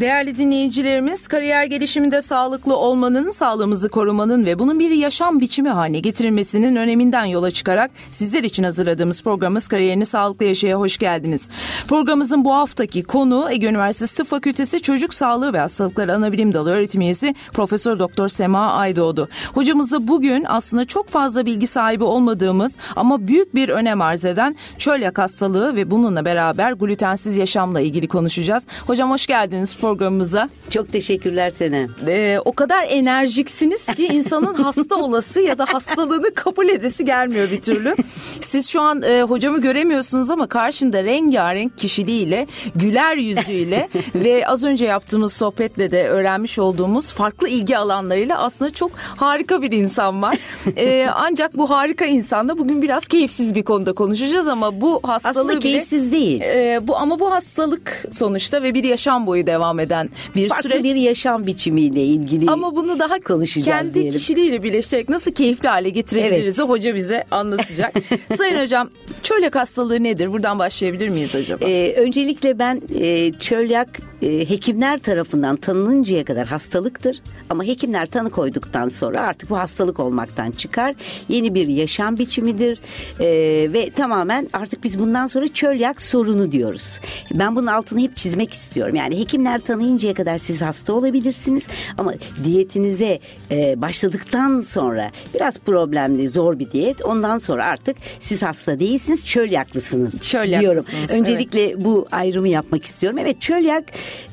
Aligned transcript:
Değerli 0.00 0.36
dinleyicilerimiz, 0.36 1.28
kariyer 1.28 1.64
gelişiminde 1.64 2.22
sağlıklı 2.22 2.76
olmanın, 2.76 3.30
sağlığımızı 3.30 3.88
korumanın 3.88 4.46
ve 4.46 4.58
bunun 4.58 4.78
bir 4.78 4.90
yaşam 4.90 5.40
biçimi 5.40 5.68
haline 5.68 6.00
getirilmesinin 6.00 6.76
öneminden 6.76 7.24
yola 7.24 7.50
çıkarak 7.50 7.90
sizler 8.10 8.42
için 8.42 8.64
hazırladığımız 8.64 9.22
programımız 9.22 9.68
Kariyerini 9.68 10.06
Sağlıklı 10.06 10.44
Yaşaya 10.44 10.78
hoş 10.78 10.98
geldiniz. 10.98 11.48
Programımızın 11.88 12.44
bu 12.44 12.54
haftaki 12.54 13.02
konu 13.02 13.48
Ege 13.50 13.66
Üniversitesi 13.66 14.16
Tıp 14.16 14.26
Fakültesi 14.26 14.82
Çocuk 14.82 15.14
Sağlığı 15.14 15.52
ve 15.52 15.58
Hastalıkları 15.58 16.14
Anabilim 16.14 16.54
Dalı 16.54 16.70
öğretim 16.70 17.00
üyesi 17.00 17.34
Profesör 17.52 17.98
Doktor 17.98 18.28
Sema 18.28 18.72
Aydoğdu. 18.72 19.28
Hocamızla 19.54 20.08
bugün 20.08 20.44
aslında 20.48 20.84
çok 20.84 21.08
fazla 21.08 21.46
bilgi 21.46 21.66
sahibi 21.66 22.04
olmadığımız 22.04 22.78
ama 22.96 23.28
büyük 23.28 23.54
bir 23.54 23.68
önem 23.68 24.02
arz 24.02 24.24
eden 24.24 24.56
çölyak 24.78 25.18
hastalığı 25.18 25.76
ve 25.76 25.90
bununla 25.90 26.24
beraber 26.24 26.72
glutensiz 26.72 27.36
yaşamla 27.36 27.80
ilgili 27.80 28.08
konuşacağız. 28.08 28.66
Hocam 28.86 29.10
hoş 29.10 29.26
geldiniz 29.26 29.76
programımıza. 29.86 30.48
Çok 30.70 30.92
teşekkürler 30.92 31.50
Senem. 31.50 31.90
Ee, 32.08 32.38
o 32.44 32.52
kadar 32.52 32.86
enerjiksiniz 32.88 33.86
ki 33.86 34.06
insanın 34.06 34.54
hasta 34.62 34.96
olası 34.96 35.40
ya 35.40 35.58
da 35.58 35.66
hastalığını 35.66 36.34
kabul 36.34 36.68
edesi 36.68 37.04
gelmiyor 37.04 37.50
bir 37.50 37.60
türlü. 37.60 37.94
Siz 38.40 38.68
şu 38.68 38.80
an 38.80 39.02
e, 39.02 39.22
hocamı 39.22 39.60
göremiyorsunuz 39.60 40.30
ama 40.30 40.46
karşımda 40.46 41.04
rengarenk 41.04 41.78
kişiliğiyle, 41.78 42.46
güler 42.74 43.16
yüzüyle 43.16 43.88
ve 44.14 44.48
az 44.48 44.64
önce 44.64 44.84
yaptığımız 44.84 45.32
sohbetle 45.32 45.90
de 45.90 46.08
öğrenmiş 46.08 46.58
olduğumuz 46.58 47.12
farklı 47.12 47.48
ilgi 47.48 47.78
alanlarıyla 47.78 48.38
aslında 48.38 48.70
çok 48.70 48.90
harika 49.16 49.62
bir 49.62 49.72
insan 49.72 50.22
var. 50.22 50.36
Ee, 50.76 51.08
ancak 51.14 51.56
bu 51.56 51.70
harika 51.70 52.04
insanla 52.04 52.58
bugün 52.58 52.82
biraz 52.82 53.06
keyifsiz 53.06 53.54
bir 53.54 53.62
konuda 53.62 53.92
konuşacağız 53.92 54.48
ama 54.48 54.80
bu 54.80 55.00
hastalığı 55.02 55.30
Aslında 55.30 55.52
bile, 55.52 55.60
keyifsiz 55.60 56.12
değil. 56.12 56.40
E, 56.40 56.80
bu 56.82 56.96
ama 56.96 57.20
bu 57.20 57.32
hastalık 57.32 58.04
sonuçta 58.12 58.62
ve 58.62 58.74
bir 58.74 58.84
yaşam 58.84 59.26
boyu 59.26 59.46
devam 59.46 59.75
eden 59.80 60.10
bir 60.36 60.48
Farklı 60.48 60.68
süreç. 60.70 60.84
bir 60.84 60.94
yaşam 60.94 61.46
biçimiyle 61.46 62.04
ilgili 62.04 62.50
Ama 62.50 62.76
bunu 62.76 62.98
daha 62.98 63.20
konuşacağız 63.20 63.78
kendi 63.82 63.94
diyelim. 63.94 64.12
kişiliğiyle 64.12 64.62
birleştirerek 64.62 65.08
nasıl 65.08 65.32
keyifli 65.32 65.68
hale 65.68 65.90
getirebiliriz 65.90 66.58
Evet. 66.58 66.68
hoca 66.68 66.94
bize 66.94 67.24
anlatacak. 67.30 67.94
Sayın 68.36 68.60
hocam 68.62 68.90
çölyak 69.22 69.54
hastalığı 69.56 70.02
nedir? 70.02 70.32
Buradan 70.32 70.58
başlayabilir 70.58 71.08
miyiz 71.08 71.34
acaba? 71.34 71.64
Ee, 71.64 71.94
öncelikle 71.96 72.58
ben 72.58 72.82
e, 73.00 73.32
çölyak 73.32 73.88
e, 74.22 74.50
hekimler 74.50 74.98
tarafından 74.98 75.56
tanınıncaya 75.56 76.24
kadar 76.24 76.46
hastalıktır. 76.46 77.22
Ama 77.50 77.64
hekimler 77.64 78.06
tanı 78.06 78.30
koyduktan 78.30 78.88
sonra 78.88 79.20
artık 79.20 79.50
bu 79.50 79.58
hastalık 79.58 80.00
olmaktan 80.00 80.50
çıkar. 80.50 80.94
Yeni 81.28 81.54
bir 81.54 81.68
yaşam 81.68 82.18
biçimidir. 82.18 82.78
Ee, 83.20 83.26
ve 83.72 83.90
tamamen 83.90 84.48
artık 84.52 84.84
biz 84.84 84.98
bundan 84.98 85.26
sonra 85.26 85.48
çölyak 85.48 86.02
sorunu 86.02 86.52
diyoruz. 86.52 87.00
Ben 87.34 87.56
bunun 87.56 87.66
altını 87.66 88.00
hep 88.00 88.16
çizmek 88.16 88.52
istiyorum. 88.52 88.94
Yani 88.94 89.18
hekimler 89.20 89.58
tanıyıncaya 89.66 90.14
kadar 90.14 90.38
siz 90.38 90.62
hasta 90.62 90.92
olabilirsiniz. 90.92 91.62
Ama 91.98 92.14
diyetinize 92.44 93.20
e, 93.50 93.80
başladıktan 93.80 94.60
sonra 94.60 95.10
biraz 95.34 95.58
problemli, 95.58 96.28
zor 96.28 96.58
bir 96.58 96.70
diyet. 96.70 97.04
Ondan 97.04 97.38
sonra 97.38 97.64
artık 97.64 97.96
siz 98.20 98.42
hasta 98.42 98.78
değilsiniz, 98.78 99.26
çölyaklısınız 99.26 100.20
Çölyaklısınız, 100.20 100.60
diyorum. 100.60 100.84
evet. 100.98 101.10
Öncelikle 101.10 101.84
bu 101.84 102.06
ayrımı 102.12 102.48
yapmak 102.48 102.84
istiyorum. 102.84 103.18
Evet 103.22 103.40
çölyak 103.40 103.84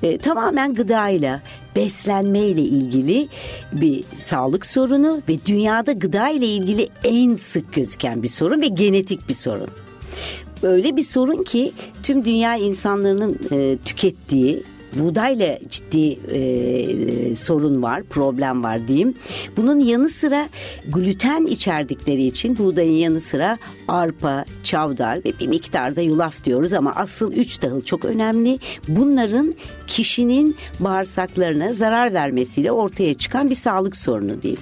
e, 0.03 0.17
tamamen 0.17 0.73
gıdayla 0.73 1.41
beslenmeyle 1.75 2.61
ilgili 2.61 3.27
bir 3.71 4.03
sağlık 4.15 4.65
sorunu 4.65 5.21
ve 5.29 5.33
dünyada 5.45 5.91
gıda 5.91 6.29
ile 6.29 6.45
ilgili 6.45 6.89
en 7.03 7.35
sık 7.35 7.73
gözüken 7.73 8.23
bir 8.23 8.27
sorun 8.27 8.61
ve 8.61 8.67
genetik 8.67 9.29
bir 9.29 9.33
sorun. 9.33 9.67
Öyle 10.63 10.95
bir 10.95 11.01
sorun 11.03 11.43
ki 11.43 11.71
tüm 12.03 12.25
dünya 12.25 12.55
insanların 12.55 13.39
e, 13.51 13.77
tükettiği 13.85 14.63
buğdayla 14.95 15.59
ciddi 15.69 16.19
e, 16.31 17.35
sorun 17.35 17.83
var, 17.83 18.03
problem 18.03 18.63
var 18.63 18.87
diyeyim. 18.87 19.13
Bunun 19.57 19.79
yanı 19.79 20.09
sıra 20.09 20.49
gluten 20.87 21.45
içerdikleri 21.45 22.25
için 22.25 22.57
buğdayın 22.57 22.91
yanı 22.91 23.21
sıra 23.21 23.57
arpa, 23.87 24.45
çavdar 24.63 25.17
ve 25.17 25.33
bir 25.39 25.47
miktarda 25.47 26.01
yulaf 26.01 26.45
diyoruz 26.45 26.73
ama 26.73 26.93
asıl 26.95 27.33
üç 27.33 27.57
tahıl 27.57 27.81
çok 27.81 28.05
önemli. 28.05 28.59
Bunların 28.87 29.53
kişinin 29.87 30.55
bağırsaklarına 30.79 31.73
zarar 31.73 32.13
vermesiyle 32.13 32.71
ortaya 32.71 33.13
çıkan 33.13 33.49
bir 33.49 33.55
sağlık 33.55 33.97
sorunu 33.97 34.41
diyeyim. 34.41 34.61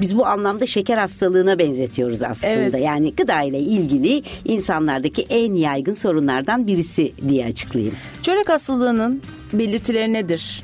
Biz 0.00 0.18
bu 0.18 0.26
anlamda 0.26 0.66
şeker 0.66 0.98
hastalığına 0.98 1.58
benzetiyoruz 1.58 2.22
aslında. 2.22 2.52
Evet. 2.52 2.74
Yani 2.82 3.14
gıda 3.14 3.42
ile 3.42 3.58
ilgili 3.58 4.22
insanlardaki 4.44 5.26
en 5.28 5.52
yaygın 5.52 5.92
sorunlardan 5.92 6.66
birisi 6.66 7.12
diye 7.28 7.46
açıklayayım. 7.46 7.94
Çölyak 8.22 8.48
hastalığının 8.48 9.22
belirtileri 9.52 10.12
nedir 10.12 10.62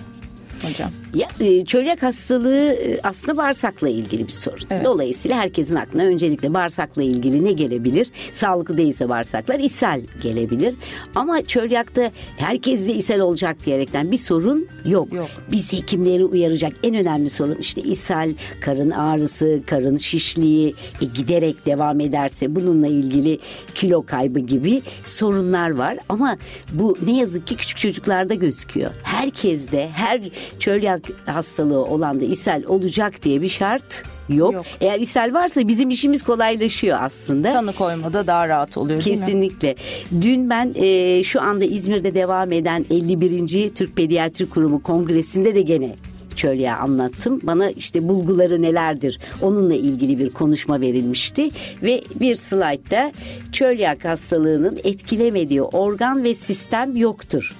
hocam? 0.63 0.91
Ya, 1.15 1.29
e, 1.41 1.65
çölyak 1.65 2.03
hastalığı 2.03 2.73
e, 2.73 3.01
aslında 3.03 3.37
bağırsakla 3.37 3.89
ilgili 3.89 4.27
bir 4.27 4.33
sorun. 4.33 4.67
Evet. 4.71 4.85
Dolayısıyla 4.85 5.37
herkesin 5.37 5.75
aklına 5.75 6.03
öncelikle 6.03 6.55
bağırsakla 6.55 7.03
ilgili 7.03 7.45
ne 7.45 7.53
gelebilir? 7.53 8.11
Sağlıklı 8.33 8.77
değilse 8.77 9.09
bağırsaklar 9.09 9.59
ishal 9.59 10.01
gelebilir. 10.23 10.75
Ama 11.15 11.43
çölyakta 11.43 12.11
herkes 12.37 12.87
de 12.87 12.95
ishal 12.95 13.19
olacak 13.19 13.57
diyerekten 13.67 14.11
bir 14.11 14.19
sorun 14.19 14.69
yok. 14.85 15.13
Yok. 15.13 15.29
Biz 15.53 15.73
hekimleri 15.73 16.25
uyaracak 16.25 16.73
en 16.83 16.95
önemli 16.95 17.31
sorun 17.31 17.57
işte 17.61 17.81
ishal, 17.81 18.33
karın 18.61 18.91
ağrısı, 18.91 19.61
karın 19.67 19.97
şişliği 19.97 20.75
e, 21.03 21.05
giderek 21.05 21.67
devam 21.67 22.01
ederse 22.01 22.57
bununla 22.57 22.87
ilgili 22.87 23.39
kilo 23.75 24.07
kaybı 24.07 24.39
gibi 24.39 24.83
sorunlar 25.05 25.71
var. 25.71 25.99
Ama 26.09 26.37
bu 26.73 26.97
ne 27.07 27.17
yazık 27.19 27.47
ki 27.47 27.57
küçük 27.57 27.79
çocuklarda 27.79 28.35
gözüküyor. 28.35 28.91
Herkeste 29.03 29.91
her 29.95 30.21
çölyak 30.59 31.04
hastalığı 31.27 31.85
olan 31.85 32.21
da 32.21 32.25
ishal 32.25 32.63
olacak 32.65 33.23
diye 33.23 33.43
bir 33.43 33.49
şart 33.49 34.03
yok. 34.29 34.55
Yok. 34.55 34.65
Eğer 34.81 35.01
ishal 35.01 35.35
varsa 35.35 35.69
bizim 35.69 35.91
işimiz 35.91 36.23
kolaylaşıyor 36.23 36.99
aslında. 37.01 37.53
Tanı 37.53 37.73
koymada 37.73 38.27
daha 38.27 38.49
rahat 38.49 38.77
oluyor? 38.77 39.01
Kesinlikle. 39.01 39.77
Dün 40.21 40.51
ben 40.51 40.73
e, 40.75 41.25
şu 41.25 41.41
anda 41.41 41.65
İzmir'de 41.65 42.15
devam 42.15 42.53
eden 42.53 42.85
51. 42.91 43.75
Türk 43.75 43.97
Pediatri 43.97 44.51
Kurumu 44.51 44.83
Kongresi'nde 44.83 45.55
de 45.55 45.63
gene 45.63 45.97
çölyeği 46.37 46.73
anlattım. 46.73 47.41
Bana 47.43 47.71
işte 47.71 48.09
bulguları 48.09 48.63
nelerdir 48.63 49.19
onunla 49.43 49.75
ilgili 49.75 50.19
bir 50.19 50.31
konuşma 50.31 50.81
verilmişti 50.81 51.51
ve 51.83 52.03
bir 52.21 52.37
slaytta 52.37 53.13
çölyak 53.53 54.05
hastalığının 54.05 54.81
etkilemediği 54.85 55.63
organ 55.63 56.25
ve 56.25 56.35
sistem 56.35 56.97
yoktur. 56.97 57.55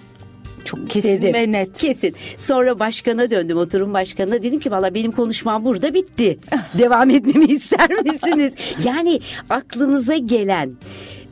Çok 0.65 0.91
kesin 0.91 1.09
dedim. 1.09 1.35
ve 1.35 1.53
net. 1.53 1.79
Kesin. 1.79 2.15
Sonra 2.39 2.79
başkana 2.79 3.31
döndüm 3.31 3.59
oturum 3.59 3.95
başkanına 3.95 4.43
dedim 4.43 4.61
ki 4.61 4.71
valla 4.71 4.95
benim 4.95 5.13
konuşmam 5.13 5.65
burada 5.65 5.95
bitti. 5.95 6.39
Devam 6.79 7.11
etmemi 7.11 7.45
ister 7.45 7.91
misiniz? 7.91 8.55
Yani 8.85 9.21
aklınıza 9.51 10.17
gelen 10.17 10.71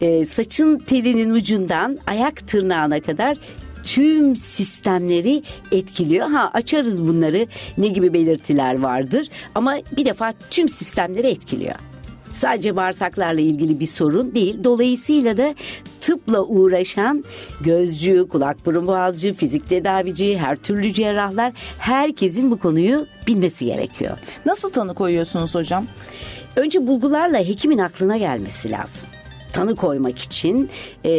e, 0.00 0.26
saçın 0.26 0.78
telinin 0.78 1.30
ucundan 1.30 1.98
ayak 2.06 2.48
tırnağına 2.48 3.00
kadar 3.00 3.36
tüm 3.82 4.36
sistemleri 4.36 5.42
etkiliyor. 5.72 6.30
Ha 6.30 6.50
açarız 6.54 7.02
bunları 7.02 7.46
ne 7.78 7.88
gibi 7.88 8.12
belirtiler 8.12 8.78
vardır 8.78 9.28
ama 9.54 9.76
bir 9.96 10.04
defa 10.04 10.34
tüm 10.50 10.68
sistemleri 10.68 11.26
etkiliyor. 11.26 11.74
Sadece 12.32 12.76
bağırsaklarla 12.76 13.40
ilgili 13.40 13.80
bir 13.80 13.86
sorun 13.86 14.34
değil. 14.34 14.64
Dolayısıyla 14.64 15.36
da 15.36 15.54
tıpla 16.00 16.44
uğraşan 16.44 17.24
gözcü, 17.60 18.28
kulak 18.28 18.66
burun 18.66 18.86
boğazcı, 18.86 19.34
fizik 19.34 19.68
tedavici, 19.68 20.38
her 20.38 20.56
türlü 20.56 20.92
cerrahlar 20.92 21.52
herkesin 21.78 22.50
bu 22.50 22.58
konuyu 22.58 23.06
bilmesi 23.26 23.64
gerekiyor. 23.64 24.18
Nasıl 24.46 24.72
tanı 24.72 24.94
koyuyorsunuz 24.94 25.54
hocam? 25.54 25.86
Önce 26.56 26.86
bulgularla 26.86 27.38
hekimin 27.38 27.78
aklına 27.78 28.16
gelmesi 28.16 28.70
lazım. 28.70 29.08
Tanı 29.52 29.76
koymak 29.76 30.18
için 30.18 30.70
e, 31.04 31.10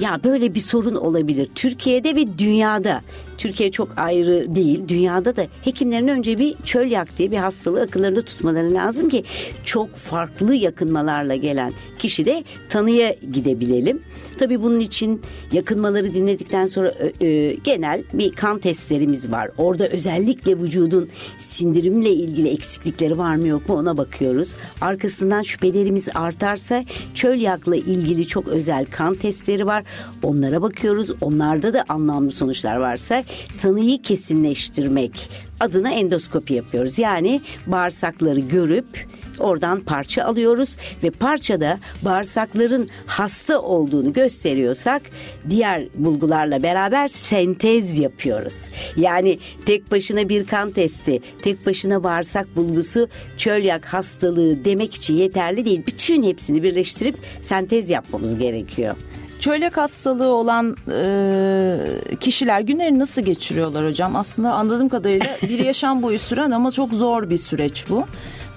ya 0.00 0.20
böyle 0.24 0.54
bir 0.54 0.60
sorun 0.60 0.94
olabilir. 0.94 1.48
Türkiye'de 1.54 2.16
ve 2.16 2.38
dünyada 2.38 3.00
Türkiye 3.38 3.70
çok 3.70 3.98
ayrı 3.98 4.54
değil. 4.54 4.80
Dünyada 4.88 5.36
da 5.36 5.46
hekimlerin 5.62 6.08
önce 6.08 6.38
bir 6.38 6.54
çölyak 6.64 7.18
diye 7.18 7.30
bir 7.30 7.36
hastalığı 7.36 7.80
akıllarında 7.82 8.22
tutmaları 8.22 8.74
lazım 8.74 9.08
ki 9.08 9.24
çok 9.64 9.94
farklı 9.96 10.54
yakınmalarla 10.54 11.36
gelen 11.36 11.72
kişi 11.98 12.24
de 12.24 12.44
tanıya 12.68 13.16
gidebilelim. 13.32 14.02
Tabii 14.38 14.62
bunun 14.62 14.80
için 14.80 15.22
yakınmaları 15.52 16.14
dinledikten 16.14 16.66
sonra 16.66 16.94
ö, 17.20 17.50
genel 17.64 18.02
bir 18.12 18.32
kan 18.32 18.58
testlerimiz 18.58 19.30
var. 19.30 19.50
Orada 19.58 19.88
özellikle 19.88 20.58
vücudun 20.58 21.08
sindirimle 21.38 22.10
ilgili 22.10 22.48
eksiklikleri 22.48 23.18
var 23.18 23.36
mı 23.36 23.46
yok 23.46 23.68
mu 23.68 23.74
ona 23.74 23.96
bakıyoruz. 23.96 24.54
Arkasından 24.80 25.42
şüphelerimiz 25.42 26.08
artarsa 26.14 26.84
çölyakla 27.14 27.76
ilgili 27.76 28.26
çok 28.26 28.48
özel 28.48 28.84
kan 28.84 29.14
testleri 29.14 29.66
var. 29.66 29.84
Onlara 30.22 30.62
bakıyoruz. 30.62 31.10
Onlarda 31.20 31.74
da 31.74 31.84
anlamlı 31.88 32.32
sonuçlar 32.32 32.76
varsa 32.76 33.23
tanıyı 33.62 34.02
kesinleştirmek 34.02 35.30
adına 35.60 35.90
endoskopi 35.90 36.54
yapıyoruz. 36.54 36.98
Yani 36.98 37.40
bağırsakları 37.66 38.40
görüp 38.40 39.06
Oradan 39.38 39.80
parça 39.80 40.24
alıyoruz 40.24 40.76
ve 41.02 41.10
parçada 41.10 41.78
bağırsakların 42.02 42.88
hasta 43.06 43.60
olduğunu 43.60 44.12
gösteriyorsak 44.12 45.02
diğer 45.48 45.84
bulgularla 45.94 46.62
beraber 46.62 47.08
sentez 47.08 47.98
yapıyoruz. 47.98 48.68
Yani 48.96 49.38
tek 49.66 49.90
başına 49.90 50.28
bir 50.28 50.46
kan 50.46 50.70
testi, 50.70 51.20
tek 51.42 51.66
başına 51.66 52.04
bağırsak 52.04 52.56
bulgusu 52.56 53.08
çölyak 53.36 53.86
hastalığı 53.86 54.64
demek 54.64 54.94
için 54.94 55.16
yeterli 55.16 55.64
değil. 55.64 55.82
Bütün 55.86 56.22
hepsini 56.22 56.62
birleştirip 56.62 57.16
sentez 57.42 57.90
yapmamız 57.90 58.38
gerekiyor. 58.38 58.96
Çölyak 59.40 59.76
hastalığı 59.76 60.28
olan 60.28 60.76
e, 60.90 62.16
kişiler 62.20 62.60
günlerini 62.60 62.98
nasıl 62.98 63.22
geçiriyorlar 63.22 63.86
hocam? 63.86 64.16
Aslında 64.16 64.52
anladığım 64.52 64.88
kadarıyla 64.88 65.26
bir 65.42 65.58
yaşam 65.58 66.02
boyu 66.02 66.18
süren 66.18 66.50
ama 66.50 66.70
çok 66.70 66.92
zor 66.92 67.30
bir 67.30 67.36
süreç 67.36 67.84
bu. 67.88 68.04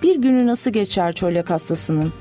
Bir 0.04 0.16
günü 0.16 0.48
nasıl 0.48 0.72
geçer 0.72 1.14
çölyak 1.14 1.50
hastasının? 1.50 2.12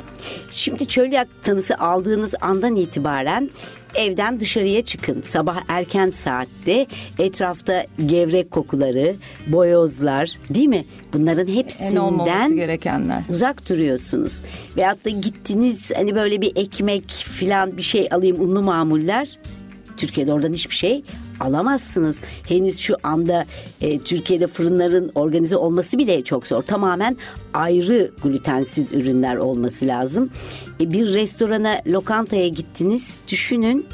Şimdi 0.50 0.88
çölyak 0.88 1.28
tanısı 1.42 1.74
aldığınız 1.74 2.34
andan 2.40 2.76
itibaren 2.76 3.50
evden 3.96 4.40
dışarıya 4.40 4.82
çıkın. 4.82 5.22
Sabah 5.22 5.56
erken 5.68 6.10
saatte 6.10 6.86
etrafta 7.18 7.86
gevrek 8.06 8.50
kokuları, 8.50 9.14
boyozlar 9.46 10.30
değil 10.50 10.68
mi? 10.68 10.84
Bunların 11.12 11.46
hepsinden 11.46 12.56
gerekenler. 12.56 13.22
uzak 13.28 13.68
duruyorsunuz. 13.68 14.42
Veyahut 14.76 15.04
da 15.04 15.10
gittiniz 15.10 15.90
hani 15.96 16.14
böyle 16.14 16.40
bir 16.40 16.52
ekmek 16.56 17.10
filan 17.10 17.76
bir 17.76 17.82
şey 17.82 18.08
alayım 18.10 18.40
unlu 18.40 18.62
mamuller. 18.62 19.38
Türkiye'de 19.96 20.32
oradan 20.32 20.52
hiçbir 20.52 20.74
şey 20.74 21.02
alamazsınız. 21.40 22.18
Henüz 22.48 22.78
şu 22.78 22.96
anda 23.02 23.46
e, 23.80 23.98
Türkiye'de 23.98 24.46
fırınların 24.46 25.12
organize 25.14 25.56
olması 25.56 25.98
bile 25.98 26.24
çok 26.24 26.46
zor. 26.46 26.62
Tamamen 26.62 27.16
ayrı 27.54 28.10
glutensiz 28.22 28.92
ürünler 28.92 29.36
olması 29.36 29.86
lazım. 29.86 30.30
E, 30.80 30.92
bir 30.92 31.14
restorana, 31.14 31.82
lokantaya 31.86 32.48
gittiniz. 32.48 33.16
Düşünün 33.28 33.86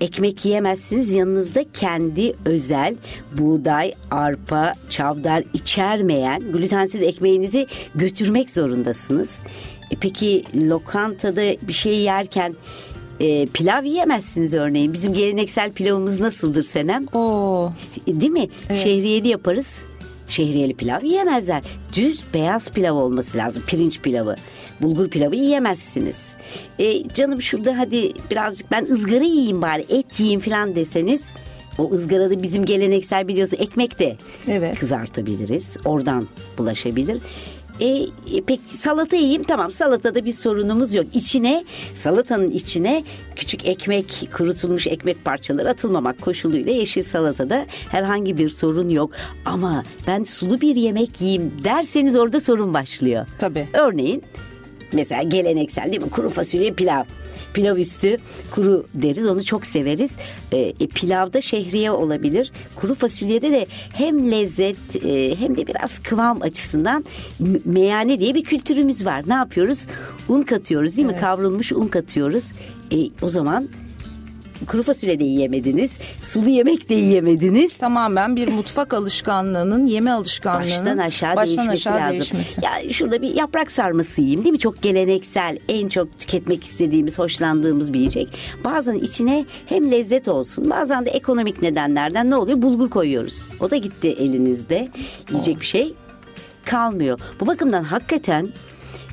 ekmek 0.00 0.44
yiyemezsiniz. 0.44 1.12
Yanınızda 1.12 1.64
kendi 1.74 2.32
özel 2.44 2.94
buğday, 3.38 3.94
arpa, 4.10 4.72
çavdar 4.90 5.44
içermeyen 5.54 6.52
glutensiz 6.52 7.02
ekmeğinizi 7.02 7.66
götürmek 7.94 8.50
zorundasınız. 8.50 9.38
E 9.90 9.96
peki 10.00 10.44
lokantada 10.68 11.42
bir 11.68 11.72
şey 11.72 11.98
yerken 11.98 12.54
e, 13.20 13.46
pilav 13.46 13.84
yiyemezsiniz 13.84 14.54
örneğin. 14.54 14.92
Bizim 14.92 15.14
geleneksel 15.14 15.72
pilavımız 15.72 16.20
nasıldır 16.20 16.62
Senem? 16.62 17.06
Oo. 17.12 17.72
Değil 18.06 18.32
mi? 18.32 18.48
Evet. 18.70 18.82
Şehriyeli 18.82 19.28
yaparız. 19.28 19.76
Şehriyeli 20.28 20.74
pilav 20.74 21.04
yiyemezler. 21.04 21.62
Düz 21.92 22.24
beyaz 22.34 22.70
pilav 22.70 22.94
olması 22.94 23.38
lazım. 23.38 23.62
Pirinç 23.66 24.00
pilavı. 24.00 24.36
Bulgur 24.80 25.08
pilavı 25.10 25.36
yiyemezsiniz. 25.36 26.16
E, 26.78 27.08
canım 27.08 27.42
şurada 27.42 27.78
hadi 27.78 28.12
birazcık 28.30 28.70
ben 28.70 28.84
ızgara 28.84 29.24
yiyeyim 29.24 29.62
bari 29.62 29.84
et 29.88 30.20
yiyeyim 30.20 30.40
falan 30.40 30.76
deseniz 30.76 31.22
o 31.78 31.90
ızgarada 31.92 32.42
bizim 32.42 32.64
geleneksel 32.64 33.28
biliyorsun 33.28 33.56
ekmek 33.60 33.98
de 33.98 34.16
evet. 34.48 34.78
kızartabiliriz. 34.78 35.76
Oradan 35.84 36.26
bulaşabilir. 36.58 37.22
E, 37.80 37.86
e, 37.86 38.08
peki 38.46 38.76
salata 38.76 39.16
yiyeyim 39.16 39.42
tamam 39.42 39.70
salatada 39.70 40.24
bir 40.24 40.32
sorunumuz 40.32 40.94
yok. 40.94 41.06
İçine 41.14 41.64
salatanın 41.94 42.50
içine 42.50 43.04
küçük 43.36 43.66
ekmek 43.66 44.28
kurutulmuş 44.36 44.86
ekmek 44.86 45.24
parçaları 45.24 45.68
atılmamak 45.68 46.20
koşuluyla 46.20 46.72
yeşil 46.72 47.04
salatada 47.04 47.66
herhangi 47.90 48.38
bir 48.38 48.48
sorun 48.48 48.88
yok. 48.88 49.10
Ama 49.44 49.84
ben 50.06 50.24
sulu 50.24 50.60
bir 50.60 50.76
yemek 50.76 51.20
yiyeyim 51.20 51.52
derseniz 51.64 52.16
orada 52.16 52.40
sorun 52.40 52.74
başlıyor. 52.74 53.26
Tabii. 53.38 53.68
Örneğin 53.72 54.22
mesela 54.92 55.22
geleneksel 55.22 55.92
değil 55.92 56.02
mi 56.02 56.10
kuru 56.10 56.28
fasulye 56.28 56.72
pilav 56.72 57.04
pilav 57.54 57.76
üstü 57.76 58.16
kuru 58.50 58.86
deriz. 58.94 59.26
Onu 59.26 59.44
çok 59.44 59.66
severiz. 59.66 60.10
E, 60.52 60.58
e, 60.58 60.86
pilavda 60.86 61.40
şehriye 61.40 61.90
olabilir. 61.90 62.52
Kuru 62.76 62.94
fasulyede 62.94 63.50
de 63.52 63.66
hem 63.92 64.30
lezzet 64.30 65.04
e, 65.04 65.36
hem 65.38 65.56
de 65.56 65.66
biraz 65.66 65.98
kıvam 65.98 66.42
açısından 66.42 67.04
meyane 67.64 68.18
diye 68.18 68.34
bir 68.34 68.44
kültürümüz 68.44 69.06
var. 69.06 69.22
Ne 69.26 69.34
yapıyoruz? 69.34 69.86
Un 70.28 70.42
katıyoruz 70.42 70.96
değil 70.96 71.08
mi? 71.08 71.16
Kavrulmuş 71.16 71.72
un 71.72 71.88
katıyoruz. 71.88 72.52
E, 72.92 72.96
o 73.22 73.28
zaman 73.28 73.68
kuru 74.68 74.82
fasulye 74.82 75.18
de 75.20 75.24
yiyemediniz. 75.24 75.98
Sulu 76.20 76.48
yemek 76.48 76.88
de 76.88 76.94
yiyemediniz. 76.94 77.78
Tamamen 77.78 78.36
bir 78.36 78.48
mutfak 78.48 78.94
alışkanlığının, 78.94 79.86
yeme 79.86 80.10
alışkanlığının 80.10 80.66
baştan 80.70 80.98
aşağı, 80.98 81.36
baştan 81.36 81.56
değişmesi 81.56 81.90
aşağı 81.90 82.00
lazım. 82.00 82.12
Değişmesi. 82.12 82.64
Ya 82.64 82.92
şurada 82.92 83.22
bir 83.22 83.34
yaprak 83.34 83.70
sarması 83.70 84.20
yiyeyim 84.20 84.44
değil 84.44 84.52
mi? 84.52 84.58
Çok 84.58 84.82
geleneksel, 84.82 85.58
en 85.68 85.88
çok 85.88 86.18
tüketmek 86.18 86.64
istediğimiz, 86.64 87.18
hoşlandığımız 87.18 87.92
bir 87.92 87.98
yiyecek. 87.98 88.28
Bazen 88.64 88.94
içine 88.94 89.44
hem 89.66 89.90
lezzet 89.90 90.28
olsun, 90.28 90.70
bazen 90.70 91.06
de 91.06 91.10
ekonomik 91.10 91.62
nedenlerden 91.62 92.30
ne 92.30 92.36
oluyor? 92.36 92.62
Bulgur 92.62 92.90
koyuyoruz. 92.90 93.46
O 93.60 93.70
da 93.70 93.76
gitti 93.76 94.08
elinizde. 94.08 94.88
Yiyecek 95.30 95.60
bir 95.60 95.66
şey 95.66 95.94
kalmıyor. 96.64 97.20
Bu 97.40 97.46
bakımdan 97.46 97.82
hakikaten 97.82 98.48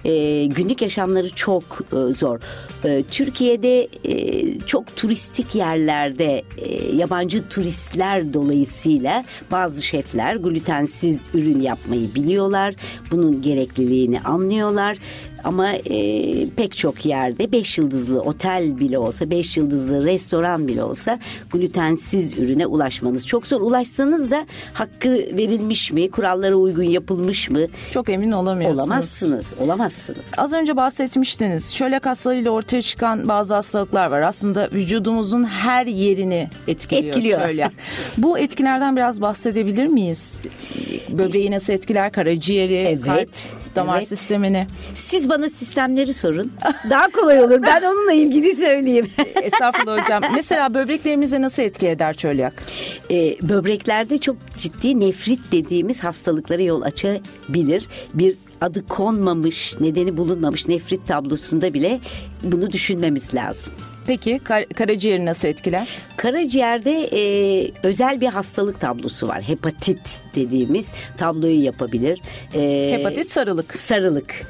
e, 0.05 0.45
günlük 0.45 0.81
yaşamları 0.81 1.29
çok 1.29 1.63
e, 1.63 2.13
zor. 2.13 2.39
E, 2.85 3.03
Türkiye'de 3.11 3.87
e, 4.05 4.59
çok 4.59 4.95
turistik 4.95 5.55
yerlerde 5.55 6.43
e, 6.57 6.95
yabancı 6.95 7.49
turistler 7.49 8.33
dolayısıyla 8.33 9.23
bazı 9.51 9.81
şefler 9.81 10.35
glutensiz 10.35 11.29
ürün 11.33 11.59
yapmayı 11.59 12.15
biliyorlar. 12.15 12.73
Bunun 13.11 13.41
gerekliliğini 13.41 14.21
anlıyorlar 14.21 14.97
ama 15.43 15.69
e, 15.69 16.49
pek 16.49 16.77
çok 16.77 17.05
yerde 17.05 17.51
5 17.51 17.77
yıldızlı 17.77 18.21
otel 18.21 18.79
bile 18.79 18.97
olsa 18.97 19.29
5 19.29 19.57
yıldızlı 19.57 20.05
restoran 20.05 20.67
bile 20.67 20.83
olsa 20.83 21.19
glutensiz 21.51 22.37
ürüne 22.37 22.65
ulaşmanız 22.65 23.27
çok 23.27 23.47
zor. 23.47 23.61
Ulaşsanız 23.61 24.31
da 24.31 24.45
hakkı 24.73 25.09
verilmiş 25.09 25.91
mi? 25.91 26.11
Kurallara 26.11 26.55
uygun 26.55 26.83
yapılmış 26.83 27.49
mı? 27.49 27.59
Çok 27.91 28.09
emin 28.09 28.31
olamıyorsunuz. 28.31 28.79
Olamazsınız. 28.79 29.53
Olamazsınız. 29.59 30.31
Az 30.37 30.53
önce 30.53 30.75
bahsetmiştiniz. 30.77 31.75
Çölyak 31.75 32.05
hastalığıyla 32.05 32.51
ortaya 32.51 32.72
çıkan 32.81 33.27
bazı 33.27 33.53
hastalıklar 33.53 34.07
var. 34.07 34.21
Aslında 34.21 34.69
vücudumuzun 34.71 35.43
her 35.43 35.85
yerini 35.87 36.49
etkiliyor. 36.67 37.07
Etkiliyor. 37.07 37.39
Çölyak. 37.41 37.71
Bu 38.17 38.39
etkilerden 38.39 38.95
biraz 38.95 39.21
bahsedebilir 39.21 39.87
miyiz? 39.87 40.39
Böbreği 41.09 41.51
nasıl 41.51 41.73
etkiler? 41.73 42.11
Karaciğeri, 42.11 42.75
evet. 42.75 43.01
kalp 43.01 43.29
damar 43.75 43.97
evet. 43.97 44.07
sistemini. 44.07 44.67
Siz 44.95 45.29
bana 45.29 45.49
sistemleri 45.49 46.13
sorun. 46.13 46.51
Daha 46.89 47.09
kolay 47.09 47.43
olur. 47.43 47.63
Ben 47.63 47.81
onunla 47.81 48.13
ilgili 48.13 48.55
söyleyeyim. 48.55 49.09
Estağfurullah 49.41 50.03
hocam. 50.03 50.23
Mesela 50.35 50.73
böbreklerimize 50.73 51.41
nasıl 51.41 51.63
etki 51.63 51.87
eder 51.87 52.13
çölyak? 52.13 52.53
Ee, 53.11 53.35
böbreklerde 53.41 54.17
çok 54.17 54.37
ciddi 54.57 54.99
nefrit 54.99 55.51
dediğimiz 55.51 56.03
hastalıklara 56.03 56.61
yol 56.61 56.81
açabilir. 56.81 57.87
Bir 58.13 58.35
adı 58.63 58.87
konmamış, 58.87 59.79
nedeni 59.79 60.17
bulunmamış 60.17 60.67
nefrit 60.67 61.07
tablosunda 61.07 61.73
bile 61.73 61.99
bunu 62.43 62.71
düşünmemiz 62.71 63.35
lazım. 63.35 63.73
Peki 64.07 64.39
kar- 64.43 64.65
karaciğeri 64.65 65.25
nasıl 65.25 65.47
etkiler? 65.47 65.87
Karaciğerde 66.17 67.09
e, 67.13 67.21
özel 67.83 68.21
bir 68.21 68.27
hastalık 68.27 68.79
tablosu 68.79 69.27
var. 69.27 69.41
Hepatit 69.41 70.21
dediğimiz 70.35 70.91
tabloyu 71.17 71.63
yapabilir. 71.63 72.19
E, 72.55 72.91
Hepatit 72.91 73.27
sarılık. 73.31 73.79
Sarılık 73.79 74.41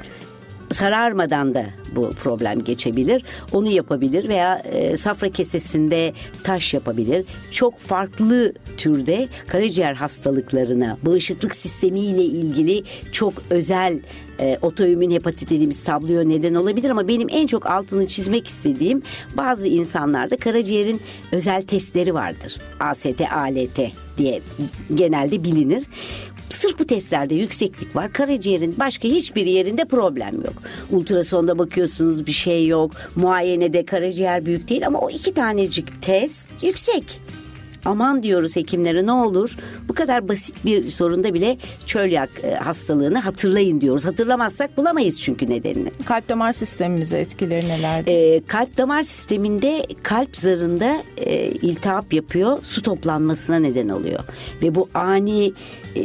sararmadan 0.74 1.54
da 1.54 1.66
bu 1.96 2.10
problem 2.10 2.64
geçebilir. 2.64 3.24
Onu 3.52 3.68
yapabilir 3.68 4.28
veya 4.28 4.56
e, 4.56 4.96
safra 4.96 5.30
kesesinde 5.30 6.12
taş 6.44 6.74
yapabilir. 6.74 7.26
Çok 7.50 7.78
farklı 7.78 8.52
türde 8.76 9.28
karaciğer 9.46 9.94
hastalıklarına, 9.94 10.98
bağışıklık 11.02 11.54
sistemiyle 11.54 12.22
ilgili 12.24 12.82
çok 13.12 13.32
özel 13.50 14.00
e, 14.40 14.58
otoimmün 14.62 15.10
hepatit 15.10 15.50
dediğimiz 15.50 15.84
tabloya 15.84 16.24
neden 16.24 16.54
olabilir 16.54 16.90
ama 16.90 17.08
benim 17.08 17.28
en 17.30 17.46
çok 17.46 17.70
altını 17.70 18.06
çizmek 18.06 18.48
istediğim 18.48 19.02
bazı 19.36 19.66
insanlarda 19.66 20.36
karaciğerin 20.36 21.00
özel 21.32 21.62
testleri 21.62 22.14
vardır. 22.14 22.56
AST, 22.80 23.20
ALT 23.32 23.92
diye 24.18 24.40
genelde 24.94 25.44
bilinir. 25.44 25.84
Sırf 26.50 26.78
bu 26.78 26.84
testlerde 26.86 27.34
yükseklik 27.34 27.96
var. 27.96 28.12
Karaciğerin 28.12 28.74
başka 28.78 29.08
hiçbir 29.08 29.46
yerinde 29.46 29.84
problem 29.84 30.34
yok. 30.34 30.54
Ultrasonda 30.90 31.58
bakıyorsunuz 31.58 32.26
bir 32.26 32.32
şey 32.32 32.66
yok. 32.66 32.92
Muayenede 33.16 33.84
karaciğer 33.84 34.46
büyük 34.46 34.68
değil 34.68 34.86
ama 34.86 34.98
o 34.98 35.10
iki 35.10 35.34
tanecik 35.34 36.02
test 36.02 36.46
yüksek 36.62 37.20
aman 37.84 38.22
diyoruz 38.22 38.56
hekimlere 38.56 39.06
ne 39.06 39.12
olur 39.12 39.56
bu 39.88 39.94
kadar 39.94 40.28
basit 40.28 40.64
bir 40.64 40.88
sorunda 40.88 41.34
bile 41.34 41.58
çölyak 41.86 42.30
e, 42.42 42.54
hastalığını 42.54 43.18
hatırlayın 43.18 43.80
diyoruz. 43.80 44.04
Hatırlamazsak 44.04 44.76
bulamayız 44.76 45.20
çünkü 45.20 45.50
nedenini. 45.50 45.90
Kalp 46.06 46.28
damar 46.28 46.52
sistemimize 46.52 47.18
etkileri 47.18 47.68
nelerdir? 47.68 48.12
E, 48.12 48.40
kalp 48.46 48.76
damar 48.76 49.02
sisteminde 49.02 49.86
kalp 50.02 50.36
zarında 50.36 50.96
e, 51.16 51.46
iltihap 51.46 52.12
yapıyor, 52.12 52.58
su 52.62 52.82
toplanmasına 52.82 53.56
neden 53.56 53.88
oluyor. 53.88 54.20
Ve 54.62 54.74
bu 54.74 54.88
ani 54.94 55.52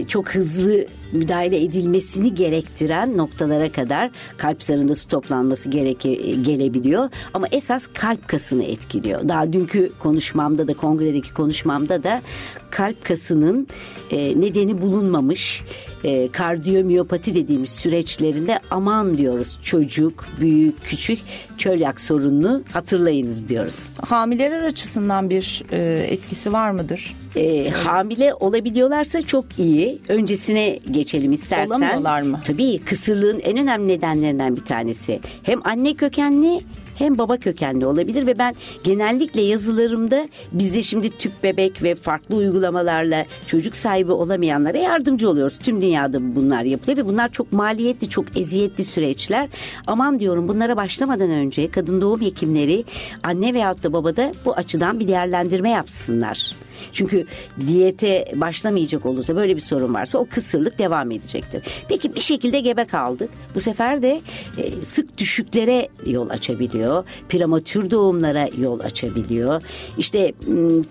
çok 0.08 0.36
hızlı 0.36 0.86
müdahale 1.14 1.64
edilmesini 1.64 2.36
gerektiren 2.36 3.18
noktalara 3.18 3.72
kadar 3.72 4.12
kalp 4.38 4.64
zarında 4.64 4.96
su 4.96 5.08
toplanması 5.08 5.70
gereke, 5.70 6.14
gelebiliyor. 6.42 7.10
Ama 7.34 7.48
esas 7.52 7.88
kalp 7.94 8.28
kasını 8.28 8.64
etkiliyor. 8.64 9.30
Daha 9.30 9.54
dünkü 9.54 9.92
konuşmamda 10.00 10.68
da 10.68 10.74
kongredeki 10.74 11.34
konuşmamda 11.34 12.04
da 12.04 12.22
kalp 12.72 13.06
kasının 13.06 13.68
e, 14.12 14.42
nedeni 14.42 14.82
bulunmamış 14.82 15.64
e, 16.04 16.28
kardiyomiyopati 16.28 17.36
dediğimiz 17.36 17.70
süreçlerinde 17.70 18.60
aman 18.72 19.18
diyoruz 19.18 19.60
çocuk, 19.64 20.26
büyük, 20.42 20.82
küçük 20.84 21.20
çölyak 21.58 22.02
sorununu 22.02 22.64
hatırlayınız 22.74 23.50
diyoruz. 23.50 23.76
Hamileler 24.02 24.64
açısından 24.64 25.30
bir 25.30 25.64
e, 25.72 26.08
etkisi 26.10 26.54
var 26.54 26.72
mıdır? 26.72 27.16
E, 27.36 27.70
hamile 27.70 28.34
olabiliyorlarsa 28.34 29.22
çok 29.22 29.46
iyi. 29.60 30.02
Öncesine 30.08 30.80
geçelim 30.92 31.32
istersen. 31.32 31.68
Olamıyorlar 31.68 32.22
mı? 32.22 32.40
Tabii 32.46 32.80
kısırlığın 32.80 33.40
en 33.40 33.58
önemli 33.58 33.88
nedenlerinden 33.88 34.56
bir 34.56 34.66
tanesi. 34.66 35.20
Hem 35.44 35.68
anne 35.68 35.94
kökenli 35.94 36.62
hem 37.00 37.18
baba 37.18 37.38
kökenli 37.38 37.86
olabilir 37.86 38.28
ve 38.28 38.38
ben 38.38 38.56
genellikle 38.84 39.42
yazılarımda 39.42 40.28
bize 40.52 40.84
şimdi 40.84 41.18
tüp 41.18 41.44
bebek 41.44 41.84
ve 41.84 41.96
farklı 41.96 42.36
uygulamalarla 42.36 43.26
çocuk 43.48 43.76
sahibi 43.76 44.12
olamayanlara 44.12 44.78
yardımcı 44.78 45.30
oluyoruz. 45.30 45.60
Tüm 45.60 45.82
dünyada 45.82 46.36
bunlar 46.36 46.64
yapılıyor 46.64 46.98
ve 46.98 47.06
bunlar 47.06 47.32
çok 47.32 47.54
maliyetli, 47.54 48.10
çok 48.10 48.38
eziyetli 48.38 48.86
süreçler. 48.86 49.50
Aman 49.88 50.20
diyorum 50.20 50.48
bunlara 50.48 50.78
başlamadan 50.78 51.30
önce 51.30 51.72
kadın 51.72 52.02
doğum 52.02 52.22
hekimleri 52.22 52.86
anne 53.24 53.54
veyahut 53.54 53.84
da 53.84 53.94
babada 53.94 54.32
bu 54.46 54.54
açıdan 54.54 55.00
bir 55.00 55.08
değerlendirme 55.08 55.70
yapsınlar. 55.70 56.56
Çünkü 56.94 57.26
diyete 57.68 58.32
başlamayacak 58.36 59.06
olursa 59.06 59.36
böyle 59.36 59.56
bir 59.56 59.62
sorun 59.62 59.94
varsa 59.94 60.18
o 60.18 60.26
kısırlık 60.26 60.80
devam 60.80 61.12
edecektir. 61.12 61.64
Peki 61.90 62.16
bir 62.16 62.20
şekilde 62.20 62.60
gebe 62.60 62.86
kaldık. 62.86 63.30
Bu 63.56 63.60
sefer 63.60 64.02
de 64.02 64.22
e, 64.58 64.86
sık 64.86 65.18
düşüklere 65.18 65.90
yol 66.06 66.30
açabiliyor. 66.30 67.04
Prematür 67.30 67.92
doğumlara 67.92 68.50
yol 68.58 68.80
açabiliyor. 68.80 69.62
İşte 69.98 70.34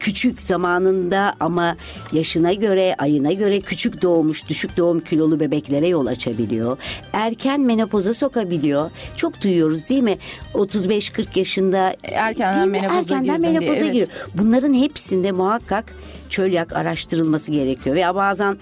küçük 0.00 0.40
zamanında 0.42 1.34
ama 1.40 1.76
yaşına 2.12 2.52
göre, 2.52 2.94
ayına 2.98 3.32
göre 3.32 3.60
küçük 3.60 4.02
doğmuş, 4.02 4.48
düşük 4.48 4.76
doğum 4.76 5.00
kilolu 5.00 5.40
bebeklere 5.40 5.88
yol 5.88 6.06
açabiliyor. 6.06 6.78
Erken 7.12 7.60
menopoza 7.60 8.14
sokabiliyor. 8.14 8.90
Çok 9.16 9.42
duyuyoruz 9.44 9.88
değil 9.88 10.02
mi? 10.02 10.18
35-40 10.54 11.38
yaşında 11.38 11.94
erkenden 12.02 12.68
menopoza, 12.68 13.14
erkenden 13.14 13.40
menopoza 13.40 13.80
diye, 13.80 13.92
giriyor. 13.92 14.08
Evet. 14.16 14.28
Bunların 14.34 14.74
hepsinde 14.74 15.32
muhakkak 15.32 15.87
work. 15.94 16.17
Çölyak 16.28 16.72
araştırılması 16.76 17.50
gerekiyor 17.50 17.96
veya 17.96 18.14
bazen 18.14 18.58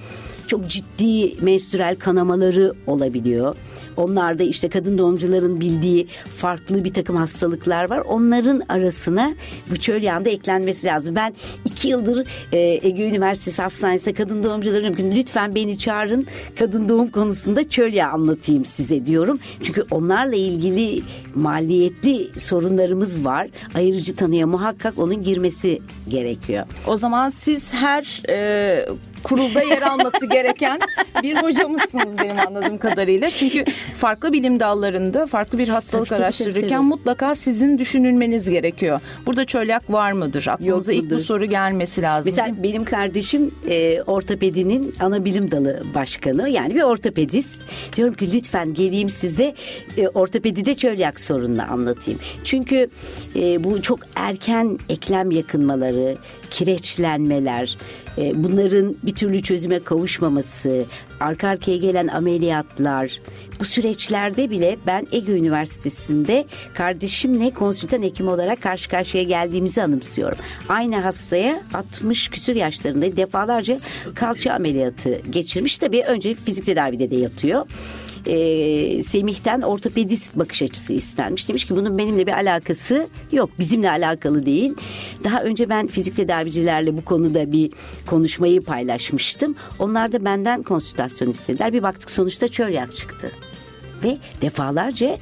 çok 0.46 0.68
ciddi 0.68 1.44
menstrüel 1.44 1.96
kanamaları 1.96 2.73
olabiliyor. 2.87 3.56
Onlarda 3.96 4.42
işte 4.42 4.68
kadın 4.68 4.99
doğumcuların 4.99 5.61
bildiği 5.61 6.08
farklı 6.37 6.85
bir 6.85 6.94
takım 6.94 7.16
hastalıklar 7.16 7.90
var. 7.90 7.99
Onların 7.99 8.62
arasına 8.68 9.35
bu 9.70 9.76
çölyağında 9.76 10.28
eklenmesi 10.28 10.87
lazım. 10.87 11.16
Ben 11.16 11.35
iki 11.64 11.88
yıldır 11.88 12.26
e, 12.52 12.58
Ege 12.58 13.08
Üniversitesi 13.08 13.62
Hastanesi'nde 13.62 14.14
kadın 14.14 14.42
doğumcuların 14.42 14.96
lütfen 15.16 15.54
beni 15.54 15.78
çağırın 15.78 16.26
kadın 16.58 16.88
doğum 16.88 17.11
konusunda 17.11 17.68
çölyağı 17.68 18.11
anlatayım 18.11 18.64
size 18.64 19.06
diyorum. 19.06 19.38
Çünkü 19.62 19.85
onlarla 19.90 20.37
ilgili 20.37 21.02
maliyetli 21.35 22.40
sorunlarımız 22.40 23.25
var. 23.25 23.49
Ayırıcı 23.75 24.16
tanıya 24.16 24.46
muhakkak 24.46 24.99
onun 24.99 25.23
girmesi 25.23 25.82
gerekiyor. 26.08 26.64
O 26.87 26.96
zaman 26.96 27.28
siz 27.28 27.55
her 27.70 28.02
e, 28.28 28.98
kurulda 29.26 29.62
yer 29.62 29.83
alması 29.83 30.26
gereken 30.26 30.80
bir 31.23 31.37
hocamızsınız 31.37 32.18
benim 32.18 32.38
anladığım 32.47 32.78
kadarıyla. 32.78 33.30
Çünkü 33.30 33.64
farklı 33.97 34.33
bilim 34.33 34.61
dallarında 34.61 35.26
farklı 35.26 35.59
bir 35.59 35.68
hastalık 35.68 36.09
tabii, 36.09 36.23
araştırırken 36.23 36.61
tabii, 36.61 36.71
tabii. 36.71 36.83
mutlaka 36.83 37.35
sizin 37.35 37.78
düşünülmeniz 37.78 38.50
gerekiyor. 38.50 39.00
Burada 39.26 39.45
çölyak 39.45 39.92
var 39.92 40.12
mıdır? 40.12 40.47
Aklınıza 40.47 40.92
ilk 40.92 41.11
bu 41.11 41.18
soru 41.21 41.45
gelmesi 41.45 42.02
lazım. 42.02 42.33
Mesela 42.33 42.62
benim 42.62 42.85
kardeşim 42.85 43.50
e, 43.68 44.02
ortopedinin 44.02 44.95
ana 45.00 45.25
bilim 45.25 45.50
dalı 45.50 45.83
başkanı 45.95 46.49
yani 46.49 46.75
bir 46.75 46.83
ortopedist. 46.83 47.61
Diyorum 47.97 48.14
ki 48.14 48.33
lütfen 48.33 48.75
geleyim 48.75 49.09
sizde 49.09 49.54
e, 49.97 50.09
ortopedide 50.09 50.75
çölyak 50.75 51.21
sorununu 51.21 51.73
anlatayım. 51.73 52.21
Çünkü 52.45 52.88
e, 53.37 53.64
bu 53.64 53.83
çok 53.83 53.99
erken 54.16 54.78
eklem 54.88 55.30
yakınmaları, 55.30 56.16
kireçlenmeler, 56.50 57.76
e, 58.18 58.44
bunların 58.44 58.96
bir 59.02 59.14
türlü 59.14 59.42
çözüme 59.42 59.78
kavuşmaması, 59.85 60.85
arka 61.20 61.49
arkaya 61.49 61.76
gelen 61.76 62.08
ameliyatlar, 62.08 63.20
bu 63.61 63.64
süreçlerde 63.64 64.50
bile 64.50 64.76
ben 64.87 65.06
Ege 65.12 65.32
Üniversitesi'nde 65.32 66.44
kardeşimle 66.75 67.50
konsültan 67.50 68.02
hekim 68.02 68.28
olarak 68.28 68.62
karşı 68.62 68.90
karşıya 68.90 69.23
geldiğimizi 69.23 69.82
anımsıyorum. 69.82 70.38
Aynı 70.68 70.96
hastaya 70.96 71.62
60 71.75 72.28
küsür 72.28 72.54
yaşlarında 72.54 73.16
defalarca 73.16 73.80
kalça 74.14 74.52
ameliyatı 74.52 75.20
geçirmiş. 75.30 75.78
Tabii 75.78 76.02
önce 76.02 76.35
fizik 76.35 76.66
tedavide 76.66 77.11
de 77.11 77.16
yatıyor 77.16 77.66
e, 78.26 79.02
Semih'ten 79.02 79.61
ortopedist 79.61 80.38
bakış 80.38 80.62
açısı 80.62 80.92
istenmiş. 80.92 81.49
Demiş 81.49 81.64
ki 81.64 81.76
bunun 81.76 81.99
benimle 81.99 82.26
bir 82.26 82.33
alakası 82.33 83.09
yok. 83.33 83.50
Bizimle 83.59 83.90
alakalı 83.90 84.42
değil. 84.42 84.75
Daha 85.25 85.42
önce 85.42 85.68
ben 85.68 85.87
fizik 85.87 86.16
tedavicilerle 86.16 86.97
bu 86.97 87.04
konuda 87.04 87.52
bir 87.52 87.71
konuşmayı 88.06 88.62
paylaşmıştım. 88.62 89.56
Onlar 89.78 90.12
da 90.12 90.25
benden 90.25 90.62
konsültasyon 90.62 91.30
istediler. 91.30 91.73
Bir 91.73 91.83
baktık 91.83 92.11
sonuçta 92.11 92.49
çölyak 92.49 92.97
çıktı. 92.97 93.30
Ve 94.04 94.18
defalarca 94.42 95.18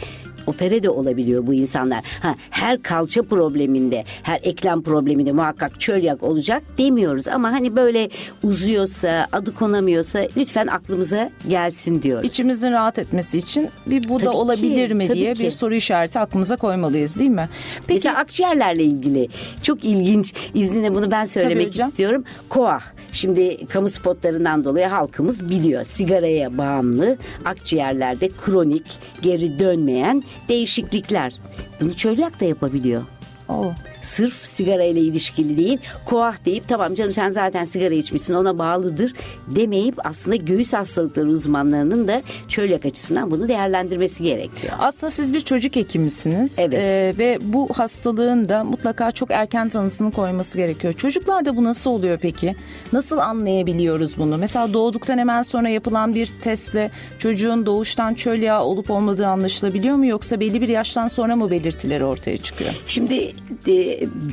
opere 0.46 0.82
de 0.82 0.90
olabiliyor 0.90 1.46
bu 1.46 1.54
insanlar. 1.54 2.04
Ha, 2.22 2.34
her 2.50 2.82
kalça 2.82 3.22
probleminde, 3.22 4.04
her 4.22 4.40
eklem 4.42 4.82
probleminde 4.82 5.32
muhakkak 5.32 5.80
çölyak 5.80 6.22
olacak 6.22 6.62
demiyoruz. 6.78 7.28
Ama 7.28 7.52
hani 7.52 7.76
böyle 7.76 8.08
uzuyorsa, 8.42 9.28
adı 9.32 9.54
konamıyorsa 9.54 10.26
lütfen 10.36 10.66
aklımıza 10.66 11.30
gelsin 11.48 12.02
diyoruz. 12.02 12.26
İçimizin 12.26 12.72
rahat 12.72 12.98
etmesi 12.98 13.38
için 13.38 13.68
bir 13.86 14.08
bu 14.08 14.20
da 14.20 14.32
olabilir 14.32 14.88
ki, 14.88 14.94
mi 14.94 15.08
diye 15.08 15.32
ki. 15.32 15.44
bir 15.44 15.50
soru 15.50 15.74
işareti 15.74 16.18
aklımıza 16.18 16.56
koymalıyız 16.56 17.18
değil 17.18 17.30
mi? 17.30 17.48
Peki 17.86 17.94
Mesela 17.94 18.16
akciğerlerle 18.16 18.84
ilgili 18.84 19.28
çok 19.62 19.84
ilginç 19.84 20.34
iznine 20.54 20.94
bunu 20.94 21.10
ben 21.10 21.24
söylemek 21.24 21.80
istiyorum. 21.80 22.24
Koah. 22.48 22.82
Şimdi 23.12 23.66
kamu 23.66 23.88
spotlarından 23.88 24.64
dolayı 24.64 24.86
halkımız 24.86 25.48
biliyor. 25.48 25.84
Sigaraya 25.84 26.58
bağımlı, 26.58 27.16
akciğerlerde 27.44 28.30
kronik, 28.44 28.84
geri 29.22 29.58
dönmeyen 29.58 30.22
değişiklikler. 30.48 31.34
Bunu 31.80 31.96
çölyak 31.96 32.40
da 32.40 32.44
yapabiliyor. 32.44 33.02
Oo. 33.48 33.72
Sırf 34.04 34.46
sigara 34.46 34.84
ile 34.84 35.00
ilişkili 35.00 35.56
değil. 35.56 35.78
Koah 36.04 36.44
deyip 36.44 36.68
tamam 36.68 36.94
canım 36.94 37.12
sen 37.12 37.30
zaten 37.30 37.64
sigara 37.64 37.94
içmişsin 37.94 38.34
ona 38.34 38.58
bağlıdır 38.58 39.14
demeyip 39.46 40.06
aslında 40.06 40.36
göğüs 40.36 40.72
hastalıkları 40.72 41.28
uzmanlarının 41.28 42.08
da 42.08 42.22
çölyak 42.48 42.84
açısından 42.84 43.30
bunu 43.30 43.48
değerlendirmesi 43.48 44.22
gerekiyor. 44.22 44.72
Aslında 44.78 45.10
siz 45.10 45.34
bir 45.34 45.40
çocuk 45.40 45.76
hekimisiniz. 45.76 46.58
Evet. 46.58 46.74
Ee, 46.74 47.14
ve 47.18 47.38
bu 47.42 47.68
hastalığın 47.74 48.48
da 48.48 48.64
mutlaka 48.64 49.12
çok 49.12 49.30
erken 49.30 49.68
tanısını 49.68 50.10
koyması 50.10 50.58
gerekiyor. 50.58 50.92
Çocuklarda 50.92 51.56
bu 51.56 51.64
nasıl 51.64 51.90
oluyor 51.90 52.18
peki? 52.22 52.56
Nasıl 52.92 53.18
anlayabiliyoruz 53.18 54.18
bunu? 54.18 54.38
Mesela 54.38 54.72
doğduktan 54.72 55.18
hemen 55.18 55.42
sonra 55.42 55.68
yapılan 55.68 56.14
bir 56.14 56.26
testle 56.26 56.90
çocuğun 57.18 57.66
doğuştan 57.66 58.14
çölyağı 58.14 58.62
olup 58.62 58.90
olmadığı 58.90 59.26
anlaşılabiliyor 59.26 59.96
mu? 59.96 60.06
Yoksa 60.06 60.40
belli 60.40 60.60
bir 60.60 60.68
yaştan 60.68 61.08
sonra 61.08 61.36
mı 61.36 61.50
belirtileri 61.50 62.04
ortaya 62.04 62.38
çıkıyor? 62.38 62.70
Şimdi 62.86 63.32
e, 63.66 63.72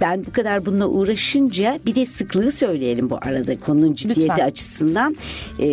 ben 0.02 0.26
bu 0.26 0.32
kadar 0.32 0.66
bununla 0.66 0.88
uğraşınca 0.88 1.80
bir 1.86 1.96
de 1.96 2.06
sıklığı 2.06 2.52
söyleyelim 2.52 3.10
bu 3.10 3.18
arada 3.22 3.60
konunun 3.60 3.94
ciddiyeti 3.94 4.22
Lütfen. 4.22 4.46
açısından. 4.46 5.16
E, 5.60 5.68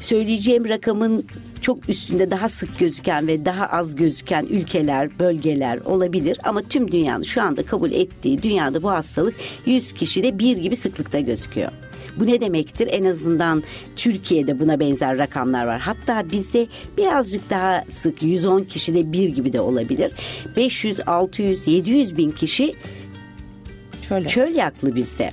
söyleyeceğim 0.00 0.68
rakamın 0.68 1.26
çok 1.60 1.88
üstünde 1.88 2.30
daha 2.30 2.48
sık 2.48 2.78
gözüken 2.78 3.26
ve 3.26 3.44
daha 3.44 3.66
az 3.66 3.96
gözüken 3.96 4.46
ülkeler, 4.50 5.18
bölgeler 5.18 5.78
olabilir. 5.84 6.38
Ama 6.44 6.62
tüm 6.62 6.92
dünyanın 6.92 7.22
şu 7.22 7.42
anda 7.42 7.62
kabul 7.62 7.90
ettiği 7.90 8.42
dünyada 8.42 8.82
bu 8.82 8.90
hastalık 8.90 9.34
100 9.66 9.92
kişide 9.92 10.38
bir 10.38 10.56
gibi 10.56 10.76
sıklıkta 10.76 11.20
gözüküyor. 11.20 11.72
Bu 12.16 12.26
ne 12.26 12.40
demektir? 12.40 12.88
En 12.90 13.04
azından 13.04 13.62
Türkiye'de 13.96 14.60
buna 14.60 14.80
benzer 14.80 15.18
rakamlar 15.18 15.66
var. 15.66 15.80
Hatta 15.80 16.30
bizde 16.30 16.66
birazcık 16.98 17.50
daha 17.50 17.84
sık 17.90 18.22
110 18.22 18.64
kişide 18.64 19.12
bir 19.12 19.28
gibi 19.28 19.52
de 19.52 19.60
olabilir. 19.60 20.12
500, 20.56 21.00
600, 21.06 21.66
700 21.66 22.16
bin 22.16 22.30
kişi 22.30 22.72
Şöyle. 24.08 24.28
çöl 24.28 24.54
yaklı 24.54 24.94
bizde. 24.94 25.32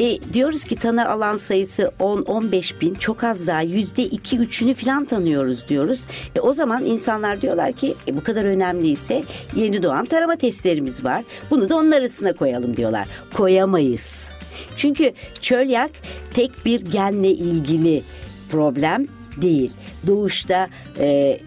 E, 0.00 0.18
diyoruz 0.32 0.64
ki 0.64 0.76
tanı 0.76 1.08
alan 1.08 1.38
sayısı 1.38 1.92
10-15 2.00 2.80
bin 2.80 2.94
çok 2.94 3.24
az 3.24 3.46
daha 3.46 3.62
yüzde 3.62 4.02
iki 4.02 4.38
üçünü 4.38 4.74
falan 4.74 5.04
tanıyoruz 5.04 5.68
diyoruz. 5.68 6.00
E, 6.36 6.40
o 6.40 6.52
zaman 6.52 6.84
insanlar 6.84 7.40
diyorlar 7.40 7.72
ki 7.72 7.94
e, 8.08 8.16
bu 8.16 8.22
kadar 8.22 8.44
önemliyse 8.44 9.22
yeni 9.56 9.82
doğan 9.82 10.04
tarama 10.04 10.36
testlerimiz 10.36 11.04
var. 11.04 11.24
Bunu 11.50 11.68
da 11.68 11.76
onun 11.76 11.90
arasına 11.90 12.32
koyalım 12.32 12.76
diyorlar. 12.76 13.08
Koyamayız. 13.34 14.28
Çünkü 14.76 15.12
çölyak 15.40 15.90
tek 16.34 16.64
bir 16.64 16.80
genle 16.80 17.30
ilgili 17.30 18.02
problem 18.50 19.06
değil. 19.36 19.72
Doğuşta 20.06 20.68
e, 20.98 21.40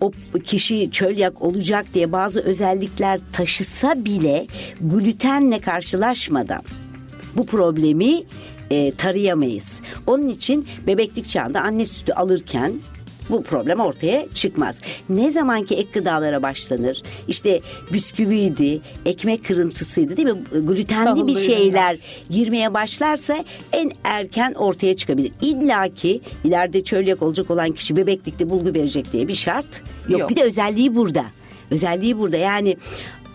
o 0.00 0.12
kişi 0.44 0.90
çölyak 0.90 1.42
olacak 1.42 1.86
diye 1.94 2.12
bazı 2.12 2.40
özellikler 2.40 3.20
taşısa 3.32 4.04
bile 4.04 4.46
glutenle 4.80 5.60
karşılaşmadan 5.60 6.62
bu 7.36 7.46
problemi 7.46 8.22
e, 8.70 8.90
tarayamayız. 8.90 9.80
Onun 10.06 10.28
için 10.28 10.66
bebeklik 10.86 11.28
çağında 11.28 11.60
anne 11.60 11.84
sütü 11.84 12.12
alırken 12.12 12.72
bu 13.30 13.42
problem 13.42 13.80
ortaya 13.80 14.28
çıkmaz. 14.34 14.80
Ne 15.08 15.30
zamanki 15.30 15.74
ek 15.74 15.88
gıdalara 15.92 16.42
başlanır, 16.42 17.02
işte 17.28 17.60
bisküviydi, 17.92 18.80
ekmek 19.06 19.44
kırıntısıydı 19.44 20.16
değil 20.16 20.28
mi? 20.28 20.42
Glutenli 20.52 21.04
Tahıllı 21.04 21.26
bir 21.26 21.34
şeyler 21.34 21.98
girmeye 22.30 22.74
başlarsa 22.74 23.44
en 23.72 23.92
erken 24.04 24.52
ortaya 24.52 24.96
çıkabilir. 24.96 25.32
İlla 25.40 25.88
ki 25.88 26.20
ileride 26.44 26.84
çölyak 26.84 27.22
olacak 27.22 27.50
olan 27.50 27.72
kişi 27.72 27.96
bebeklikte 27.96 28.50
bulgu 28.50 28.74
verecek 28.74 29.12
diye 29.12 29.28
bir 29.28 29.34
şart 29.34 29.82
yok. 30.08 30.20
Yok. 30.20 30.30
Bir 30.30 30.36
de 30.36 30.42
özelliği 30.42 30.94
burada. 30.94 31.24
Özelliği 31.70 32.18
burada 32.18 32.36
yani 32.36 32.76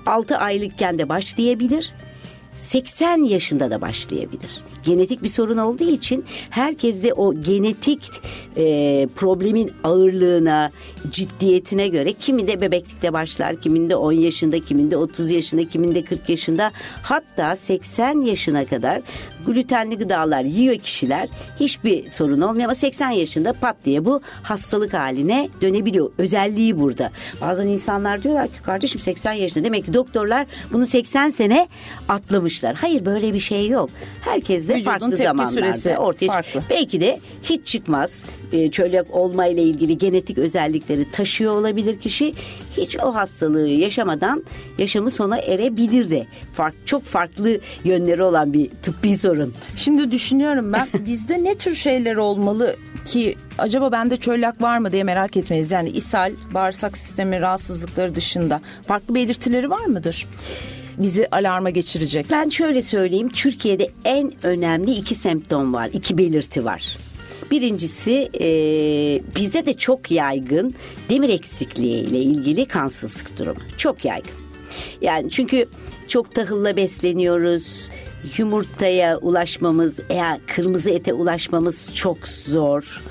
6 0.05 0.37
aylıkken 0.37 0.99
de 0.99 1.09
başlayabilir. 1.09 1.93
80 2.61 3.23
yaşında 3.23 3.71
da 3.71 3.81
başlayabilir. 3.81 4.63
Genetik 4.83 5.23
bir 5.23 5.29
sorun 5.29 5.57
olduğu 5.57 5.89
için 5.89 6.25
herkes 6.49 7.03
de 7.03 7.13
o 7.13 7.41
genetik 7.41 8.09
e, 8.57 9.07
problemin 9.15 9.71
ağırlığına, 9.83 10.71
ciddiyetine 11.11 11.87
göre 11.87 12.13
kiminde 12.13 12.61
bebeklikte 12.61 13.13
başlar, 13.13 13.61
kiminde 13.61 13.95
10 13.95 14.11
yaşında, 14.11 14.59
kiminde 14.59 14.97
30 14.97 15.31
yaşında, 15.31 15.69
kiminde 15.69 16.03
40 16.03 16.29
yaşında 16.29 16.71
hatta 17.03 17.55
80 17.55 18.21
yaşına 18.21 18.65
kadar 18.65 19.01
glutenli 19.45 19.97
gıdalar 19.97 20.41
yiyor 20.41 20.77
kişiler. 20.77 21.29
Hiçbir 21.59 22.09
sorun 22.09 22.41
olmuyor 22.41 22.65
ama 22.65 22.75
80 22.75 23.09
yaşında 23.09 23.53
pat 23.53 23.75
diye 23.85 24.05
bu 24.05 24.21
hastalık 24.43 24.93
haline 24.93 25.49
dönebiliyor. 25.61 26.11
Özelliği 26.17 26.79
burada. 26.79 27.11
Bazen 27.41 27.67
insanlar 27.67 28.23
diyorlar 28.23 28.47
ki 28.47 28.61
kardeşim 28.63 29.01
80 29.01 29.33
yaşında 29.33 29.63
demek 29.63 29.85
ki 29.85 29.93
doktorlar 29.93 30.47
bunu 30.73 30.85
80 30.85 31.29
sene 31.29 31.67
atlamışlar. 32.09 32.75
Hayır 32.75 33.05
böyle 33.05 33.33
bir 33.33 33.39
şey 33.39 33.67
yok. 33.67 33.89
Herkes 34.21 34.68
de 34.69 34.73
Vücudun 34.73 34.91
farklı 34.91 35.09
tepki 35.09 35.23
zamanlarda 35.23 35.53
süresi 35.53 35.97
ortaya 35.97 36.27
farklı. 36.27 36.63
Belki 36.69 37.01
de 37.01 37.19
hiç 37.43 37.67
çıkmaz. 37.67 38.23
Ee, 38.51 38.71
çölyak 38.71 39.15
olma 39.15 39.45
ile 39.45 39.63
ilgili 39.63 39.97
genetik 39.97 40.37
özellikleri 40.37 41.11
taşıyor 41.11 41.53
olabilir 41.53 41.99
kişi. 41.99 42.33
Hiç 42.77 42.97
o 42.97 43.15
hastalığı 43.15 43.67
yaşamadan 43.69 44.43
yaşamı 44.77 45.11
sona 45.11 45.37
erebilir 45.37 46.09
de. 46.09 46.27
Fark, 46.53 46.75
çok 46.85 47.03
farklı 47.03 47.59
yönleri 47.83 48.23
olan 48.23 48.53
bir 48.53 48.69
tıbbi 48.69 49.17
sorun. 49.17 49.53
Şimdi 49.75 50.11
düşünüyorum 50.11 50.73
ben 50.73 50.87
bizde 51.05 51.43
ne 51.43 51.55
tür 51.55 51.75
şeyler 51.75 52.15
olmalı 52.15 52.75
ki 53.05 53.35
acaba 53.57 53.91
bende 53.91 54.17
çölyak 54.17 54.61
var 54.61 54.77
mı 54.77 54.91
diye 54.91 55.03
merak 55.03 55.37
etmeyiz. 55.37 55.71
Yani 55.71 55.89
ishal, 55.89 56.31
bağırsak 56.53 56.97
sistemi 56.97 57.41
rahatsızlıkları 57.41 58.15
dışında 58.15 58.61
farklı 58.87 59.15
belirtileri 59.15 59.69
var 59.69 59.85
mıdır? 59.85 60.27
Bizi 60.99 61.27
alarma 61.31 61.69
geçirecek. 61.69 62.25
Ben 62.31 62.49
şöyle 62.49 62.81
söyleyeyim. 62.81 63.29
Türkiye'de 63.29 63.89
en 64.05 64.33
önemli 64.43 64.91
iki 64.91 65.15
semptom 65.15 65.73
var. 65.73 65.89
iki 65.93 66.17
belirti 66.17 66.65
var. 66.65 66.97
Birincisi 67.51 68.29
e, 68.39 68.47
bizde 69.35 69.65
de 69.65 69.73
çok 69.73 70.11
yaygın 70.11 70.75
demir 71.09 71.29
eksikliği 71.29 72.03
ile 72.03 72.17
ilgili 72.19 72.65
kansızlık 72.65 73.39
durumu. 73.39 73.59
Çok 73.77 74.05
yaygın. 74.05 74.31
Yani 75.01 75.29
çünkü 75.29 75.65
çok 76.07 76.35
tahılla 76.35 76.75
besleniyoruz. 76.75 77.89
Yumurtaya 78.37 79.17
ulaşmamız, 79.17 79.99
eğer 80.09 80.39
kırmızı 80.47 80.89
ete 80.89 81.13
ulaşmamız 81.13 81.91
çok 81.95 82.27
zor. 82.27 83.01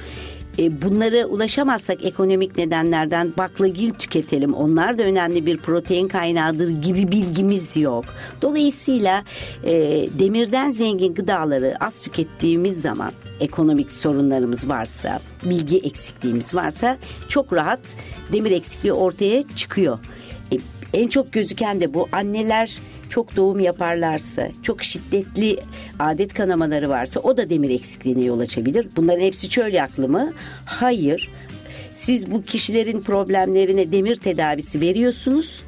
E, 0.58 0.82
bunlara 0.82 1.26
ulaşamazsak 1.26 2.04
ekonomik 2.04 2.58
nedenlerden 2.58 3.32
baklagil 3.38 3.90
tüketelim. 3.90 4.54
Onlar 4.54 4.98
da 4.98 5.02
önemli 5.02 5.46
bir 5.46 5.58
protein 5.58 6.08
kaynağıdır 6.08 6.68
gibi 6.68 7.12
bilgimiz 7.12 7.76
yok. 7.76 8.04
Dolayısıyla 8.42 9.24
e, 9.64 9.72
demirden 10.18 10.72
zengin 10.72 11.14
gıdaları 11.14 11.74
az 11.80 12.00
tükettiğimiz 12.00 12.80
zaman 12.80 13.12
ekonomik 13.40 13.92
sorunlarımız 13.92 14.68
varsa, 14.68 15.20
bilgi 15.44 15.78
eksikliğimiz 15.78 16.54
varsa 16.54 16.96
çok 17.28 17.52
rahat 17.52 17.80
demir 18.32 18.50
eksikliği 18.50 18.92
ortaya 18.92 19.42
çıkıyor. 19.42 19.98
E, 20.52 20.56
en 20.92 21.08
çok 21.08 21.32
gözüken 21.32 21.80
de 21.80 21.94
bu. 21.94 22.08
Anneler 22.12 22.78
çok 23.08 23.36
doğum 23.36 23.60
yaparlarsa, 23.60 24.48
çok 24.62 24.82
şiddetli 24.82 25.58
adet 25.98 26.34
kanamaları 26.34 26.88
varsa 26.88 27.20
o 27.20 27.36
da 27.36 27.50
demir 27.50 27.70
eksikliğine 27.70 28.22
yol 28.22 28.40
açabilir. 28.40 28.88
Bunların 28.96 29.20
hepsi 29.20 29.48
çölyaklı 29.48 30.08
mı? 30.08 30.32
Hayır. 30.64 31.30
Siz 31.94 32.32
bu 32.32 32.42
kişilerin 32.42 33.00
problemlerine 33.00 33.92
demir 33.92 34.16
tedavisi 34.16 34.80
veriyorsunuz. 34.80 35.62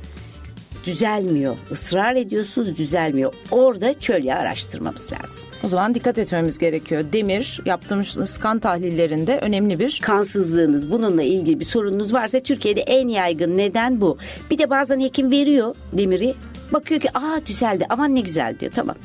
Düzelmiyor. 0.86 1.56
Israr 1.70 2.16
ediyorsunuz 2.16 2.76
düzelmiyor. 2.76 3.34
Orada 3.50 4.00
çölyağı 4.00 4.38
araştırmamız 4.38 5.12
lazım. 5.12 5.46
O 5.64 5.68
zaman 5.68 5.94
dikkat 5.94 6.18
etmemiz 6.18 6.58
gerekiyor. 6.58 7.04
Demir 7.12 7.60
yaptığımız 7.64 8.38
kan 8.38 8.58
tahlillerinde 8.58 9.38
önemli 9.38 9.78
bir 9.78 10.00
kansızlığınız 10.02 10.90
bununla 10.90 11.22
ilgili 11.22 11.60
bir 11.60 11.64
sorununuz 11.64 12.14
varsa 12.14 12.40
Türkiye'de 12.40 12.80
en 12.80 13.08
yaygın 13.08 13.58
neden 13.58 14.00
bu. 14.00 14.18
Bir 14.50 14.58
de 14.58 14.70
bazen 14.70 15.00
hekim 15.00 15.30
veriyor 15.30 15.74
demiri. 15.92 16.34
Bakıyor 16.72 17.00
ki 17.00 17.08
aa 17.14 17.40
düzeldi 17.46 17.86
aman 17.88 18.14
ne 18.14 18.20
güzel 18.20 18.58
diyor 18.60 18.72
tamam. 18.72 18.96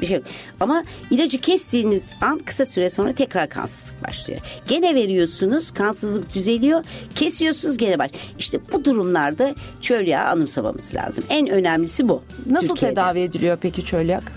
Bir 0.00 0.06
şey 0.06 0.16
yok. 0.16 0.24
Ama 0.60 0.84
ilacı 1.10 1.40
kestiğiniz 1.40 2.10
an 2.20 2.38
kısa 2.38 2.64
süre 2.64 2.90
sonra 2.90 3.12
tekrar 3.12 3.48
kansızlık 3.48 4.08
başlıyor. 4.08 4.40
Gene 4.68 4.94
veriyorsunuz 4.94 5.72
kansızlık 5.72 6.34
düzeliyor. 6.34 6.84
Kesiyorsunuz 7.14 7.76
gene 7.76 7.98
baş. 7.98 8.10
İşte 8.38 8.58
bu 8.72 8.84
durumlarda 8.84 9.54
çölyağı 9.80 10.24
anımsamamız 10.28 10.94
lazım. 10.94 11.24
En 11.28 11.48
önemlisi 11.48 12.08
bu. 12.08 12.22
nasıl 12.50 12.68
Türkiye'de. 12.68 12.94
tedavi 12.94 13.20
ediliyor 13.20 13.58
peki 13.60 13.84
çölyak? 13.84 14.32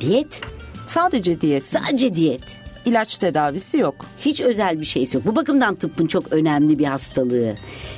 Diyet. 0.00 0.40
Sadece 0.86 1.40
diyet. 1.40 1.62
Sadece 1.64 2.14
diyet. 2.14 2.60
İlaç 2.84 3.18
tedavisi 3.18 3.78
yok. 3.78 3.94
Hiç 4.18 4.40
özel 4.40 4.80
bir 4.80 4.84
şeysi 4.86 5.16
yok. 5.16 5.26
Bu 5.26 5.36
bakımdan 5.36 5.74
tıbbın 5.74 6.06
çok 6.06 6.32
önemli 6.32 6.78
bir 6.78 6.84
hastalığı. 6.84 7.54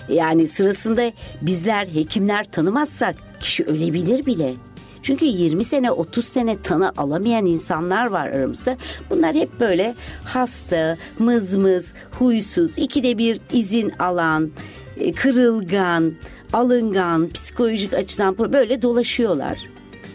Yani 0.09 0.49
sırasında 0.49 1.13
bizler 1.43 1.87
hekimler 1.87 2.45
tanımazsak 2.45 3.15
kişi 3.41 3.65
ölebilir 3.65 4.27
bile. 4.27 4.55
Çünkü 5.03 5.25
20 5.25 5.65
sene 5.65 5.91
30 5.91 6.25
sene 6.25 6.63
tanı 6.63 6.93
alamayan 6.97 7.47
insanlar 7.47 8.07
var 8.07 8.29
aramızda. 8.29 8.77
Bunlar 9.11 9.35
hep 9.35 9.61
böyle 9.61 9.95
hasta, 10.25 10.99
mızmız, 11.19 11.93
huysuz, 12.19 12.79
ikide 12.79 13.19
bir 13.19 13.41
izin 13.53 13.93
alan, 13.99 14.51
e, 14.97 15.13
kırılgan, 15.13 16.13
alıngan, 16.53 17.31
psikolojik 17.31 17.95
açıdan 17.95 18.39
böyle 18.39 18.83
dolaşıyorlar. 18.83 19.59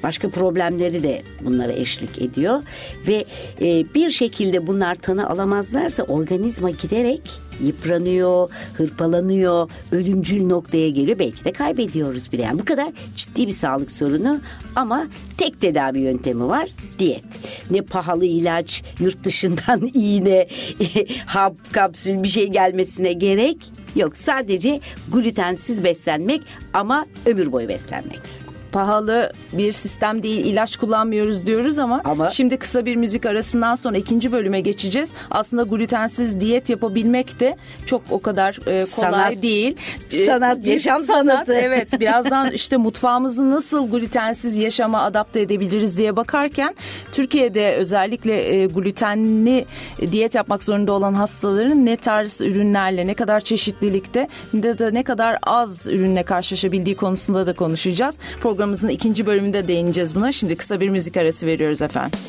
başka 0.04 0.30
problemleri 0.30 1.04
de 1.04 1.24
bunlara 1.41 1.72
eşlik 1.72 2.22
ediyor 2.22 2.63
ve 3.08 3.26
e, 3.62 3.93
bir 3.96 4.10
şekilde 4.10 4.67
bunlar 4.67 4.96
tanı 4.96 5.30
alamazlarsa 5.30 6.04
organizma 6.04 6.69
giderek 6.69 7.43
yıpranıyor, 7.62 8.50
hırpalanıyor, 8.74 9.70
ölümcül 9.92 10.46
noktaya 10.46 10.89
geliyor. 10.89 11.20
Belki 11.20 11.46
de 11.46 11.52
kaybediyoruz 11.52 12.32
bile. 12.32 12.42
Yani 12.42 12.60
bu 12.60 12.66
kadar 12.66 12.88
ciddi 13.16 13.48
bir 13.48 13.54
sağlık 13.54 13.92
sorunu 13.92 14.39
ama 14.76 15.08
tek 15.38 15.62
tedavi 15.62 16.00
yöntemi 16.00 16.48
var 16.48 16.68
diyet. 17.00 17.26
Ne 17.72 17.82
pahalı 17.82 18.26
ilaç, 18.26 18.84
yurt 19.00 19.24
dışından 19.24 19.82
iğne, 19.94 20.48
hap, 21.26 21.74
kapsül 21.74 22.24
bir 22.24 22.28
şey 22.28 22.48
gelmesine 22.48 23.13
gerek 23.13 23.58
yok. 23.96 24.18
Sadece 24.18 24.80
glutensiz 25.12 25.84
beslenmek 25.84 26.42
ama 26.74 27.06
ömür 27.26 27.52
boyu 27.52 27.68
beslenmek 27.68 28.43
pahalı 28.74 29.32
bir 29.54 29.72
sistem 29.72 30.24
değil 30.24 30.46
ilaç 30.46 30.78
kullanmıyoruz 30.78 31.48
diyoruz 31.48 31.80
ama, 31.80 32.02
ama 32.06 32.30
şimdi 32.30 32.58
kısa 32.58 32.86
bir 32.86 32.96
müzik 32.96 33.26
arasından 33.26 33.76
sonra 33.76 33.98
ikinci 33.98 34.32
bölüme 34.32 34.62
geçeceğiz. 34.62 35.14
Aslında 35.32 35.64
glutensiz 35.64 36.40
diyet 36.40 36.70
yapabilmek 36.70 37.40
de 37.40 37.58
çok 37.86 38.02
o 38.10 38.22
kadar 38.22 38.60
e, 38.68 38.86
kolay 38.86 39.12
sanat, 39.12 39.42
değil. 39.42 39.78
E, 40.14 40.26
sanat, 40.26 40.66
yaşam 40.66 41.04
sanat, 41.04 41.26
sanatı. 41.26 41.54
Evet 41.54 42.00
birazdan 42.00 42.52
işte 42.52 42.78
mutfağımızı 42.78 43.52
nasıl 43.52 43.92
glutensiz 43.92 44.58
yaşama 44.58 45.02
adapte 45.02 45.42
edebiliriz 45.42 45.98
diye 45.98 46.16
bakarken 46.16 46.76
Türkiye'de 47.12 47.76
özellikle 47.76 48.56
e, 48.56 48.66
glutenli 48.66 49.66
diyet 50.12 50.36
yapmak 50.36 50.64
zorunda 50.64 50.92
olan 50.92 51.14
hastaların 51.14 51.86
ne 51.86 51.96
tarz 51.98 52.42
ürünlerle 52.42 53.08
ne 53.08 53.14
kadar 53.14 53.40
çeşitlilikte 53.40 54.28
ne 54.54 54.64
de 54.64 54.94
ne 54.94 55.04
kadar 55.04 55.38
az 55.44 55.88
ürünle 55.88 56.24
karşılaşabildiği 56.24 56.96
konusunda 56.96 57.46
da 57.46 57.54
konuşacağız. 57.54 58.18
Program 58.42 58.62
programımızın 58.63 58.89
ikinci 58.89 59.26
bölümünde 59.26 59.67
değineceğiz 59.67 60.15
buna. 60.15 60.32
Şimdi 60.32 60.58
kısa 60.58 60.80
bir 60.80 60.89
müzik 60.89 61.17
arası 61.17 61.47
veriyoruz 61.47 61.82
efendim. 61.82 62.19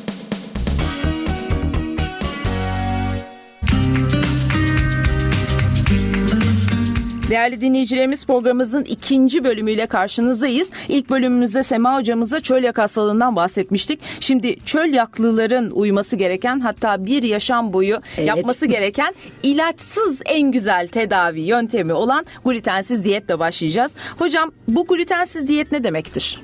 Değerli 7.30 7.60
dinleyicilerimiz 7.60 8.26
programımızın 8.26 8.84
ikinci 8.84 9.44
bölümüyle 9.44 9.86
karşınızdayız. 9.86 10.70
İlk 10.88 11.10
bölümümüzde 11.10 11.62
Sema 11.62 11.98
hocamıza 11.98 12.40
çölyak 12.40 12.78
hastalığından 12.78 13.36
bahsetmiştik. 13.36 14.00
Şimdi 14.20 14.56
çölyaklıların 14.64 15.70
uyması 15.70 16.16
gereken 16.16 16.60
hatta 16.60 17.06
bir 17.06 17.22
yaşam 17.22 17.72
boyu 17.72 18.00
evet. 18.16 18.28
yapması 18.28 18.66
gereken 18.66 19.14
ilaçsız 19.42 20.20
en 20.26 20.52
güzel 20.52 20.88
tedavi 20.88 21.40
yöntemi 21.40 21.92
olan 21.92 22.26
glutensiz 22.44 23.04
diyetle 23.04 23.38
başlayacağız. 23.38 23.94
Hocam 24.18 24.52
bu 24.68 24.86
glutensiz 24.86 25.48
diyet 25.48 25.72
ne 25.72 25.84
demektir? 25.84 26.40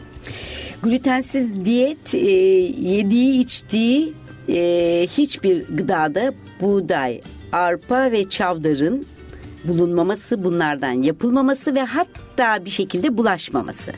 Glutensiz 0.83 1.65
diyet 1.65 2.15
e, 2.15 2.19
yediği 2.81 3.41
içtiği 3.41 4.13
e, 4.49 5.07
hiçbir 5.17 5.65
gıdada 5.67 6.35
buğday, 6.61 7.21
arpa 7.53 8.13
ve 8.13 8.29
çavdarın 8.29 9.07
bulunmaması, 9.65 10.45
bunlardan 10.45 10.93
yapılmaması 10.93 11.75
ve 11.75 11.83
hatta 11.83 12.65
bir 12.65 12.71
şekilde 12.71 13.17
bulaşmaması. 13.19 13.93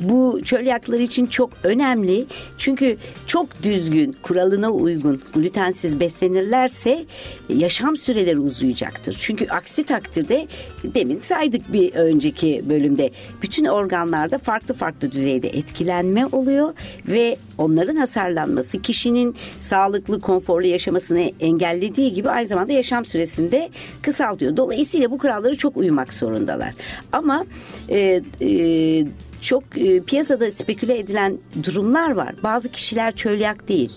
Bu 0.00 0.40
çölyaklar 0.44 0.98
için 0.98 1.26
çok 1.26 1.50
önemli. 1.62 2.26
Çünkü 2.58 2.96
çok 3.26 3.62
düzgün, 3.62 4.16
kuralına 4.22 4.70
uygun, 4.70 5.22
glutensiz 5.34 6.00
beslenirlerse 6.00 7.04
yaşam 7.48 7.96
süreleri 7.96 8.38
uzayacaktır. 8.38 9.16
Çünkü 9.18 9.46
aksi 9.46 9.84
takdirde 9.84 10.46
demin 10.84 11.18
saydık 11.18 11.72
bir 11.72 11.94
önceki 11.94 12.64
bölümde 12.68 13.10
bütün 13.42 13.64
organlarda 13.64 14.38
farklı 14.38 14.74
farklı 14.74 15.12
düzeyde 15.12 15.48
etkilenme 15.48 16.26
oluyor 16.26 16.74
ve 17.08 17.36
onların 17.58 17.96
hasarlanması 17.96 18.82
kişinin 18.82 19.36
sağlıklı, 19.60 20.20
konforlu 20.20 20.66
yaşamasını 20.66 21.32
engellediği 21.40 22.12
gibi 22.12 22.30
aynı 22.30 22.48
zamanda 22.48 22.72
yaşam 22.72 23.04
süresinde 23.04 23.68
kısaltıyor. 24.02 24.56
Dolayısıyla 24.56 25.10
bu 25.10 25.18
kurallara 25.18 25.54
çok 25.54 25.76
uymak 25.76 26.14
zorundalar. 26.14 26.74
Ama 27.12 27.44
e, 27.88 28.22
e, 28.40 29.06
çok 29.42 29.64
e, 29.76 30.00
piyasada 30.00 30.52
speküle 30.52 30.98
edilen 30.98 31.38
durumlar 31.66 32.10
var. 32.10 32.34
Bazı 32.42 32.68
kişiler 32.68 33.16
çölyak 33.16 33.68
değil. 33.68 33.92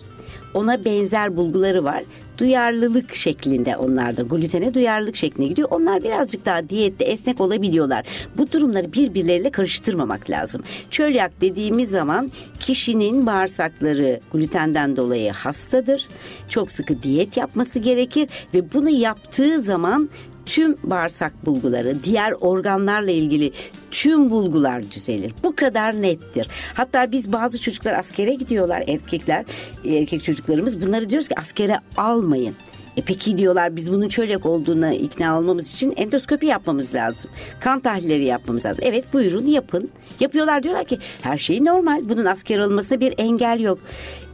Ona 0.54 0.86
benzer 0.86 1.38
bulguları 1.38 1.84
var. 1.84 2.04
Duyarlılık 2.38 3.16
şeklinde 3.16 3.78
onlar 3.78 4.18
da 4.18 4.22
glutene 4.22 4.74
duyarlılık 4.74 5.16
şeklinde 5.16 5.48
gidiyor. 5.48 5.68
Onlar 5.72 6.04
birazcık 6.04 6.46
daha 6.46 6.70
diyette 6.70 7.06
esnek 7.06 7.42
olabiliyorlar. 7.42 8.06
Bu 8.38 8.52
durumları 8.52 8.94
birbirleriyle 8.94 9.52
karıştırmamak 9.52 10.30
lazım. 10.30 10.64
Çölyak 10.90 11.42
dediğimiz 11.42 11.90
zaman 11.90 12.32
kişinin 12.60 13.26
bağırsakları 13.26 14.20
glutenden 14.34 14.98
dolayı 14.98 15.32
hastadır. 15.32 16.08
Çok 16.50 16.72
sıkı 16.72 17.04
diyet 17.04 17.38
yapması 17.38 17.80
gerekir 17.80 18.30
ve 18.54 18.74
bunu 18.74 18.90
yaptığı 18.90 19.62
zaman 19.62 20.10
tüm 20.46 20.78
bağırsak 20.84 21.46
bulguları, 21.46 22.04
diğer 22.04 22.32
organlarla 22.32 23.12
ilgili 23.12 23.52
tüm 23.94 24.30
bulgular 24.30 24.92
düzelir. 24.92 25.34
Bu 25.44 25.56
kadar 25.56 26.02
nettir. 26.02 26.48
Hatta 26.74 27.12
biz 27.12 27.34
bazı 27.34 27.62
çocuklar 27.62 27.94
askere 27.94 28.34
gidiyorlar 28.34 28.84
erkekler, 28.88 29.46
erkek 29.86 30.24
çocuklarımız 30.24 30.82
bunları 30.82 31.10
diyoruz 31.10 31.28
ki 31.28 31.36
askere 31.40 31.80
almayın. 31.98 32.56
E 32.98 33.02
peki 33.02 33.38
diyorlar 33.38 33.76
biz 33.76 33.92
bunun 33.92 34.10
çölyak 34.10 34.46
olduğuna 34.46 34.94
ikna 34.94 35.38
olmamız 35.38 35.74
için 35.74 35.94
endoskopi 35.98 36.46
yapmamız 36.46 36.94
lazım. 36.94 37.32
Kan 37.60 37.80
tahlilleri 37.80 38.24
yapmamız 38.24 38.66
lazım. 38.66 38.84
Evet 38.88 39.14
buyurun 39.14 39.46
yapın. 39.46 39.90
Yapıyorlar 40.20 40.64
diyorlar 40.64 40.86
ki 40.86 41.00
her 41.22 41.38
şey 41.38 41.66
normal. 41.66 42.10
Bunun 42.10 42.26
asker 42.26 42.60
olmasına 42.60 43.00
bir 43.00 43.14
engel 43.18 43.60
yok. 43.60 43.80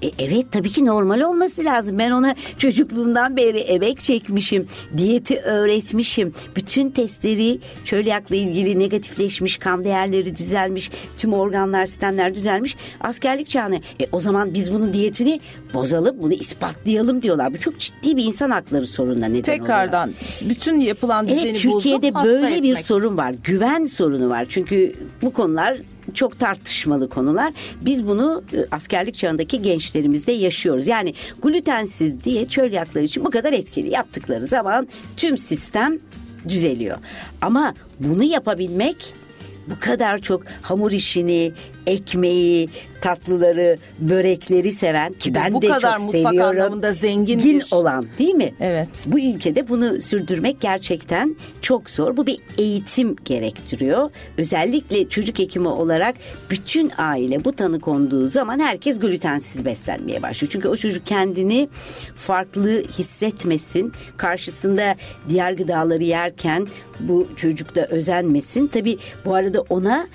E, 0.01 0.11
evet 0.19 0.45
tabii 0.51 0.69
ki 0.69 0.85
normal 0.85 1.21
olması 1.21 1.65
lazım. 1.65 1.97
Ben 1.99 2.11
ona 2.11 2.35
çocukluğundan 2.57 3.37
beri 3.37 3.57
emek 3.57 3.99
çekmişim. 3.99 4.67
Diyeti 4.97 5.39
öğretmişim. 5.39 6.33
Bütün 6.55 6.89
testleri 6.89 7.59
çölyakla 7.85 8.35
ilgili 8.35 8.79
negatifleşmiş. 8.79 9.57
Kan 9.57 9.83
değerleri 9.83 10.35
düzelmiş. 10.35 10.91
Tüm 11.17 11.33
organlar 11.33 11.85
sistemler 11.85 12.35
düzelmiş. 12.35 12.75
Askerlik 13.01 13.47
çağına. 13.47 13.75
E, 13.75 14.07
o 14.11 14.19
zaman 14.19 14.53
biz 14.53 14.73
bunun 14.73 14.93
diyetini 14.93 15.39
bozalım. 15.73 16.15
Bunu 16.21 16.33
ispatlayalım 16.33 17.21
diyorlar. 17.21 17.53
Bu 17.53 17.59
çok 17.59 17.79
ciddi 17.79 18.17
bir 18.17 18.23
insan 18.23 18.49
hakları 18.49 18.85
sorununa 18.87 19.25
neden 19.25 19.41
Tekrardan 19.41 20.09
oluyor. 20.09 20.49
bütün 20.49 20.79
yapılan 20.79 21.27
düzeni 21.27 21.49
evet, 21.49 21.61
Türkiye'de 21.61 22.13
bozup 22.13 22.25
böyle 22.25 22.55
etmek. 22.55 22.63
bir 22.63 22.83
sorun 22.83 23.17
var. 23.17 23.35
Güven 23.43 23.85
sorunu 23.85 24.29
var. 24.29 24.45
Çünkü 24.49 24.93
bu 25.21 25.33
konular 25.33 25.77
çok 26.09 26.39
tartışmalı 26.39 27.09
konular. 27.09 27.53
Biz 27.81 28.07
bunu 28.07 28.43
e, 28.53 28.57
askerlik 28.71 29.15
çağındaki 29.15 29.61
gençlerimizde 29.61 30.31
yaşıyoruz. 30.31 30.87
Yani 30.87 31.13
glutensiz 31.41 32.23
diye 32.23 32.47
çölyaklar 32.47 33.01
için 33.01 33.25
bu 33.25 33.29
kadar 33.29 33.53
etkili 33.53 33.89
yaptıkları 33.89 34.47
zaman 34.47 34.87
tüm 35.17 35.37
sistem 35.37 35.99
düzeliyor. 36.47 36.97
Ama 37.41 37.73
bunu 37.99 38.23
yapabilmek 38.23 39.13
bu 39.69 39.79
kadar 39.79 40.19
çok 40.19 40.43
hamur 40.61 40.91
işini, 40.91 41.51
ekmeği, 41.89 42.69
tatlıları, 43.01 43.77
börekleri 43.99 44.71
seven 44.71 45.13
ki 45.13 45.35
ben 45.35 45.53
bu 45.53 45.61
de 45.61 45.67
kadar 45.67 45.97
çok 45.97 46.05
mutfak 46.05 46.31
seviyorum. 46.31 46.61
anlamında 46.61 46.93
zengin 46.93 47.39
bir... 47.39 47.65
olan 47.71 48.05
değil 48.19 48.35
mi? 48.35 48.53
Evet. 48.59 48.89
Bu 49.07 49.19
ülkede 49.19 49.69
bunu 49.69 50.01
sürdürmek 50.01 50.61
gerçekten 50.61 51.35
çok 51.61 51.89
zor. 51.89 52.17
Bu 52.17 52.27
bir 52.27 52.39
eğitim 52.57 53.15
gerektiriyor. 53.25 54.11
Özellikle 54.37 55.09
çocuk 55.09 55.39
hekimi 55.39 55.67
olarak 55.67 56.15
bütün 56.49 56.91
aile 56.97 57.45
bu 57.45 57.51
tanı 57.51 57.79
konduğu 57.79 58.29
zaman 58.29 58.59
herkes 58.59 58.99
glutensiz 58.99 59.65
beslenmeye 59.65 60.21
başlıyor. 60.21 60.51
Çünkü 60.51 60.67
o 60.67 60.77
çocuk 60.77 61.05
kendini 61.05 61.69
farklı 62.15 62.83
hissetmesin. 62.97 63.93
Karşısında 64.17 64.95
diğer 65.29 65.53
gıdaları 65.53 66.03
yerken 66.03 66.67
bu 66.99 67.27
çocuk 67.35 67.75
da 67.75 67.85
özenmesin. 67.85 68.67
Tabii 68.67 68.97
bu 69.25 69.35
arada 69.35 69.61
ona 69.69 70.07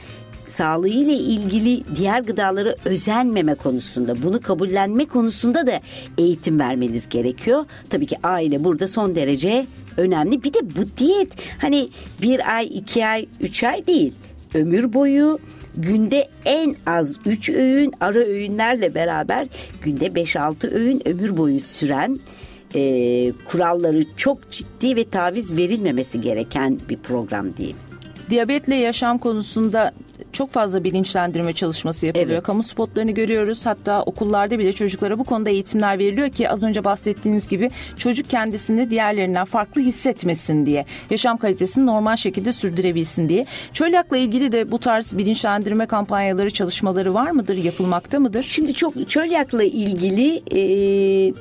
sağlığı 0.47 0.89
ile 0.89 1.15
ilgili 1.15 1.83
diğer 1.97 2.21
gıdaları 2.21 2.77
özenmeme 2.85 3.55
konusunda, 3.55 4.23
bunu 4.23 4.41
kabullenme 4.41 5.05
konusunda 5.05 5.67
da 5.67 5.81
eğitim 6.19 6.59
vermeniz 6.59 7.09
gerekiyor. 7.09 7.65
Tabii 7.91 8.07
ki 8.07 8.17
aile 8.23 8.65
burada 8.65 8.89
son 8.89 9.15
derece 9.15 9.67
önemli. 9.97 10.43
Bir 10.43 10.53
de 10.53 10.77
bu 10.77 10.99
diyet 10.99 11.33
hani 11.59 11.89
bir 12.23 12.57
ay, 12.57 12.67
iki 12.67 13.07
ay, 13.07 13.27
üç 13.41 13.65
ay 13.65 13.87
değil. 13.87 14.13
Ömür 14.55 14.93
boyu 14.93 15.39
günde 15.77 16.29
en 16.45 16.77
az 16.87 17.17
3 17.27 17.51
öğün 17.51 17.93
ara 18.01 18.19
öğünlerle 18.19 18.95
beraber 18.95 19.49
günde 19.83 20.07
5-6 20.07 20.75
öğün 20.75 21.09
ömür 21.09 21.37
boyu 21.37 21.61
süren 21.61 22.21
e, 22.75 23.33
kuralları 23.45 24.05
çok 24.17 24.51
ciddi 24.51 24.97
ve 24.97 25.05
taviz 25.05 25.57
verilmemesi 25.57 26.21
gereken 26.21 26.81
bir 26.89 26.97
program 26.97 27.57
diyeyim. 27.57 27.77
Diyabetle 28.31 28.75
yaşam 28.75 29.19
konusunda 29.19 29.93
çok 30.33 30.51
fazla 30.51 30.85
bilinçlendirme 30.85 31.53
çalışması 31.53 32.07
yapılıyor. 32.07 32.31
Evet. 32.31 32.43
Kamu 32.43 32.63
spotlarını 32.63 33.11
görüyoruz. 33.11 33.67
Hatta 33.67 34.03
okullarda 34.03 34.59
bile 34.59 34.73
çocuklara 34.73 35.19
bu 35.19 35.25
konuda 35.25 35.51
eğitimler 35.51 35.99
veriliyor 35.99 36.29
ki 36.31 36.51
az 36.51 36.63
önce 36.63 36.85
bahsettiğiniz 36.85 37.49
gibi 37.49 37.71
çocuk 37.97 38.31
kendisini 38.31 38.91
diğerlerinden 38.91 39.45
farklı 39.45 39.81
hissetmesin 39.81 40.67
diye. 40.67 40.85
Yaşam 41.11 41.37
kalitesini 41.37 41.87
normal 41.87 42.17
şekilde 42.17 42.53
sürdürebilsin 42.53 43.29
diye. 43.29 43.47
Çölyakla 43.73 44.17
ilgili 44.17 44.53
de 44.53 44.71
bu 44.71 44.79
tarz 44.79 45.19
bilinçlendirme 45.19 45.87
kampanyaları, 45.87 46.51
çalışmaları 46.51 47.15
var 47.15 47.31
mıdır? 47.31 47.57
Yapılmakta 47.57 48.21
mıdır? 48.21 48.43
Şimdi 48.43 48.75
çok 48.75 49.11
çölyakla 49.11 49.65
ilgili 49.65 50.43
e, 50.55 51.35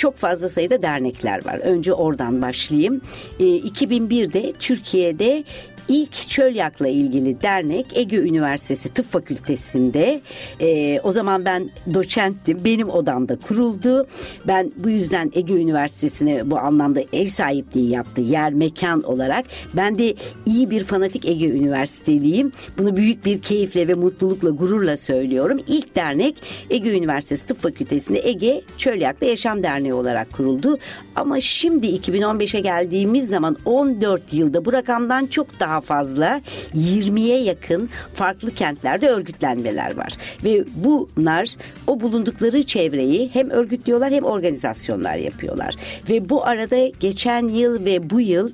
çok 0.00 0.16
fazla 0.16 0.48
sayıda 0.48 0.82
dernekler 0.82 1.46
var. 1.46 1.54
Önce 1.54 1.92
oradan 1.92 2.42
başlayayım. 2.42 3.00
E, 3.40 3.44
2001'de 3.44 4.52
Türkiye'de 4.52 5.44
ilk 5.90 6.28
çölyakla 6.28 6.88
ilgili 6.88 7.42
dernek 7.42 7.86
Ege 7.94 8.16
Üniversitesi 8.16 8.88
Tıp 8.88 9.12
Fakültesi'nde 9.12 10.20
e, 10.60 11.00
o 11.00 11.12
zaman 11.12 11.44
ben 11.44 11.70
doçenttim. 11.94 12.58
Benim 12.64 12.90
odamda 12.90 13.36
kuruldu. 13.36 14.06
Ben 14.46 14.72
bu 14.76 14.88
yüzden 14.88 15.30
Ege 15.34 15.54
Üniversitesi'ne 15.54 16.50
bu 16.50 16.58
anlamda 16.58 17.00
ev 17.12 17.28
sahipliği 17.28 17.90
yaptı. 17.90 18.20
Yer 18.20 18.52
mekan 18.52 19.02
olarak. 19.02 19.44
Ben 19.74 19.98
de 19.98 20.14
iyi 20.46 20.70
bir 20.70 20.84
fanatik 20.84 21.26
Ege 21.26 21.46
Üniversiteliyim. 21.46 22.52
Bunu 22.78 22.96
büyük 22.96 23.24
bir 23.24 23.38
keyifle 23.38 23.88
ve 23.88 23.94
mutlulukla 23.94 24.50
gururla 24.50 24.96
söylüyorum. 24.96 25.60
İlk 25.66 25.96
dernek 25.96 26.34
Ege 26.70 26.98
Üniversitesi 26.98 27.46
Tıp 27.46 27.62
Fakültesi'nde 27.62 28.28
Ege 28.28 28.62
Çölyak'ta 28.78 29.26
Yaşam 29.26 29.62
Derneği 29.62 29.94
olarak 29.94 30.32
kuruldu. 30.32 30.78
Ama 31.16 31.40
şimdi 31.40 31.86
2015'e 31.86 32.60
geldiğimiz 32.60 33.28
zaman 33.28 33.56
14 33.64 34.32
yılda 34.32 34.64
bu 34.64 34.72
rakamdan 34.72 35.26
çok 35.26 35.60
daha 35.60 35.79
fazla 35.80 36.40
20'ye 36.74 37.42
yakın 37.42 37.88
farklı 38.14 38.54
kentlerde 38.54 39.08
örgütlenmeler 39.08 39.96
var. 39.96 40.12
Ve 40.44 40.64
bunlar 40.74 41.56
o 41.86 42.00
bulundukları 42.00 42.62
çevreyi 42.62 43.30
hem 43.32 43.50
örgütlüyorlar 43.50 44.12
hem 44.12 44.24
organizasyonlar 44.24 45.16
yapıyorlar. 45.16 45.74
Ve 46.10 46.28
bu 46.28 46.46
arada 46.46 46.90
geçen 47.00 47.48
yıl 47.48 47.84
ve 47.84 48.10
bu 48.10 48.20
yıl 48.20 48.50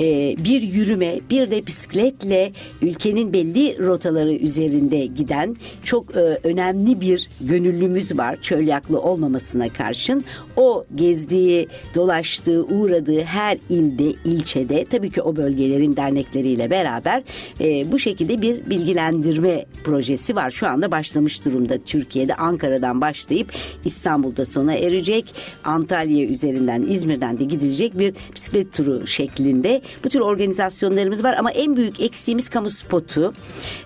e, 0.00 0.36
bir 0.44 0.62
yürüme 0.62 1.20
bir 1.30 1.50
de 1.50 1.66
bisikletle 1.66 2.52
ülkenin 2.82 3.32
belli 3.32 3.78
rotaları 3.78 4.32
üzerinde 4.32 5.06
giden 5.06 5.56
çok 5.82 6.16
e, 6.16 6.20
önemli 6.42 7.00
bir 7.00 7.28
gönüllümüz 7.40 8.18
var 8.18 8.38
çölyaklı 8.42 9.00
olmamasına 9.00 9.68
karşın. 9.68 10.24
O 10.56 10.84
gezdiği, 10.94 11.68
dolaştığı, 11.94 12.64
uğradığı 12.64 13.22
her 13.22 13.58
ilde, 13.70 14.04
ilçede 14.24 14.84
tabii 14.84 15.10
ki 15.10 15.22
o 15.22 15.36
bölgelerin 15.36 15.96
dernekleriyle 15.96 16.67
beraber 16.70 17.22
e, 17.60 17.92
bu 17.92 17.98
şekilde 17.98 18.42
bir 18.42 18.70
bilgilendirme 18.70 19.64
projesi 19.84 20.36
var. 20.36 20.50
Şu 20.50 20.68
anda 20.68 20.90
başlamış 20.90 21.44
durumda 21.44 21.78
Türkiye'de 21.78 22.34
Ankara'dan 22.34 23.00
başlayıp 23.00 23.52
İstanbul'da 23.84 24.44
sona 24.44 24.74
erecek. 24.74 25.34
Antalya 25.64 26.26
üzerinden 26.26 26.82
İzmir'den 26.82 27.38
de 27.38 27.44
gidilecek 27.44 27.98
bir 27.98 28.14
bisiklet 28.34 28.72
turu 28.72 29.06
şeklinde. 29.06 29.82
Bu 30.04 30.08
tür 30.08 30.20
organizasyonlarımız 30.20 31.24
var 31.24 31.36
ama 31.38 31.50
en 31.50 31.76
büyük 31.76 32.00
eksiğimiz 32.00 32.48
kamu 32.48 32.70
spotu. 32.70 33.32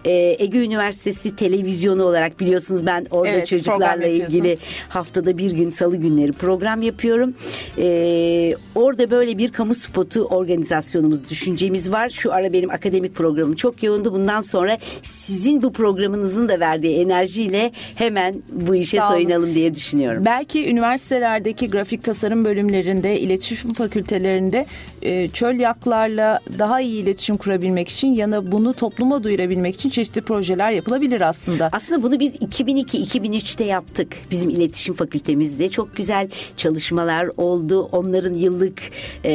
E, 0.05 0.37
Ege 0.39 0.59
Üniversitesi 0.59 1.37
televizyonu 1.37 2.05
olarak 2.05 2.41
biliyorsunuz 2.41 2.87
ben 2.87 3.07
orada 3.11 3.29
evet, 3.29 3.47
çocuklarla 3.47 4.07
ilgili 4.07 4.59
haftada 4.89 5.39
bir 5.39 5.51
gün 5.51 5.71
salı 5.71 5.97
günleri 5.97 6.33
program 6.33 6.83
yapıyorum. 6.83 7.35
E, 7.79 8.55
orada 8.75 9.11
böyle 9.11 9.39
bir 9.39 9.53
kamu 9.53 9.75
spotu 9.75 10.25
organizasyonumuz, 10.25 11.31
düşüncemiz 11.31 11.93
var. 11.93 12.11
Şu 12.11 12.33
ara 12.33 12.53
benim 12.53 12.62
akademik 12.71 13.15
programım 13.15 13.55
çok 13.57 13.83
yoğundu. 13.83 14.13
Bundan 14.13 14.41
sonra 14.41 14.79
sizin 15.03 15.63
bu 15.63 15.73
programınızın 15.73 16.49
da 16.49 16.61
verdiği 16.61 16.97
enerjiyle 16.97 17.73
hemen 17.95 18.35
bu 18.53 18.75
işe 18.75 19.01
soyunalım 19.01 19.55
diye 19.55 19.75
düşünüyorum. 19.75 20.25
Belki 20.25 20.71
üniversitelerdeki 20.71 21.71
grafik 21.71 22.05
tasarım 22.05 22.45
bölümlerinde, 22.45 23.21
iletişim 23.21 23.73
fakültelerinde 23.73 24.67
e, 25.03 25.29
çöl 25.29 25.55
yaklarla 25.55 26.41
daha 26.59 26.81
iyi 26.81 27.03
iletişim 27.03 27.37
kurabilmek 27.37 27.89
için 27.89 28.09
yana 28.09 28.53
bunu 28.53 28.75
topluma 28.75 29.25
duyurabilmek 29.25 29.75
için 29.75 29.91
çeşitli 29.91 30.21
projeler 30.21 30.71
yapılabilir 30.71 31.21
aslında. 31.21 31.69
Aslında 31.73 32.03
bunu 32.03 32.21
biz 32.21 32.37
2002-2003'te 32.37 33.65
yaptık. 33.65 34.09
Bizim 34.31 34.51
iletişim 34.51 34.95
fakültemizde 34.95 35.69
çok 35.69 35.97
güzel 35.97 36.29
çalışmalar 36.57 37.31
oldu. 37.37 37.89
Onların 37.93 38.35
yıllık 38.35 38.83
e, 39.25 39.33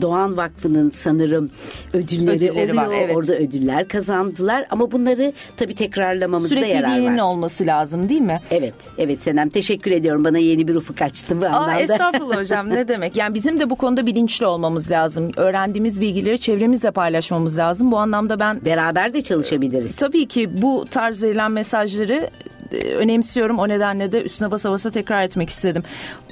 Doğan 0.00 0.36
Vakfı'nın 0.36 0.92
sanırım 0.96 1.50
ödülleri, 1.92 2.36
ödülleri 2.36 2.72
oluyor. 2.72 2.86
Var, 2.86 2.94
evet. 2.94 3.16
Orada 3.16 3.34
ödüller 3.34 3.88
kazandılar 3.88 4.66
ama 4.70 4.92
bunları 4.92 5.32
tabii 5.56 5.74
tekrarlamamızda 5.74 6.48
Sürekli 6.48 6.68
yarar 6.68 6.82
var. 6.82 6.88
Sürekliliğinin 6.88 7.18
olması 7.18 7.66
lazım 7.66 8.08
değil 8.08 8.20
mi? 8.20 8.40
Evet. 8.50 8.74
Evet 8.98 9.22
Senem 9.22 9.48
teşekkür 9.48 9.90
ediyorum. 9.90 10.24
Bana 10.24 10.38
yeni 10.38 10.68
bir 10.68 10.74
ufuk 10.74 11.02
açtı 11.02 11.40
bu 11.40 11.46
anlamda. 11.46 11.66
Aa, 11.66 11.80
estağfurullah 11.80 12.40
hocam 12.40 12.70
ne 12.70 12.88
demek. 12.88 13.16
Yani 13.16 13.34
bizim 13.34 13.60
de 13.60 13.70
bu 13.70 13.76
konuda 13.76 14.06
bilinçli 14.06 14.46
olmamız 14.46 14.90
lazım. 14.90 15.30
Öğrendiğimiz 15.36 16.00
bilgileri 16.00 16.38
çevremizle 16.38 16.90
paylaşmamız 16.90 17.58
lazım. 17.58 17.92
Bu 17.92 17.98
anlamda 17.98 18.38
ben... 18.38 18.64
Beraber 18.64 19.12
de 19.12 19.22
çalışabiliriz. 19.22 19.96
Tabii 19.96 20.26
ki 20.28 20.62
bu 20.62 20.84
tarz 20.90 21.22
verilen 21.22 21.52
mesajları 21.52 22.30
önemsiyorum. 22.72 23.58
O 23.58 23.68
nedenle 23.68 24.12
de 24.12 24.22
üstüne 24.22 24.50
basa 24.50 24.70
basa 24.70 24.90
tekrar 24.90 25.22
etmek 25.22 25.50
istedim. 25.50 25.82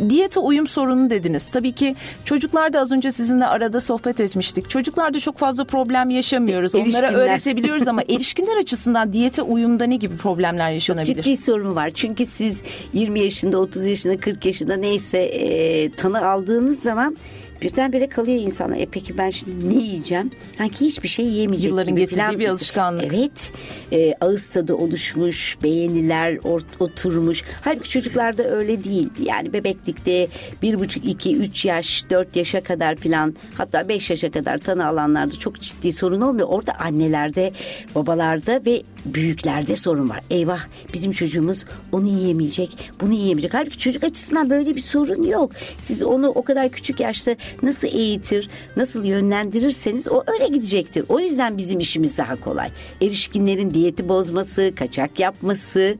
Diyete 0.08 0.40
uyum 0.40 0.66
sorunu 0.66 1.10
dediniz. 1.10 1.50
Tabii 1.50 1.72
ki 1.72 1.96
çocuklar 2.24 2.72
da 2.72 2.80
az 2.80 2.92
önce 2.92 3.10
sizinle 3.10 3.46
arada 3.46 3.80
sohbet 3.80 4.20
etmiştik. 4.20 4.70
Çocuklarda 4.70 5.20
çok 5.20 5.38
fazla 5.38 5.64
problem 5.64 6.10
yaşamıyoruz. 6.10 6.74
Onlara 6.74 7.12
öğretebiliyoruz 7.12 7.88
ama 7.88 8.02
erişkinler 8.08 8.56
açısından 8.56 9.12
diyete 9.12 9.42
uyumda 9.42 9.84
ne 9.84 9.96
gibi 9.96 10.16
problemler 10.16 10.70
yaşanabilir? 10.70 11.14
Çok 11.14 11.24
ciddi 11.24 11.36
sorun 11.36 11.76
var. 11.76 11.90
Çünkü 11.94 12.26
siz 12.26 12.60
20 12.92 13.20
yaşında, 13.20 13.58
30 13.58 13.84
yaşında, 13.84 14.16
40 14.16 14.46
yaşında 14.46 14.76
neyse 14.76 15.18
e, 15.18 15.90
tanı 15.90 16.28
aldığınız 16.28 16.82
zaman 16.82 17.16
birdenbire 17.64 18.08
kalıyor 18.08 18.38
insana. 18.38 18.76
E 18.76 18.86
peki 18.86 19.18
ben 19.18 19.30
şimdi 19.30 19.68
ne 19.78 19.82
yiyeceğim? 19.82 20.30
Sanki 20.58 20.84
hiçbir 20.86 21.08
şey 21.08 21.26
yiyemeyecek 21.26 21.70
Yılların 21.70 21.90
gibi 21.94 22.00
getirdiği 22.00 22.20
falan. 22.20 22.38
bir 22.38 22.48
alışkanlık. 22.48 23.04
Evet. 23.14 23.52
E, 23.92 24.14
ağız 24.20 24.48
tadı 24.50 24.74
oluşmuş, 24.74 25.58
beğeniler 25.62 26.38
ort, 26.44 26.64
oturmuş. 26.80 27.42
Halbuki 27.62 27.88
çocuklarda 27.90 28.44
öyle 28.44 28.84
değil. 28.84 29.08
Yani 29.22 29.52
bebeklikte 29.52 30.28
bir 30.62 30.80
buçuk, 30.80 31.04
iki, 31.04 31.36
üç 31.36 31.64
yaş, 31.64 32.04
dört 32.10 32.36
yaşa 32.36 32.60
kadar 32.62 32.96
filan 32.96 33.34
hatta 33.56 33.88
beş 33.88 34.10
yaşa 34.10 34.30
kadar 34.30 34.58
tanı 34.58 34.86
alanlarda 34.86 35.38
çok 35.38 35.60
ciddi 35.60 35.92
sorun 35.92 36.20
olmuyor. 36.20 36.48
Orada 36.48 36.72
annelerde, 36.80 37.52
babalarda 37.94 38.60
ve 38.66 38.82
büyüklerde 39.04 39.76
sorun 39.76 40.08
var. 40.08 40.20
Eyvah 40.30 40.60
bizim 40.94 41.12
çocuğumuz 41.12 41.64
onu 41.92 42.06
yiyemeyecek, 42.06 42.90
bunu 43.00 43.12
yiyemeyecek. 43.12 43.54
Halbuki 43.54 43.78
çocuk 43.78 44.04
açısından 44.04 44.50
böyle 44.50 44.76
bir 44.76 44.80
sorun 44.80 45.22
yok. 45.22 45.52
Siz 45.80 46.02
onu 46.02 46.28
o 46.28 46.42
kadar 46.42 46.68
küçük 46.68 47.00
yaşta 47.00 47.36
nasıl 47.62 47.88
eğitir, 47.88 48.48
nasıl 48.76 49.04
yönlendirirseniz 49.04 50.08
o 50.08 50.22
öyle 50.26 50.48
gidecektir. 50.48 51.04
O 51.08 51.20
yüzden 51.20 51.58
bizim 51.58 51.80
işimiz 51.80 52.18
daha 52.18 52.40
kolay. 52.40 52.70
Erişkinlerin 53.02 53.74
diyeti 53.74 54.08
bozması, 54.08 54.72
kaçak 54.76 55.20
yapması 55.20 55.96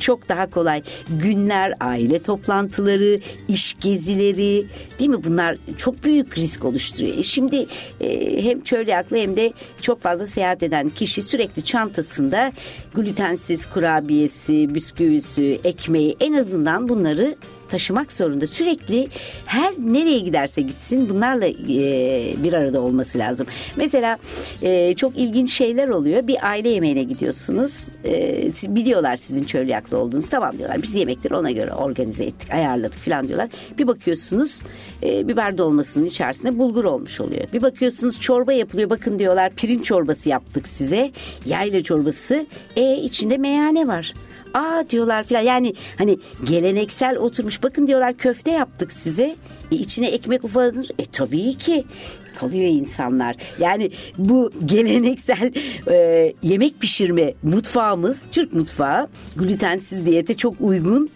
çok 0.00 0.28
daha 0.28 0.50
kolay. 0.50 0.82
Günler, 1.10 1.74
aile 1.80 2.22
toplantıları, 2.22 3.20
iş 3.48 3.76
gezileri 3.80 4.66
değil 4.98 5.10
mi? 5.10 5.24
Bunlar 5.24 5.56
çok 5.76 6.04
büyük 6.04 6.38
risk 6.38 6.64
oluşturuyor. 6.64 7.16
E 7.16 7.22
şimdi 7.22 7.66
e, 8.00 8.42
hem 8.44 8.60
çölyaklı 8.60 9.16
hem 9.16 9.36
de 9.36 9.52
çok 9.80 10.00
fazla 10.00 10.26
seyahat 10.26 10.62
eden 10.62 10.88
kişi 10.88 11.22
sürekli 11.22 11.64
çantasında 11.64 12.52
glutensiz 12.94 13.66
kurabiyesi, 13.66 14.74
bisküvisi, 14.74 15.60
ekmeği 15.64 16.16
en 16.20 16.32
azından 16.32 16.88
bunları 16.88 17.36
taşımak 17.68 18.12
zorunda. 18.12 18.46
Sürekli 18.46 19.08
her 19.46 19.72
nereye 19.78 20.18
giderse 20.18 20.62
gitsin 20.62 21.08
bunlarla 21.08 21.46
e, 21.46 22.34
bir 22.42 22.52
arada 22.52 22.80
olması 22.80 23.18
lazım. 23.18 23.46
Mesela 23.76 24.18
e, 24.62 24.94
çok 24.94 25.18
ilginç 25.18 25.52
şeyler 25.52 25.88
oluyor. 25.88 26.26
Bir 26.26 26.48
aile 26.48 26.68
yemeğine 26.68 27.02
gidiyorsunuz. 27.02 27.88
E, 28.04 28.52
biliyorlar 28.68 29.16
sizin 29.16 29.44
çölyaklı 29.88 29.98
olduğunuz. 29.98 30.28
Tamam 30.28 30.58
diyorlar. 30.58 30.82
Biz 30.82 30.94
yemekleri 30.94 31.34
ona 31.34 31.50
göre 31.50 31.72
organize 31.72 32.24
ettik, 32.24 32.52
ayarladık 32.52 32.98
falan 32.98 33.28
diyorlar. 33.28 33.48
Bir 33.78 33.86
bakıyorsunuz 33.86 34.62
e, 35.02 35.28
biber 35.28 35.58
dolmasının 35.58 36.06
içerisinde 36.06 36.58
bulgur 36.58 36.84
olmuş 36.84 37.20
oluyor. 37.20 37.44
Bir 37.52 37.62
bakıyorsunuz 37.62 38.20
çorba 38.20 38.52
yapılıyor. 38.52 38.90
Bakın 38.90 39.18
diyorlar 39.18 39.52
pirinç 39.54 39.84
çorbası 39.84 40.28
yaptık 40.28 40.68
size. 40.68 41.12
Yayla 41.46 41.82
çorbası. 41.82 42.46
E 42.76 42.96
içinde 42.96 43.36
meyhane 43.36 43.86
var 43.86 44.14
aa 44.54 44.84
diyorlar 44.90 45.24
filan 45.24 45.40
yani 45.42 45.74
hani 45.98 46.18
geleneksel 46.44 47.16
oturmuş 47.16 47.62
bakın 47.62 47.86
diyorlar 47.86 48.16
köfte 48.16 48.50
yaptık 48.50 48.92
size 48.92 49.36
e, 49.72 49.76
içine 49.76 50.08
ekmek 50.08 50.44
ufalanır 50.44 50.88
e 50.98 51.04
tabii 51.12 51.54
ki 51.54 51.84
kalıyor 52.38 52.64
insanlar. 52.64 53.36
Yani 53.58 53.90
bu 54.18 54.50
geleneksel 54.64 55.52
e, 55.90 56.32
yemek 56.42 56.80
pişirme 56.80 57.34
mutfağımız 57.42 58.26
Türk 58.30 58.52
mutfağı 58.52 59.08
glutensiz 59.36 60.06
diyete 60.06 60.34
çok 60.34 60.54
uygun 60.60 61.10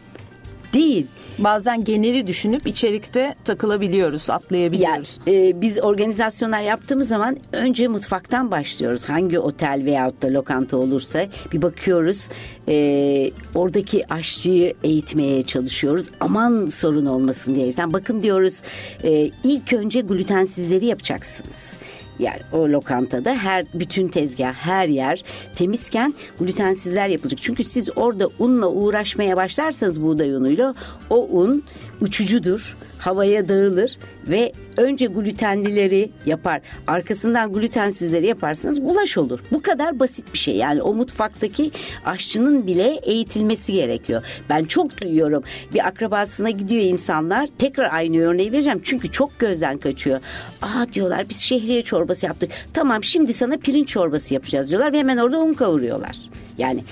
Değil. 0.72 1.06
Bazen 1.38 1.84
geneli 1.84 2.26
düşünüp 2.26 2.66
içerikte 2.66 3.34
takılabiliyoruz, 3.44 4.30
atlayabiliyoruz. 4.30 5.20
Ya, 5.26 5.34
e, 5.34 5.60
biz 5.60 5.78
organizasyonlar 5.78 6.60
yaptığımız 6.60 7.08
zaman 7.08 7.36
önce 7.52 7.88
mutfaktan 7.88 8.50
başlıyoruz. 8.50 9.08
Hangi 9.08 9.38
otel 9.38 9.82
veyahut 9.84 10.22
da 10.22 10.28
lokanta 10.28 10.76
olursa 10.76 11.26
bir 11.52 11.62
bakıyoruz. 11.62 12.28
E, 12.68 13.30
oradaki 13.54 14.12
aşçıyı 14.12 14.74
eğitmeye 14.84 15.42
çalışıyoruz. 15.42 16.06
Aman 16.20 16.68
sorun 16.72 17.06
olmasın 17.06 17.54
diye. 17.54 17.74
Yani 17.76 17.92
bakın 17.92 18.22
diyoruz 18.22 18.62
e, 19.04 19.30
ilk 19.44 19.72
önce 19.72 20.00
glutensizleri 20.00 20.86
yapacaksınız 20.86 21.76
yani 22.22 22.40
o 22.52 22.68
lokantada 22.68 23.34
her 23.34 23.64
bütün 23.74 24.08
tezgah 24.08 24.52
her 24.52 24.88
yer 24.88 25.24
temizken 25.56 26.14
glutensizler 26.40 27.08
yapılacak. 27.08 27.42
Çünkü 27.42 27.64
siz 27.64 27.98
orada 27.98 28.28
unla 28.38 28.68
uğraşmaya 28.68 29.36
başlarsanız 29.36 30.02
buğday 30.02 30.34
unuyla 30.34 30.74
o 31.10 31.28
un 31.30 31.64
uçucudur 32.02 32.76
havaya 32.98 33.48
dağılır 33.48 33.98
ve 34.26 34.52
önce 34.76 35.06
glutenlileri 35.06 36.10
yapar. 36.26 36.60
Arkasından 36.86 37.52
glutensizleri 37.52 38.26
yaparsanız 38.26 38.82
bulaş 38.82 39.18
olur. 39.18 39.40
Bu 39.52 39.62
kadar 39.62 40.00
basit 40.00 40.34
bir 40.34 40.38
şey. 40.38 40.56
Yani 40.56 40.82
o 40.82 40.94
mutfaktaki 40.94 41.70
aşçının 42.04 42.66
bile 42.66 43.00
eğitilmesi 43.02 43.72
gerekiyor. 43.72 44.22
Ben 44.48 44.64
çok 44.64 45.02
duyuyorum. 45.02 45.42
Bir 45.74 45.86
akrabasına 45.86 46.50
gidiyor 46.50 46.82
insanlar. 46.82 47.48
Tekrar 47.58 47.92
aynı 47.92 48.18
örneği 48.18 48.52
vereceğim. 48.52 48.80
Çünkü 48.82 49.10
çok 49.10 49.38
gözden 49.38 49.78
kaçıyor. 49.78 50.20
Aa 50.62 50.86
diyorlar 50.92 51.28
biz 51.28 51.38
şehriye 51.38 51.82
çorbası 51.82 52.26
yaptık. 52.26 52.50
Tamam 52.74 53.04
şimdi 53.04 53.34
sana 53.34 53.56
pirinç 53.56 53.88
çorbası 53.88 54.34
yapacağız 54.34 54.70
diyorlar 54.70 54.92
ve 54.92 54.98
hemen 54.98 55.16
orada 55.16 55.38
un 55.40 55.52
kavuruyorlar. 55.52 56.16
Yani 56.58 56.84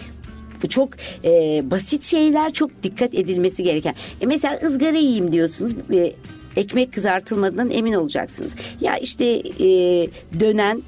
bu 0.62 0.68
çok 0.68 0.90
e, 1.24 1.62
basit 1.70 2.04
şeyler 2.04 2.52
çok 2.52 2.82
dikkat 2.82 3.14
edilmesi 3.14 3.62
gereken. 3.62 3.94
E 4.20 4.26
mesela 4.26 4.60
ızgara 4.66 4.96
yiyeyim 4.96 5.32
diyorsunuz. 5.32 5.74
E, 5.92 6.12
ekmek 6.56 6.92
kızartılmadığından 6.92 7.70
emin 7.70 7.92
olacaksınız. 7.92 8.54
Ya 8.80 8.96
işte 8.96 9.24
e, 9.60 9.68
dönen 10.40 10.82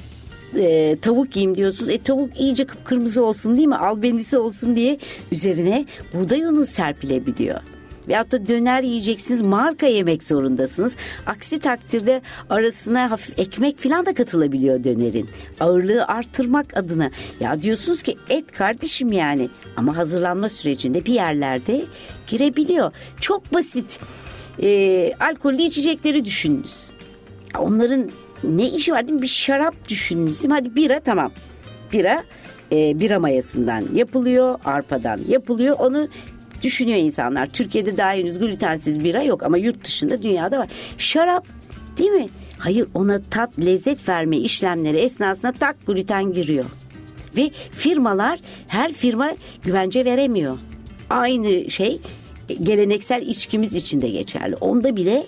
e, 0.59 0.97
tavuk 1.03 1.37
yiyeyim 1.37 1.57
diyorsunuz. 1.57 1.91
E 1.91 1.99
tavuk 1.99 2.41
iyice 2.41 2.65
kıpkırmızı 2.65 3.25
olsun 3.25 3.57
değil 3.57 3.69
mi? 3.69 3.77
Albenisi 3.77 4.39
olsun 4.39 4.77
diye 4.77 4.99
üzerine 5.33 5.87
buğday 6.15 6.41
unu 6.41 6.67
serpilebiliyor 6.67 7.61
veyahut 8.09 8.33
da 8.33 8.49
döner 8.49 8.83
yiyeceksiniz 8.83 9.41
marka 9.41 9.87
yemek 9.87 10.23
zorundasınız. 10.23 10.93
Aksi 11.27 11.59
takdirde 11.59 12.23
arasına 12.51 13.11
hafif 13.11 13.39
ekmek 13.39 13.79
falan 13.79 14.07
da 14.07 14.15
katılabiliyor 14.15 14.85
dönerin. 14.85 15.29
Ağırlığı 15.61 16.05
artırmak 16.07 16.77
adına. 16.77 17.11
Ya 17.41 17.63
diyorsunuz 17.63 18.03
ki 18.03 18.17
et 18.29 18.53
kardeşim 18.53 19.13
yani 19.13 19.49
ama 19.77 19.97
hazırlanma 19.97 20.49
sürecinde 20.49 21.05
bir 21.05 21.13
yerlerde 21.13 21.85
girebiliyor. 22.27 22.93
Çok 23.21 23.55
basit. 23.55 24.01
Ee, 24.63 25.13
alkollü 25.21 25.63
içecekleri 25.63 26.25
düşününüz. 26.25 26.91
Onların 27.59 28.11
ne 28.45 28.69
işi 28.69 28.93
var 28.93 29.09
değil 29.09 29.17
mi? 29.17 29.23
Bir 29.23 29.29
şarap 29.29 29.89
düşününüz 29.89 30.43
değil 30.43 30.49
mi? 30.49 30.55
Hadi 30.55 30.75
bira 30.75 31.01
tamam. 31.01 31.33
Bira 31.93 32.25
e, 32.73 33.01
bira 33.01 33.19
mayasından 33.19 33.85
yapılıyor, 33.95 34.59
arpadan 34.65 35.21
yapılıyor. 35.29 35.77
Onu 35.79 36.09
düşünüyor 36.63 36.99
insanlar. 36.99 37.47
Türkiye'de 37.47 37.97
daha 37.97 38.13
henüz 38.13 38.39
glutensiz 38.39 39.05
bira 39.05 39.23
yok 39.23 39.43
ama 39.43 39.59
yurt 39.59 39.85
dışında 39.85 40.23
dünyada 40.23 40.59
var. 40.59 40.69
Şarap 40.99 41.47
değil 41.99 42.11
mi? 42.11 42.29
Hayır 42.59 42.87
ona 42.95 43.21
tat 43.31 43.51
lezzet 43.65 44.09
verme 44.09 44.37
işlemleri 44.37 44.97
esnasında 44.97 45.53
tak 45.53 45.87
gluten 45.87 46.33
giriyor. 46.33 46.65
Ve 47.37 47.51
firmalar 47.71 48.41
her 48.69 48.93
firma 48.93 49.31
güvence 49.65 50.05
veremiyor. 50.05 50.59
Aynı 51.11 51.71
şey 51.71 51.99
geleneksel 52.63 53.23
içkimiz 53.23 53.75
için 53.75 54.03
de 54.03 54.09
geçerli. 54.09 54.57
Onda 54.57 54.97
bile 54.97 55.27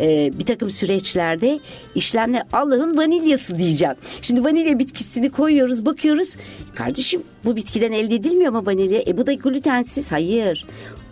e, 0.00 0.32
bir 0.38 0.44
takım 0.44 0.70
süreçlerde 0.70 1.60
işlemler 1.94 2.42
Allah'ın 2.52 2.96
vanilyası 2.96 3.58
diyeceğim. 3.58 3.94
Şimdi 4.22 4.44
vanilya 4.44 4.78
bitkisini 4.78 5.30
koyuyoruz 5.30 5.86
bakıyoruz. 5.86 6.36
Kardeşim 6.74 7.22
bu 7.44 7.56
bitkiden 7.56 7.92
elde 7.92 8.14
edilmiyor 8.14 8.52
mu 8.52 8.66
vanilya? 8.66 9.02
E 9.06 9.18
bu 9.18 9.26
da 9.26 9.32
glutensiz. 9.32 10.12
Hayır. 10.12 10.64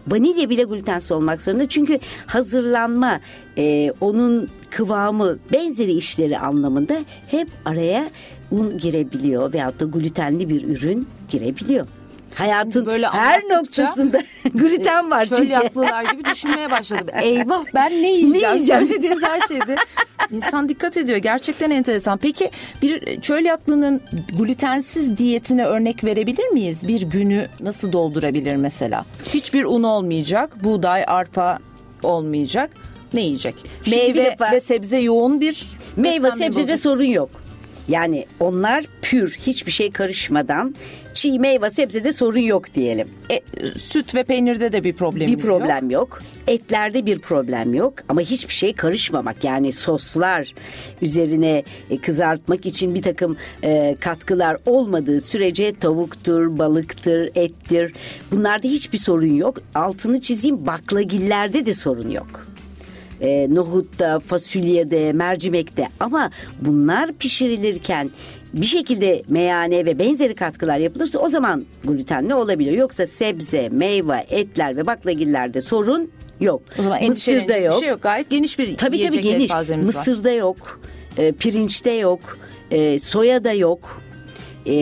Vanilya 0.08 0.50
bile 0.50 0.62
glutensiz 0.62 1.12
olmak 1.12 1.42
zorunda. 1.42 1.68
Çünkü 1.68 1.98
hazırlanma, 2.26 3.20
e, 3.58 3.92
onun 4.00 4.48
kıvamı, 4.70 5.38
benzeri 5.52 5.92
işleri 5.92 6.38
anlamında 6.38 6.96
hep 7.26 7.48
araya 7.64 8.10
un 8.50 8.78
girebiliyor 8.78 9.52
veyahut 9.52 9.80
da 9.80 9.84
glutenli 9.84 10.48
bir 10.48 10.64
ürün 10.68 11.08
girebiliyor. 11.30 11.86
Hayatın 12.34 12.86
böyle 12.86 13.06
her 13.06 13.40
noktasında 13.42 14.22
gluten 14.54 15.10
var 15.10 15.26
çünkü. 15.26 15.44
yaklılar 15.44 16.04
gibi 16.04 16.24
düşünmeye 16.24 16.70
başladım. 16.70 17.06
Eyvah 17.22 17.64
ben 17.74 17.92
ne 17.92 18.10
yiyeceğim? 18.10 18.32
ne 18.32 18.52
yiyeceğim? 18.54 18.88
Söylediğiniz 18.88 19.22
her 19.22 19.40
şeyde. 19.40 19.76
İnsan 20.30 20.68
dikkat 20.68 20.96
ediyor. 20.96 21.18
Gerçekten 21.18 21.70
enteresan. 21.70 22.18
Peki 22.18 22.50
bir 22.82 23.20
çöl 23.20 23.44
yaklının 23.44 24.00
glutensiz 24.38 25.18
diyetine 25.18 25.64
örnek 25.64 26.04
verebilir 26.04 26.48
miyiz? 26.48 26.88
Bir 26.88 27.02
günü 27.02 27.48
nasıl 27.62 27.92
doldurabilir 27.92 28.56
mesela? 28.56 29.04
Hiçbir 29.34 29.64
un 29.64 29.82
olmayacak. 29.82 30.64
Buğday, 30.64 31.04
arpa 31.06 31.58
olmayacak. 32.02 32.70
Ne 33.14 33.20
yiyecek? 33.20 33.54
Şimdi 33.84 33.96
Meyve 33.96 34.24
defa, 34.24 34.52
ve 34.52 34.60
sebze 34.60 34.98
yoğun 34.98 35.40
bir 35.40 35.66
Meyve 35.96 36.30
sebzede 36.30 36.76
sorun 36.76 37.04
yok. 37.04 37.30
Yani 37.88 38.26
onlar 38.40 38.84
pür 39.02 39.34
hiçbir 39.34 39.72
şey 39.72 39.90
karışmadan 39.90 40.74
çiğ 41.14 41.38
meyve 41.38 41.70
sebzede 41.70 42.12
sorun 42.12 42.38
yok 42.38 42.74
diyelim. 42.74 43.08
E, 43.30 43.40
süt 43.78 44.14
ve 44.14 44.24
peynirde 44.24 44.72
de 44.72 44.84
bir 44.84 44.92
problemimiz 44.92 45.38
Bir 45.38 45.42
problem 45.42 45.90
yok. 45.90 45.92
yok. 45.92 46.22
Etlerde 46.46 47.06
bir 47.06 47.18
problem 47.18 47.74
yok 47.74 47.94
ama 48.08 48.20
hiçbir 48.20 48.52
şey 48.52 48.72
karışmamak 48.72 49.44
yani 49.44 49.72
soslar 49.72 50.54
üzerine 51.02 51.62
e, 51.90 51.96
kızartmak 51.98 52.66
için 52.66 52.94
bir 52.94 53.02
takım 53.02 53.36
e, 53.64 53.96
katkılar 54.00 54.56
olmadığı 54.66 55.20
sürece 55.20 55.74
tavuktur, 55.78 56.58
balıktır, 56.58 57.30
ettir 57.34 57.92
bunlarda 58.30 58.68
hiçbir 58.68 58.98
sorun 58.98 59.34
yok. 59.34 59.58
Altını 59.74 60.20
çizeyim 60.20 60.66
baklagillerde 60.66 61.66
de 61.66 61.74
sorun 61.74 62.10
yok 62.10 62.53
e, 63.20 63.54
nohutta, 63.54 64.20
fasulyede, 64.20 65.12
mercimekte 65.12 65.88
ama 66.00 66.30
bunlar 66.60 67.12
pişirilirken 67.12 68.10
bir 68.54 68.66
şekilde 68.66 69.22
meyane 69.28 69.84
ve 69.84 69.98
benzeri 69.98 70.34
katkılar 70.34 70.78
yapılırsa 70.78 71.18
o 71.18 71.28
zaman 71.28 71.64
glutenli 71.84 72.34
olabiliyor. 72.34 72.76
Yoksa 72.76 73.06
sebze, 73.06 73.68
meyve, 73.68 74.26
etler 74.30 74.76
ve 74.76 74.86
baklagillerde 74.86 75.60
sorun 75.60 76.10
yok. 76.40 76.62
O 76.78 76.82
zaman 76.82 77.04
Mısır'da 77.04 77.56
yok. 77.56 77.74
bir 77.74 77.80
şey 77.80 77.88
yok. 77.88 78.02
Gayet 78.02 78.30
geniş 78.30 78.58
bir 78.58 78.76
tabii, 78.76 79.08
tabii, 79.08 79.20
geniş. 79.20 79.50
Mısır'da 79.86 80.28
var. 80.28 80.36
yok. 80.36 80.80
E, 81.18 81.32
pirinçte 81.32 81.92
yok. 81.92 82.38
E, 82.70 82.98
soya 82.98 83.44
da 83.44 83.52
yok 83.52 84.02
e, 84.66 84.74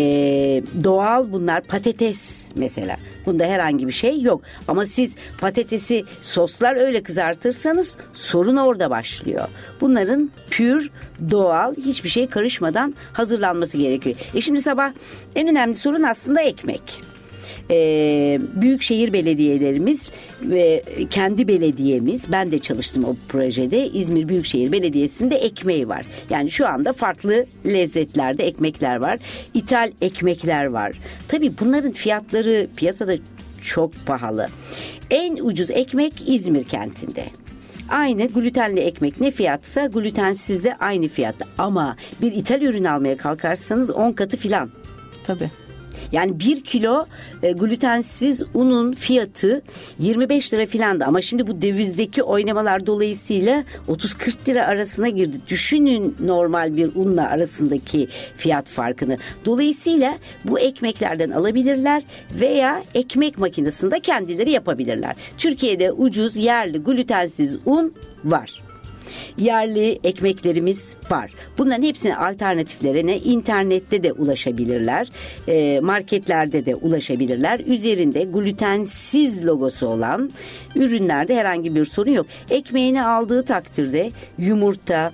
doğal 0.84 1.32
bunlar 1.32 1.62
patates 1.62 2.50
mesela. 2.54 2.96
Bunda 3.26 3.44
herhangi 3.44 3.86
bir 3.86 3.92
şey 3.92 4.20
yok. 4.20 4.42
Ama 4.68 4.86
siz 4.86 5.14
patatesi 5.40 6.04
soslar 6.20 6.76
öyle 6.76 7.02
kızartırsanız 7.02 7.96
sorun 8.14 8.56
orada 8.56 8.90
başlıyor. 8.90 9.48
Bunların 9.80 10.30
pür, 10.50 10.90
doğal, 11.30 11.74
hiçbir 11.74 12.08
şey 12.08 12.26
karışmadan 12.26 12.94
hazırlanması 13.12 13.78
gerekiyor. 13.78 14.16
E 14.34 14.40
şimdi 14.40 14.62
sabah 14.62 14.92
en 15.34 15.48
önemli 15.48 15.74
sorun 15.74 16.02
aslında 16.02 16.40
ekmek 16.40 17.02
e, 17.70 18.40
büyükşehir 18.57 19.12
belediyelerimiz 19.12 20.11
ve 20.42 20.83
kendi 21.11 21.48
belediyemiz 21.48 22.22
ben 22.33 22.52
de 22.52 22.59
çalıştım 22.59 23.05
o 23.05 23.16
projede 23.28 23.88
İzmir 23.88 24.28
Büyükşehir 24.28 24.72
Belediyesi'nde 24.72 25.37
ekmeği 25.37 25.88
var. 25.88 26.07
Yani 26.31 26.50
şu 26.50 26.68
anda 26.68 26.92
farklı 26.92 27.46
lezzetlerde 27.66 28.46
ekmekler 28.46 28.96
var. 28.96 29.18
İthal 29.55 29.90
ekmekler 30.00 30.64
var. 30.64 30.92
Tabii 31.28 31.52
bunların 31.61 31.92
fiyatları 31.92 32.66
piyasada 32.76 33.16
çok 33.62 34.07
pahalı. 34.07 34.46
En 35.11 35.37
ucuz 35.37 35.70
ekmek 35.70 36.28
İzmir 36.28 36.64
kentinde. 36.64 37.24
Aynı 37.88 38.26
glutenli 38.26 38.81
ekmek 38.81 39.20
ne 39.20 39.31
fiyatsa 39.31 39.87
glutensiz 39.87 40.64
de 40.64 40.76
aynı 40.76 41.09
fiyatta. 41.09 41.46
Ama 41.59 41.96
bir 42.22 42.33
ithal 42.33 42.62
ürün 42.62 42.85
almaya 42.85 43.16
kalkarsanız 43.16 43.90
10 43.90 44.12
katı 44.12 44.37
filan. 44.37 44.70
Tabii. 45.24 45.50
Yani 46.12 46.40
bir 46.40 46.64
kilo 46.64 47.07
e, 47.42 47.52
glutensiz 47.52 48.42
unun 48.55 48.92
fiyatı 48.92 49.62
25 49.98 50.55
lira 50.55 50.66
filandı 50.66 51.05
ama 51.05 51.22
şimdi 51.22 51.46
bu 51.46 51.62
dövizdeki 51.62 52.22
oynamalar 52.22 52.87
dolayısıyla 52.87 53.64
30-40 53.88 54.48
lira 54.48 54.66
arasına 54.66 55.09
girdi. 55.09 55.37
Düşünün 55.48 56.16
normal 56.20 56.76
bir 56.76 56.90
unla 56.94 57.28
arasındaki 57.28 58.09
fiyat 58.37 58.68
farkını. 58.68 59.18
Dolayısıyla 59.44 60.18
bu 60.44 60.59
ekmeklerden 60.59 61.31
alabilirler 61.31 62.02
veya 62.40 62.83
ekmek 62.94 63.38
makinesinde 63.38 64.00
kendileri 64.00 64.50
yapabilirler. 64.50 65.16
Türkiye'de 65.38 65.92
ucuz 65.92 66.37
yerli 66.37 66.78
glutensiz 66.78 67.57
un 67.66 67.94
var. 68.24 68.62
Yerli 69.38 70.01
ekmeklerimiz 70.05 70.96
var. 71.11 71.31
Bunların 71.59 71.83
hepsine 71.83 72.16
alternatiflerine 72.16 73.18
internette 73.18 74.03
de 74.03 74.12
ulaşabilirler. 74.12 75.09
E, 75.48 75.81
marketlerde 75.81 76.66
de 76.66 76.75
ulaşabilirler. 76.75 77.61
Üzerinde 77.61 78.25
glutensiz 78.25 79.46
logosu 79.46 79.87
olan 79.87 80.31
ürünlerde 80.75 81.35
herhangi 81.37 81.75
bir 81.75 81.85
sorun 81.85 82.11
yok. 82.12 82.27
Ekmeğini 82.51 83.03
aldığı 83.03 83.44
takdirde 83.44 84.11
yumurta, 84.38 85.12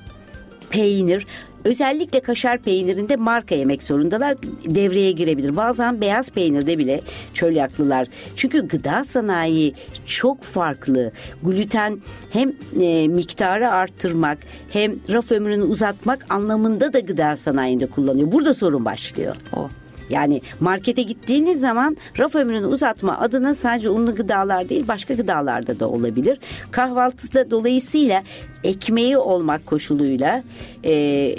peynir 0.71 1.27
Özellikle 1.69 2.21
kaşar 2.21 2.59
peynirinde 2.59 3.17
marka 3.17 3.55
yemek 3.55 3.83
zorundalar 3.83 4.37
devreye 4.65 5.13
girebilir. 5.13 5.57
Bazen 5.57 6.01
beyaz 6.01 6.31
peynirde 6.31 6.79
bile 6.79 7.01
çölyaklılar. 7.35 8.09
Çünkü 8.37 8.69
gıda 8.69 9.05
sanayi 9.05 9.75
çok 10.07 10.43
farklı. 10.43 11.13
Gluten 11.43 11.99
hem 12.31 12.53
e, 12.81 13.09
miktarı 13.09 13.71
arttırmak 13.71 14.39
hem 14.71 14.93
raf 15.09 15.33
ömrünü 15.33 15.63
uzatmak 15.63 16.27
anlamında 16.29 16.93
da 16.93 17.01
gıda 17.01 17.37
sanayinde 17.37 17.87
kullanıyor. 17.87 18.33
Burada 18.33 18.55
sorun 18.55 18.85
başlıyor. 18.85 19.37
O. 19.57 19.69
Yani 20.11 20.41
markete 20.61 21.03
gittiğiniz 21.03 21.61
zaman 21.61 21.97
raf 22.19 22.35
ömrünü 22.35 22.67
uzatma 22.67 23.19
adına 23.19 23.55
sadece 23.55 23.91
unlu 23.91 24.15
gıdalar 24.15 24.69
değil 24.69 24.89
başka 24.89 25.15
gıdalarda 25.15 25.81
da 25.81 25.89
olabilir. 25.89 26.39
Kahvaltıda 26.71 27.51
dolayısıyla 27.51 28.23
ekmeği 28.65 29.19
olmak 29.19 29.67
koşuluyla 29.67 30.43
e, 30.85 31.35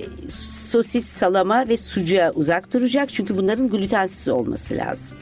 sosis, 0.69 1.05
salama 1.05 1.69
ve 1.69 1.77
sucuğa 1.77 2.31
uzak 2.31 2.73
duracak. 2.73 3.13
Çünkü 3.13 3.37
bunların 3.37 3.69
glutensiz 3.69 4.27
olması 4.27 4.75
lazım 4.75 5.17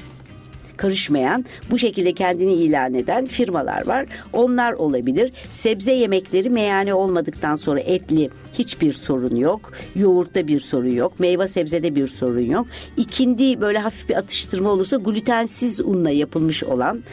karışmayan, 0.77 1.45
bu 1.71 1.79
şekilde 1.79 2.13
kendini 2.13 2.53
ilan 2.53 2.93
eden 2.93 3.25
firmalar 3.25 3.87
var. 3.87 4.05
Onlar 4.33 4.73
olabilir. 4.73 5.31
Sebze 5.51 5.91
yemekleri 5.91 6.49
meyane 6.49 6.93
olmadıktan 6.93 7.55
sonra 7.55 7.79
etli 7.79 8.29
hiçbir 8.53 8.93
sorun 8.93 9.35
yok. 9.35 9.71
Yoğurtta 9.95 10.47
bir 10.47 10.59
sorun 10.59 10.91
yok. 10.91 11.19
Meyve 11.19 11.47
sebzede 11.47 11.95
bir 11.95 12.07
sorun 12.07 12.51
yok. 12.51 12.67
İkindi 12.97 13.61
böyle 13.61 13.79
hafif 13.79 14.09
bir 14.09 14.15
atıştırma 14.15 14.69
olursa 14.69 14.97
glutensiz 14.97 15.79
unla 15.79 16.09
yapılmış 16.09 16.63
olan 16.63 17.03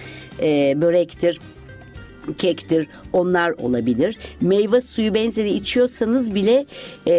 e, 0.40 0.74
börektir, 0.80 1.40
kektir 2.38 2.86
onlar 3.12 3.50
olabilir. 3.50 4.16
Meyve 4.40 4.80
suyu 4.80 5.14
benzeri 5.14 5.50
içiyorsanız 5.50 6.34
bile 6.34 6.66
e, 7.06 7.12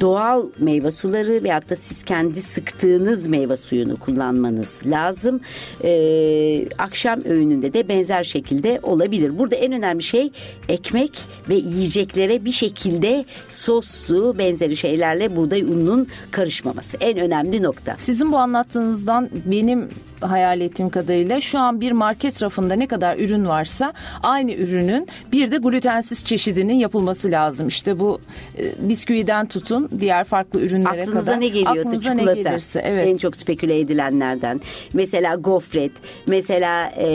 doğal 0.00 0.46
meyve 0.58 0.90
suları 0.90 1.42
veyahut 1.44 1.70
da 1.70 1.76
siz 1.76 2.04
kendi 2.04 2.42
sıktığınız 2.42 3.26
meyve 3.26 3.56
suyunu 3.56 3.96
kullanmanız 3.96 4.80
lazım. 4.86 5.40
E, 5.84 6.68
akşam 6.78 7.24
öğününde 7.24 7.72
de 7.72 7.88
benzer 7.88 8.24
şekilde 8.24 8.80
olabilir. 8.82 9.38
Burada 9.38 9.54
en 9.54 9.72
önemli 9.72 10.02
şey 10.02 10.32
ekmek 10.68 11.18
ve 11.48 11.54
yiyeceklere 11.54 12.44
bir 12.44 12.52
şekilde 12.52 13.24
soslu 13.48 14.38
benzeri 14.38 14.76
şeylerle 14.76 15.36
buğday 15.36 15.62
ununun 15.62 16.08
karışmaması. 16.30 16.96
En 17.00 17.18
önemli 17.18 17.62
nokta. 17.62 17.96
Sizin 17.98 18.32
bu 18.32 18.36
anlattığınızdan 18.36 19.30
benim 19.44 19.88
hayal 20.20 20.60
ettiğim 20.60 20.90
kadarıyla 20.90 21.40
şu 21.40 21.58
an 21.58 21.80
bir 21.80 21.92
market 21.92 22.42
rafında 22.42 22.74
ne 22.74 22.86
kadar 22.86 23.16
ürün 23.18 23.48
varsa 23.48 23.92
aynı 24.22 24.52
ürünün 24.52 25.08
bir 25.32 25.50
de 25.50 25.56
glutensiz 25.56 26.24
çeşidinin 26.24 26.74
yapılması 26.74 27.30
lazım. 27.30 27.68
İşte 27.68 27.98
bu 27.98 28.20
e, 28.58 28.88
bisküviden 28.88 29.46
tutun 29.46 29.88
diğer 30.00 30.24
farklı 30.24 30.60
ürünlere 30.60 31.02
Aklınıza 31.02 31.20
kadar. 31.20 31.40
ne 31.40 31.48
geliyorsa 31.48 31.80
Aklınıza 31.80 32.12
çikolata. 32.12 32.34
Ne 32.34 32.42
gelirse, 32.42 32.82
evet. 32.84 33.08
En 33.08 33.16
çok 33.16 33.36
speküle 33.36 33.80
edilenlerden. 33.80 34.60
Mesela 34.92 35.34
gofret, 35.34 35.92
mesela 36.26 36.92
e, 36.98 37.06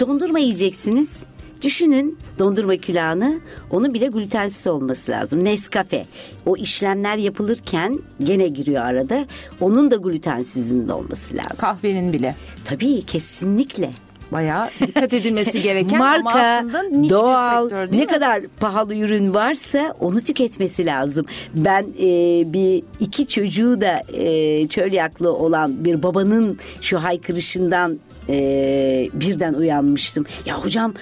dondurma 0.00 0.38
yiyeceksiniz. 0.38 1.22
Düşünün 1.62 2.18
dondurma 2.38 2.76
külahını 2.76 3.40
onun 3.70 3.94
bile 3.94 4.06
glutensiz 4.06 4.66
olması 4.66 5.10
lazım. 5.12 5.44
Nescafe 5.44 6.04
o 6.46 6.56
işlemler 6.56 7.16
yapılırken 7.16 7.98
gene 8.22 8.48
giriyor 8.48 8.84
arada. 8.84 9.24
Onun 9.60 9.90
da 9.90 9.96
glutensizin 9.96 10.88
de 10.88 10.92
olması 10.92 11.36
lazım. 11.36 11.56
Kahvenin 11.58 12.12
bile. 12.12 12.34
Tabii 12.64 13.02
kesinlikle 13.02 13.90
bayağı 14.32 14.68
dikkat 14.80 15.12
edilmesi 15.12 15.62
gereken 15.62 15.98
Marka, 16.08 16.30
ama 16.30 16.40
aslında 16.40 16.82
niş 16.82 17.10
doğal, 17.10 17.64
bir 17.64 17.70
sektör 17.70 17.90
değil 17.92 18.00
ne 18.02 18.06
mi? 18.06 18.12
kadar 18.12 18.42
pahalı 18.60 18.94
ürün 18.94 19.34
varsa 19.34 19.94
onu 20.00 20.20
tüketmesi 20.20 20.86
lazım. 20.86 21.26
Ben 21.56 21.82
e, 21.82 22.06
bir 22.52 22.82
iki 23.00 23.26
çocuğu 23.26 23.80
da 23.80 24.02
e, 24.12 24.68
çölyaklı 24.68 25.32
olan 25.32 25.84
bir 25.84 26.02
babanın 26.02 26.58
şu 26.80 27.02
haykırışından 27.04 27.98
e, 28.28 29.08
birden 29.12 29.54
uyanmıştım. 29.54 30.26
Ya 30.46 30.64
hocam 30.64 30.94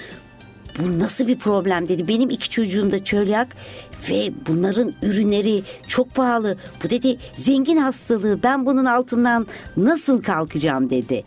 bu 0.77 0.99
nasıl 0.99 1.27
bir 1.27 1.37
problem 1.37 1.89
dedi. 1.89 2.07
Benim 2.07 2.29
iki 2.29 2.49
çocuğum 2.49 2.91
da 2.91 3.03
çölyak 3.03 3.47
ve 4.09 4.31
bunların 4.47 4.93
ürünleri 5.01 5.63
çok 5.87 6.15
pahalı. 6.15 6.57
Bu 6.83 6.89
dedi 6.89 7.17
zengin 7.35 7.77
hastalığı 7.77 8.43
ben 8.43 8.65
bunun 8.65 8.85
altından 8.85 9.47
nasıl 9.77 10.23
kalkacağım 10.23 10.89
dedi 10.89 11.23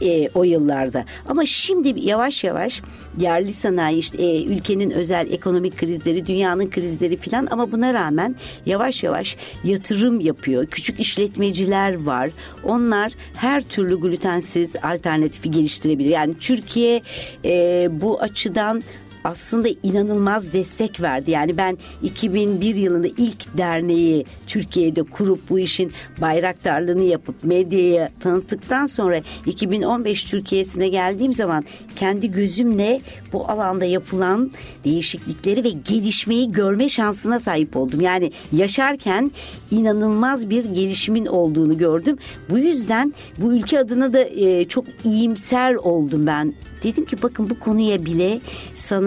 e, 0.00 0.28
o 0.34 0.44
yıllarda. 0.44 1.04
Ama 1.28 1.46
şimdi 1.46 2.00
yavaş 2.00 2.44
yavaş 2.44 2.82
yerli 3.18 3.52
sanayi 3.52 3.98
işte 3.98 4.22
e, 4.22 4.44
ülkenin 4.44 4.90
özel 4.90 5.30
ekonomik 5.30 5.78
krizleri, 5.78 6.26
dünyanın 6.26 6.70
krizleri 6.70 7.16
filan 7.16 7.48
ama 7.50 7.72
buna 7.72 7.94
rağmen 7.94 8.36
yavaş 8.66 9.02
yavaş 9.02 9.36
yatırım 9.64 10.20
yapıyor. 10.20 10.66
Küçük 10.66 11.00
işletmeciler 11.00 12.04
var. 12.04 12.30
Onlar 12.64 13.12
her 13.36 13.62
türlü 13.62 14.00
glutensiz 14.00 14.76
alternatifi 14.82 15.50
geliştirebiliyor. 15.50 16.14
Yani 16.14 16.34
Türkiye 16.38 17.02
e, 17.44 17.88
bu 17.90 18.20
açıdan 18.20 18.82
aslında 19.24 19.68
inanılmaz 19.82 20.52
destek 20.52 21.00
verdi. 21.00 21.30
Yani 21.30 21.56
ben 21.56 21.78
2001 22.02 22.74
yılında 22.74 23.06
ilk 23.06 23.58
derneği 23.58 24.24
Türkiye'de 24.46 25.02
kurup 25.02 25.50
bu 25.50 25.58
işin 25.58 25.92
bayraktarlığını 26.20 27.02
yapıp 27.02 27.44
medyaya 27.44 28.10
tanıttıktan 28.20 28.86
sonra 28.86 29.20
2015 29.46 30.24
Türkiye'sine 30.24 30.88
geldiğim 30.88 31.32
zaman 31.32 31.64
kendi 31.96 32.32
gözümle 32.32 33.00
bu 33.32 33.48
alanda 33.50 33.84
yapılan 33.84 34.50
değişiklikleri 34.84 35.64
ve 35.64 35.70
gelişmeyi 35.70 36.52
görme 36.52 36.88
şansına 36.88 37.40
sahip 37.40 37.76
oldum. 37.76 38.00
Yani 38.00 38.32
yaşarken 38.52 39.30
inanılmaz 39.70 40.50
bir 40.50 40.64
gelişimin 40.64 41.26
olduğunu 41.26 41.78
gördüm. 41.78 42.18
Bu 42.50 42.58
yüzden 42.58 43.14
bu 43.38 43.52
ülke 43.52 43.78
adına 43.78 44.12
da 44.12 44.24
e, 44.24 44.68
çok 44.68 44.84
iyimser 45.04 45.74
oldum 45.74 46.26
ben. 46.26 46.54
Dedim 46.82 47.04
ki 47.04 47.22
bakın 47.22 47.50
bu 47.50 47.60
konuya 47.60 48.04
bile 48.04 48.40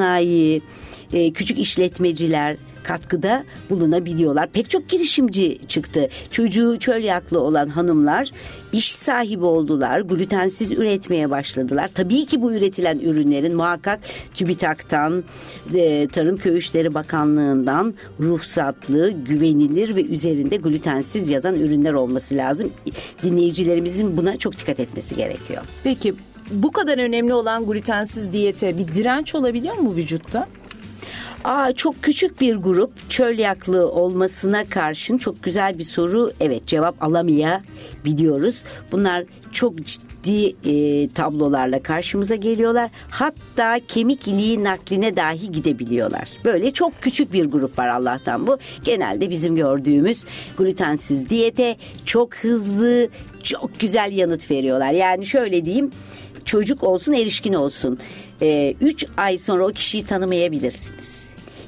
sanayi, 0.06 0.62
e, 1.14 1.34
küçük 1.34 1.60
işletmeciler, 1.60 2.58
katkıda 2.84 3.44
bulunabiliyorlar. 3.70 4.50
Pek 4.50 4.70
çok 4.70 4.90
girişimci 4.90 5.60
çıktı. 5.68 6.10
Çocuğu 6.32 6.80
çölyaklı 6.80 7.40
olan 7.40 7.70
hanımlar 7.70 8.32
iş 8.74 8.96
sahibi 8.96 9.46
oldular. 9.46 10.00
Glutensiz 10.00 10.72
üretmeye 10.72 11.30
başladılar. 11.30 11.88
Tabii 11.88 12.26
ki 12.26 12.42
bu 12.42 12.54
üretilen 12.54 13.00
ürünlerin 13.00 13.56
muhakkak 13.56 14.00
TÜBİTAK'tan, 14.34 15.24
e, 15.74 16.08
Tarım 16.08 16.38
Köy 16.38 16.58
İşleri 16.58 16.94
Bakanlığı'ndan 16.94 17.94
ruhsatlı, 18.20 19.12
güvenilir 19.12 19.96
ve 19.96 20.04
üzerinde 20.04 20.58
glutensiz 20.58 21.30
yazan 21.30 21.56
ürünler 21.56 21.94
olması 21.94 22.36
lazım. 22.36 22.72
Dinleyicilerimizin 23.24 24.18
buna 24.18 24.38
çok 24.38 24.58
dikkat 24.58 24.80
etmesi 24.80 25.16
gerekiyor. 25.16 25.62
Peki 25.84 26.14
bu 26.52 26.72
kadar 26.72 26.98
önemli 26.98 27.34
olan 27.34 27.66
glutensiz 27.66 28.32
diyete 28.32 28.78
bir 28.78 28.88
direnç 28.88 29.36
olabiliyor 29.36 29.76
mu 29.76 29.96
vücutta? 29.96 30.48
Aa, 31.44 31.74
çok 31.74 32.04
küçük 32.04 32.42
bir 32.42 32.56
grup 32.56 33.10
çölyaklı 33.10 33.92
olmasına 33.92 34.66
karşın 34.70 35.18
çok 35.18 35.44
güzel 35.44 35.78
bir 35.80 35.84
soru. 35.84 36.32
Evet 36.40 36.68
cevap 36.68 37.04
alamayabiliyoruz. 37.04 38.64
Bunlar 38.92 39.24
çok 39.52 39.86
ciddi 39.86 40.56
e, 40.66 41.10
tablolarla 41.10 41.84
karşımıza 41.84 42.36
geliyorlar. 42.36 42.90
Hatta 43.10 43.80
kemik 43.88 44.28
iliği 44.28 44.64
nakline 44.64 45.16
dahi 45.16 45.52
gidebiliyorlar. 45.52 46.30
Böyle 46.46 46.72
çok 46.72 47.02
küçük 47.02 47.34
bir 47.34 47.46
grup 47.46 47.80
var 47.80 47.88
Allah'tan 47.88 48.48
bu. 48.48 48.58
Genelde 48.84 49.30
bizim 49.30 49.56
gördüğümüz 49.56 50.24
glutensiz 50.58 51.30
diyete 51.30 51.78
çok 52.06 52.36
hızlı, 52.36 53.08
çok 53.44 53.80
güzel 53.80 54.12
yanıt 54.12 54.52
veriyorlar. 54.52 54.92
Yani 54.92 55.26
şöyle 55.26 55.66
diyeyim 55.66 55.92
çocuk 56.46 56.84
olsun 56.84 57.14
erişkin 57.14 57.54
olsun. 57.54 57.94
3 57.94 58.00
ee, 58.42 58.76
üç 58.82 59.06
ay 59.18 59.38
sonra 59.38 59.68
o 59.68 59.72
kişiyi 59.72 60.06
tanımayabilirsiniz 60.06 61.26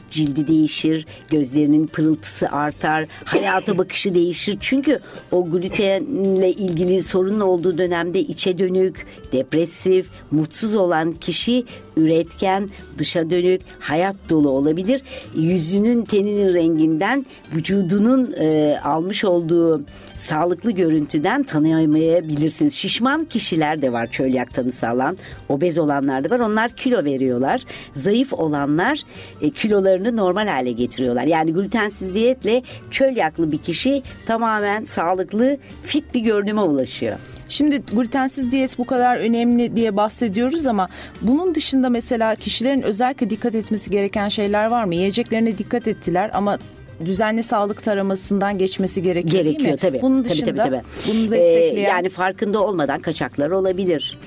cildi 0.09 0.47
değişir, 0.47 1.05
gözlerinin 1.29 1.87
pırıltısı 1.87 2.49
artar, 2.49 3.07
hayata 3.25 3.77
bakışı 3.77 4.13
değişir. 4.13 4.57
Çünkü 4.59 4.99
o 5.31 5.49
glutenle 5.49 6.51
ilgili 6.51 7.03
sorun 7.03 7.39
olduğu 7.39 7.77
dönemde 7.77 8.19
içe 8.19 8.57
dönük, 8.57 9.05
depresif, 9.31 10.07
mutsuz 10.31 10.75
olan 10.75 11.11
kişi 11.11 11.65
üretken, 11.97 12.69
dışa 12.97 13.29
dönük, 13.29 13.61
hayat 13.79 14.15
dolu 14.29 14.49
olabilir. 14.49 15.01
Yüzünün 15.35 16.05
teninin 16.05 16.53
renginden 16.53 17.25
vücudunun 17.55 18.35
e, 18.39 18.79
almış 18.83 19.25
olduğu 19.25 19.81
sağlıklı 20.15 20.71
görüntüden 20.71 21.43
tanıyamayabilirsiniz. 21.43 22.73
Şişman 22.73 23.25
kişiler 23.25 23.81
de 23.81 23.93
var 23.93 24.07
çölyak 24.07 24.53
tanısı 24.53 24.87
alan. 24.87 25.17
Obez 25.49 25.77
olanlar 25.77 26.23
da 26.23 26.29
var. 26.29 26.39
Onlar 26.39 26.71
kilo 26.71 27.03
veriyorlar. 27.03 27.61
Zayıf 27.93 28.33
olanlar 28.33 28.99
e, 29.41 29.49
kilolarını 29.49 30.17
normal 30.17 30.47
hale 30.47 30.71
getiriyorlar. 30.71 31.23
Yani 31.23 31.53
glutensiz 31.53 32.13
diyetle 32.13 32.63
çölyaklı 32.91 33.51
bir 33.51 33.57
kişi 33.57 34.03
tamamen 34.25 34.85
sağlıklı, 34.85 35.57
fit 35.83 36.13
bir 36.13 36.19
görünüme 36.19 36.61
ulaşıyor. 36.61 37.17
Şimdi 37.49 37.81
glutensiz 37.93 38.51
diyet 38.51 38.77
bu 38.77 38.83
kadar 38.83 39.17
önemli 39.17 39.75
diye 39.75 39.95
bahsediyoruz 39.95 40.65
ama 40.67 40.89
bunun 41.21 41.55
dışında 41.55 41.89
mesela 41.89 42.35
kişilerin 42.35 42.81
özellikle 42.81 43.29
dikkat 43.29 43.55
etmesi 43.55 43.91
gereken 43.91 44.29
şeyler 44.29 44.67
var 44.67 44.83
mı? 44.83 44.95
Yiyeceklerine 44.95 45.57
dikkat 45.57 45.87
ettiler 45.87 46.31
ama 46.33 46.57
düzenli 47.05 47.43
sağlık 47.43 47.83
taramasından 47.83 48.57
geçmesi 48.57 49.03
gerekiyor, 49.03 49.43
gerekiyor 49.43 49.59
değil 49.59 49.73
mi? 49.73 49.79
tabii. 49.79 50.01
Bunun 50.01 50.23
tabii, 50.23 50.33
dışında 50.33 50.63
tabii, 50.63 50.69
tabii. 50.69 50.83
bunu 51.07 51.25
Ee, 51.25 51.31
destekleyen 51.31 51.89
yani 51.89 52.09
farkında 52.09 52.63
olmadan 52.63 52.99
kaçaklar 52.99 53.51
olabilir. 53.51 54.17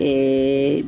Ee, 0.00 0.82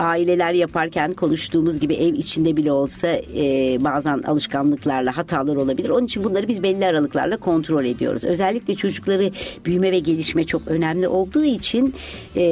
aileler 0.00 0.52
yaparken 0.52 1.12
konuştuğumuz 1.12 1.78
gibi 1.78 1.94
ev 1.94 2.14
içinde 2.14 2.56
bile 2.56 2.72
olsa 2.72 3.08
e, 3.36 3.76
bazen 3.80 4.22
alışkanlıklarla 4.22 5.16
hatalar 5.16 5.56
olabilir. 5.56 5.90
Onun 5.90 6.06
için 6.06 6.24
bunları 6.24 6.48
biz 6.48 6.62
belli 6.62 6.86
aralıklarla 6.86 7.36
kontrol 7.36 7.84
ediyoruz. 7.84 8.24
Özellikle 8.24 8.74
çocukları 8.74 9.30
büyüme 9.64 9.92
ve 9.92 9.98
gelişme 9.98 10.44
çok 10.44 10.68
önemli 10.68 11.08
olduğu 11.08 11.44
için 11.44 11.94
e, 12.36 12.44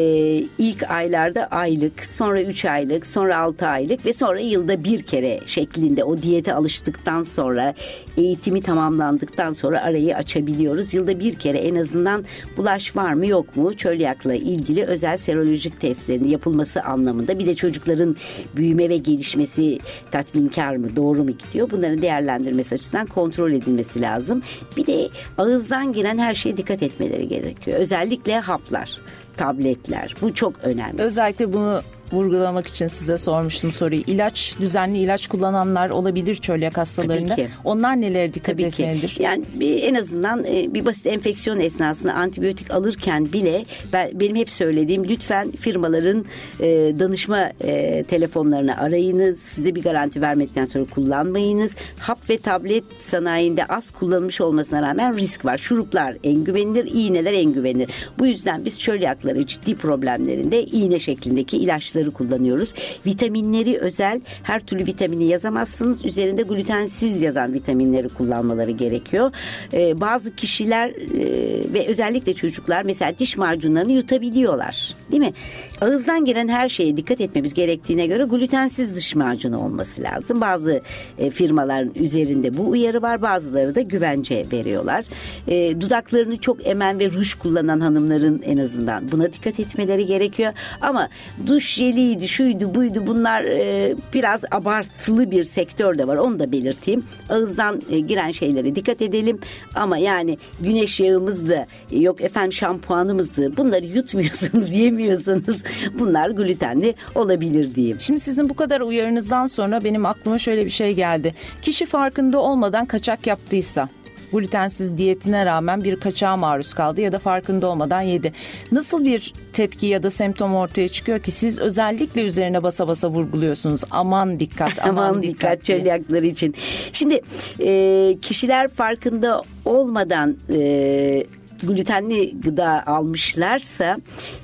ilk 0.59 0.91
aylarda 0.91 1.47
aylık, 1.47 2.05
sonra 2.05 2.43
3 2.43 2.65
aylık, 2.65 3.07
sonra 3.07 3.39
6 3.39 3.67
aylık 3.67 4.07
ve 4.07 4.13
sonra 4.13 4.41
yılda 4.41 4.85
bir 4.85 5.03
kere 5.03 5.41
şeklinde 5.47 6.05
o 6.05 6.23
diyete 6.23 6.55
alıştıktan 6.55 7.23
sonra 7.23 7.75
eğitimi 8.17 8.63
tamamlandıktan 8.63 9.53
sonra 9.53 9.83
arayı 9.83 10.17
açabiliyoruz. 10.17 10.95
Yılda 10.95 11.21
bir 11.21 11.35
kere 11.35 11.59
en 11.59 11.75
azından 11.75 12.25
bulaş 12.57 12.97
var 12.97 13.13
mı 13.13 13.27
yok 13.27 13.57
mu 13.57 13.77
çölyakla 13.77 14.35
ilgili 14.35 14.85
özel 14.85 15.17
serolojik 15.17 15.81
testlerin 15.81 16.29
yapılması 16.29 16.83
anlamında 16.83 17.38
bir 17.39 17.47
de 17.47 17.55
çocukların 17.55 18.17
büyüme 18.57 18.89
ve 18.89 18.97
gelişmesi 18.97 19.79
tatminkar 20.11 20.77
mı 20.77 20.97
doğru 20.97 21.25
mu 21.25 21.31
gidiyor 21.31 21.71
bunların 21.71 22.03
değerlendirmesi 22.03 22.75
açısından 22.75 23.07
kontrol 23.07 23.53
edilmesi 23.53 24.01
lazım. 24.01 24.43
Bir 24.77 24.87
de 24.87 25.09
ağızdan 25.39 25.93
giren 25.93 26.19
her 26.19 26.35
şeye 26.35 26.57
dikkat 26.57 26.83
etmeleri 26.83 27.29
gerekiyor. 27.29 27.79
Özellikle 27.79 28.41
haplar, 28.41 28.99
tabletler 29.37 30.15
bu 30.23 30.35
çok 30.35 30.55
önemli. 30.63 31.03
özellikle 31.03 31.53
bunu 31.53 31.83
vurgulamak 32.13 32.67
için 32.67 32.87
size 32.89 33.19
sormuştum 33.19 33.73
soruyu. 33.73 34.01
İlaç, 34.07 34.55
düzenli 34.61 34.99
ilaç 34.99 35.27
kullananlar 35.29 35.91
olabilir 35.91 36.35
çölyak 36.35 36.79
hastalarında. 36.79 37.35
Tabii 37.35 37.47
ki. 37.47 37.49
Onlar 37.65 38.01
nelere 38.01 38.35
dikkat 38.35 38.47
Tabii 38.59 38.71
ki. 38.71 38.83
etmelidir? 38.83 39.17
Yani 39.21 39.45
bir- 39.55 39.83
en 39.83 39.95
azından 39.95 40.45
e, 40.45 40.75
bir 40.75 40.85
basit 40.87 41.07
enfeksiyon 41.07 41.61
esnasında 41.61 42.13
antibiyotik 42.13 42.71
alırken 42.71 43.33
bile 43.33 43.65
ben, 43.93 44.11
benim 44.21 44.37
hep 44.37 44.51
söylediğim 44.51 45.09
lütfen 45.09 45.51
firmaların 45.51 46.25
e, 46.61 46.67
danışma 46.99 47.39
e, 47.65 48.05
telefonlarını 48.09 48.77
arayınız. 48.81 49.39
Size 49.39 49.75
bir 49.75 49.83
garanti 49.83 50.21
vermekten 50.21 50.65
sonra 50.65 50.85
kullanmayınız. 50.85 51.75
Hap 51.99 52.31
ve 52.31 52.39
tablet 52.39 52.85
sanayinde 53.03 53.65
az 53.67 53.91
kullanılmış 53.91 54.41
olmasına 54.41 54.83
rağmen 54.89 55.17
risk 55.19 55.45
var. 55.45 55.59
Şuruplar 55.59 56.17
en 56.25 56.45
güvenilir, 56.45 56.91
iğneler 56.95 57.33
en 57.33 57.53
güvenilir. 57.53 57.91
Bu 58.19 58.27
yüzden 58.27 58.65
biz 58.65 58.81
çölyakları 58.81 59.47
ciddi 59.47 59.75
problemlerinde 59.77 60.63
iğne 60.65 60.99
şeklindeki 60.99 61.57
ilaçları 61.57 61.98
kullanıyoruz. 62.07 62.75
Vitaminleri 63.07 63.79
özel 63.79 64.21
her 64.43 64.61
türlü 64.61 64.87
vitamini 64.87 65.25
yazamazsınız. 65.25 66.05
Üzerinde 66.05 66.43
glutensiz 66.43 67.23
yazan 67.23 67.53
vitaminleri 67.53 68.09
kullanmaları 68.09 68.71
gerekiyor. 68.71 69.33
Ee, 69.73 70.01
bazı 70.01 70.37
kişiler 70.37 70.89
e, 70.89 71.73
ve 71.73 71.87
özellikle 71.87 72.35
çocuklar 72.35 72.83
mesela 72.83 73.19
diş 73.19 73.37
macunlarını 73.37 73.93
yutabiliyorlar. 73.93 74.95
Değil 75.11 75.23
mi? 75.23 75.33
Ağızdan 75.81 76.25
gelen 76.25 76.49
her 76.49 76.69
şeye 76.69 76.97
dikkat 76.97 77.21
etmemiz 77.21 77.55
gerektiğine 77.55 78.07
göre 78.07 78.25
glutensiz 78.25 78.97
diş 78.97 79.15
macunu 79.15 79.65
olması 79.65 80.03
lazım. 80.03 80.41
Bazı 80.41 80.83
e, 81.19 81.31
firmaların 81.31 81.93
üzerinde 81.95 82.57
bu 82.57 82.69
uyarı 82.69 83.03
var. 83.03 83.23
Bazıları 83.23 83.75
da 83.75 83.81
güvence 83.81 84.47
veriyorlar. 84.53 85.05
E, 85.49 85.81
dudaklarını 85.81 86.37
çok 86.37 86.67
emen 86.67 86.99
ve 86.99 87.13
ruj 87.13 87.35
kullanan 87.35 87.81
hanımların 87.81 88.43
en 88.45 88.59
azından 88.59 89.13
buna 89.13 89.33
dikkat 89.33 89.61
etmeleri 89.61 90.07
gerekiyor. 90.07 90.53
Ama 90.81 91.09
duş 91.47 91.79
jeliydi, 91.89 92.29
şuydu, 92.29 92.75
buydu 92.75 93.07
bunlar 93.07 93.43
e, 93.45 93.95
biraz 94.15 94.45
abartılı 94.51 95.31
bir 95.31 95.45
sektör 95.45 95.99
de 95.99 96.07
var. 96.07 96.17
Onu 96.17 96.39
da 96.39 96.53
belirteyim. 96.53 97.05
Ağızdan 97.31 97.83
e, 97.91 97.99
giren 98.01 98.31
şeylere 98.31 98.75
dikkat 98.75 99.03
edelim. 99.03 99.39
Ama 99.75 99.99
yani 99.99 100.39
güneş 100.61 101.01
yağımız 101.01 101.49
da 101.49 101.67
e, 101.93 101.99
yok 101.99 102.21
efendim 102.21 102.53
şampuanımız 102.53 103.37
da 103.37 103.57
bunları 103.57 103.87
yutmuyorsanız, 103.87 104.75
yemiyorsanız 104.75 105.63
bunlar 105.99 106.31
glutenli 106.31 106.95
olabilir 107.15 107.75
diyeyim. 107.75 108.01
Şimdi 108.01 108.21
sizin 108.21 108.49
bu 108.49 108.55
kadar 108.55 108.81
uyarınızdan 108.81 109.47
sonra 109.47 109.85
benim 109.85 110.07
aklıma 110.07 110.39
şöyle 110.39 110.65
bir 110.65 110.71
şey 110.71 110.95
geldi. 110.95 111.35
Kişi 111.63 111.87
farkında 111.87 112.39
olmadan 112.39 112.87
kaçak 112.87 113.27
yaptıysa 113.27 113.89
glutensiz 114.33 114.99
diyetine 114.99 115.47
rağmen 115.47 115.85
bir 115.85 116.01
kaçağa 116.01 116.37
maruz 116.37 116.75
kaldı 116.75 117.01
ya 117.01 117.13
da 117.13 117.19
farkında 117.19 117.67
olmadan 117.67 118.01
yedi. 118.01 118.33
Nasıl 118.73 119.05
bir 119.05 119.33
tepki 119.53 119.87
ya 119.87 120.03
da 120.03 120.11
semptom 120.11 120.55
ortaya 120.55 120.89
çıkıyor 120.89 121.19
ki 121.19 121.31
siz 121.31 121.59
özellikle 121.59 122.23
üzerine 122.23 122.63
basa 122.63 122.89
basa 122.89 123.11
vurguluyorsunuz. 123.11 123.81
Aman 123.91 124.41
dikkat, 124.41 124.73
aman, 124.83 125.09
Aman 125.09 125.23
dikkat. 125.23 125.41
dikkat 125.41 125.65
çölyakları 125.65 126.27
için. 126.27 126.55
Şimdi 126.93 127.21
e, 127.61 128.17
kişiler 128.23 128.69
farkında 128.69 129.43
olmadan 129.65 130.37
e, 130.53 131.25
glutenli 131.63 132.41
gıda 132.41 132.87
almışlarsa 132.87 133.99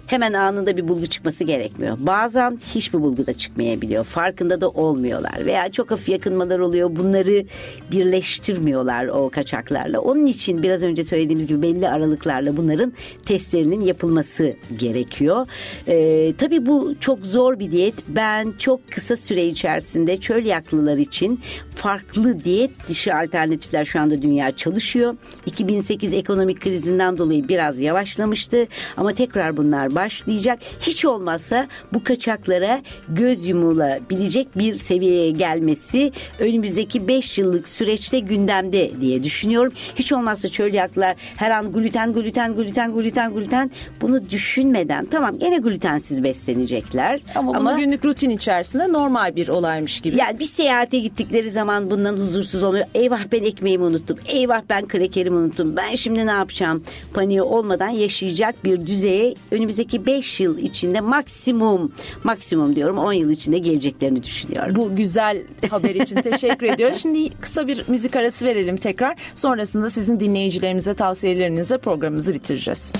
hemen 0.07 0.33
anında 0.33 0.77
bir 0.77 0.89
bulgu 0.89 1.07
çıkması 1.07 1.45
gerekmiyor. 1.45 1.97
Bazen 2.01 2.59
hiçbir 2.75 3.01
bulgu 3.01 3.27
da 3.27 3.35
çıkmayabiliyor. 3.35 4.05
Farkında 4.05 4.61
da 4.61 4.69
olmuyorlar 4.69 5.47
veya 5.47 5.73
çok 5.73 5.91
hafif 5.91 6.09
yakınmalar 6.09 6.59
oluyor. 6.59 6.97
Bunları 6.97 7.45
birleştirmiyorlar 7.93 9.07
o 9.07 9.31
kaçaklarla. 9.31 10.01
Onun 10.01 10.27
için 10.27 10.63
biraz 10.63 10.83
önce 10.83 11.05
söylediğimiz 11.05 11.47
gibi 11.47 11.63
belli 11.63 11.89
aralıklarla 11.89 12.57
bunların 12.57 12.93
testlerinin 13.27 13.81
yapılması 13.81 14.55
gerekiyor. 14.79 15.47
Ee, 15.89 16.33
tabii 16.39 16.67
bu 16.67 16.95
çok 17.01 17.27
zor 17.27 17.59
bir 17.59 17.71
diyet. 17.71 17.95
Ben 18.09 18.53
çok 18.59 18.91
kısa 18.91 19.17
süre 19.17 19.47
içerisinde 19.47 20.17
çölyaklılar 20.17 20.99
için 20.99 21.41
farklı 21.75 22.45
diyet 22.45 22.71
dışı 22.89 23.15
alternatifler 23.15 23.85
şu 23.85 24.01
anda 24.01 24.23
dünya 24.23 24.57
çalışıyor. 24.57 25.17
2008 25.47 26.13
ekonomik 26.13 26.61
krizinden 26.61 27.04
dolayı 27.19 27.49
biraz 27.49 27.79
yavaşlamıştı 27.81 28.67
ama 28.97 29.13
tekrar 29.13 29.57
bunlar 29.57 29.95
başlayacak. 29.95 30.59
Hiç 30.81 31.05
olmazsa 31.05 31.67
bu 31.93 32.05
kaçaklara 32.05 32.81
göz 33.09 33.49
yumulabilecek 33.49 34.59
bir 34.59 34.75
seviyeye 34.75 35.31
gelmesi 35.31 36.13
önümüzdeki 36.39 37.09
5 37.09 37.39
yıllık 37.39 37.69
süreçte 37.69 38.19
gündemde 38.19 38.91
diye 39.01 39.23
düşünüyorum. 39.23 39.73
Hiç 39.97 40.13
olmazsa 40.13 40.49
çölyaklar 40.49 41.17
her 41.37 41.51
an 41.51 41.73
gluten 41.73 42.13
gluten 42.13 42.55
gluten 42.55 42.93
gluten 42.95 43.35
gluten 43.35 43.71
bunu 44.01 44.31
düşünmeden 44.31 45.07
tamam 45.07 45.39
gene 45.39 45.59
glutensiz 45.59 46.23
beslenecekler. 46.23 47.21
Ama, 47.35 47.61
bunu 47.61 47.77
günlük 47.77 48.05
rutin 48.05 48.31
içerisinde 48.31 48.93
normal 48.93 49.37
bir 49.37 49.49
olaymış 49.49 50.01
gibi. 50.01 50.17
yani 50.17 50.39
bir 50.39 50.45
seyahate 50.45 50.99
gittikleri 50.99 51.51
zaman 51.51 51.91
bundan 51.91 52.17
huzursuz 52.17 52.63
oluyor. 52.63 52.87
Eyvah 52.95 53.21
ben 53.33 53.45
ekmeğimi 53.45 53.85
unuttum. 53.85 54.19
Eyvah 54.27 54.63
ben 54.71 54.89
krekerimi 54.89 55.37
unuttum. 55.37 55.77
Ben 55.77 55.95
şimdi 55.95 56.27
ne 56.27 56.31
yapacağım? 56.31 56.85
Paniği 57.15 57.43
olmadan 57.43 57.89
yaşayacak 57.89 58.65
bir 58.65 58.87
düzeye 58.87 59.35
önümüzdeki 59.51 60.07
5 60.07 60.41
yıl 60.41 60.59
içinde 60.59 61.01
maksimum 61.01 61.93
maksimum 62.25 62.77
diyorum 62.77 62.99
10 62.99 63.13
yıl 63.13 63.31
içinde 63.31 63.59
geleceklerini 63.59 64.23
düşünüyorum. 64.23 64.77
Bu 64.77 64.97
güzel 64.97 65.43
haber 65.71 65.95
için 65.95 66.17
teşekkür 66.17 66.67
ediyoruz. 66.67 66.97
Şimdi 66.97 67.31
kısa 67.41 67.69
bir 67.69 67.85
müzik 67.89 68.17
arası 68.17 68.45
verelim 68.45 68.77
tekrar. 68.77 69.17
Sonrasında 69.35 69.91
sizin 69.91 70.21
dinleyicilerimize 70.21 70.95
tavsiyelerinize 70.95 71.79
programımızı 71.79 72.35
bitireceğiz. 72.35 72.93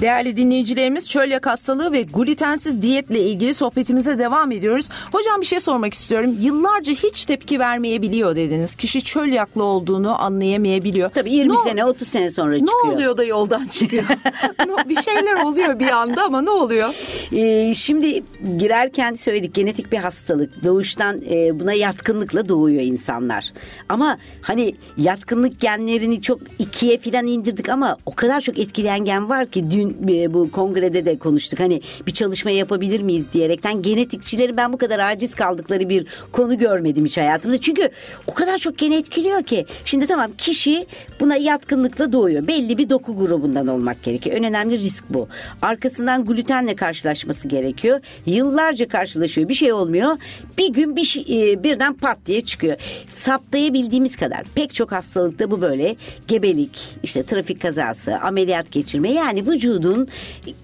Değerli 0.00 0.36
dinleyicilerimiz 0.36 1.08
çölyak 1.08 1.46
hastalığı 1.46 1.92
ve 1.92 2.02
glutensiz 2.02 2.82
diyetle 2.82 3.20
ilgili 3.20 3.54
sohbetimize 3.54 4.18
devam 4.18 4.52
ediyoruz. 4.52 4.88
Hocam 5.12 5.40
bir 5.40 5.46
şey 5.46 5.60
sormak 5.60 5.94
istiyorum. 5.94 6.36
Yıllarca 6.40 6.92
hiç 6.92 7.24
tepki 7.24 7.58
vermeyebiliyor 7.58 8.36
dediniz. 8.36 8.74
Kişi 8.76 9.04
çölyaklı 9.04 9.62
olduğunu 9.64 10.22
anlayamayabiliyor. 10.22 11.10
Tabii 11.10 11.32
20 11.32 11.52
ne, 11.52 11.56
sene 11.68 11.84
30 11.84 12.08
sene 12.08 12.30
sonra 12.30 12.58
çıkıyor. 12.58 12.84
Ne 12.84 12.90
oluyor 12.90 13.16
da 13.16 13.24
yoldan 13.24 13.66
çıkıyor? 13.66 14.04
bir 14.88 15.02
şeyler 15.02 15.44
oluyor 15.44 15.78
bir 15.78 15.88
anda 15.88 16.24
ama 16.24 16.42
ne 16.42 16.50
oluyor? 16.50 16.88
Ee, 17.32 17.74
şimdi 17.74 18.22
girerken 18.58 19.14
söyledik 19.14 19.54
genetik 19.54 19.92
bir 19.92 19.98
hastalık. 19.98 20.64
Doğuştan 20.64 21.22
e, 21.30 21.60
buna 21.60 21.72
yatkınlıkla 21.72 22.48
doğuyor 22.48 22.82
insanlar. 22.82 23.52
Ama 23.88 24.18
hani 24.42 24.74
yatkınlık 24.96 25.60
genlerini 25.60 26.22
çok 26.22 26.40
ikiye 26.58 26.98
filan 26.98 27.26
indirdik 27.26 27.68
ama 27.68 27.96
o 28.06 28.14
kadar 28.14 28.40
çok 28.40 28.58
etkileyen 28.58 29.04
gen 29.04 29.28
var 29.28 29.46
ki 29.46 29.70
dün 29.70 29.85
dün 29.86 30.08
e, 30.08 30.34
bu 30.34 30.50
kongrede 30.50 31.04
de 31.04 31.18
konuştuk. 31.18 31.60
Hani 31.60 31.80
bir 32.06 32.12
çalışma 32.12 32.50
yapabilir 32.50 33.00
miyiz 33.00 33.32
diyerekten 33.32 33.82
genetikçilerin 33.82 34.56
ben 34.56 34.72
bu 34.72 34.78
kadar 34.78 34.98
aciz 34.98 35.34
kaldıkları 35.34 35.88
bir 35.88 36.06
konu 36.32 36.58
görmedim 36.58 37.04
hiç 37.04 37.16
hayatımda. 37.16 37.60
Çünkü 37.60 37.88
o 38.26 38.34
kadar 38.34 38.58
çok 38.58 38.78
gene 38.78 38.96
etkiliyor 38.96 39.42
ki. 39.42 39.66
Şimdi 39.84 40.06
tamam 40.06 40.30
kişi 40.38 40.86
buna 41.20 41.36
yatkınlıkla 41.36 42.12
doğuyor. 42.12 42.46
Belli 42.46 42.78
bir 42.78 42.90
doku 42.90 43.16
grubundan 43.16 43.66
olmak 43.66 44.02
gerekiyor. 44.02 44.36
En 44.36 44.44
önemli 44.44 44.78
risk 44.78 45.04
bu. 45.10 45.28
Arkasından 45.62 46.24
glutenle 46.24 46.76
karşılaşması 46.76 47.48
gerekiyor. 47.48 48.00
Yıllarca 48.26 48.88
karşılaşıyor. 48.88 49.48
Bir 49.48 49.54
şey 49.54 49.72
olmuyor. 49.72 50.16
Bir 50.58 50.68
gün 50.72 50.96
bir 50.96 51.04
şey, 51.04 51.52
e, 51.52 51.62
birden 51.62 51.94
pat 51.94 52.18
diye 52.26 52.40
çıkıyor. 52.40 52.76
Saptayabildiğimiz 53.08 54.16
kadar 54.16 54.44
pek 54.54 54.74
çok 54.74 54.92
hastalıkta 54.92 55.50
bu 55.50 55.62
böyle 55.62 55.96
gebelik, 56.28 56.96
işte 57.02 57.22
trafik 57.22 57.62
kazası, 57.62 58.18
ameliyat 58.18 58.70
geçirme 58.72 59.12
yani 59.12 59.46
vücudun 59.46 60.08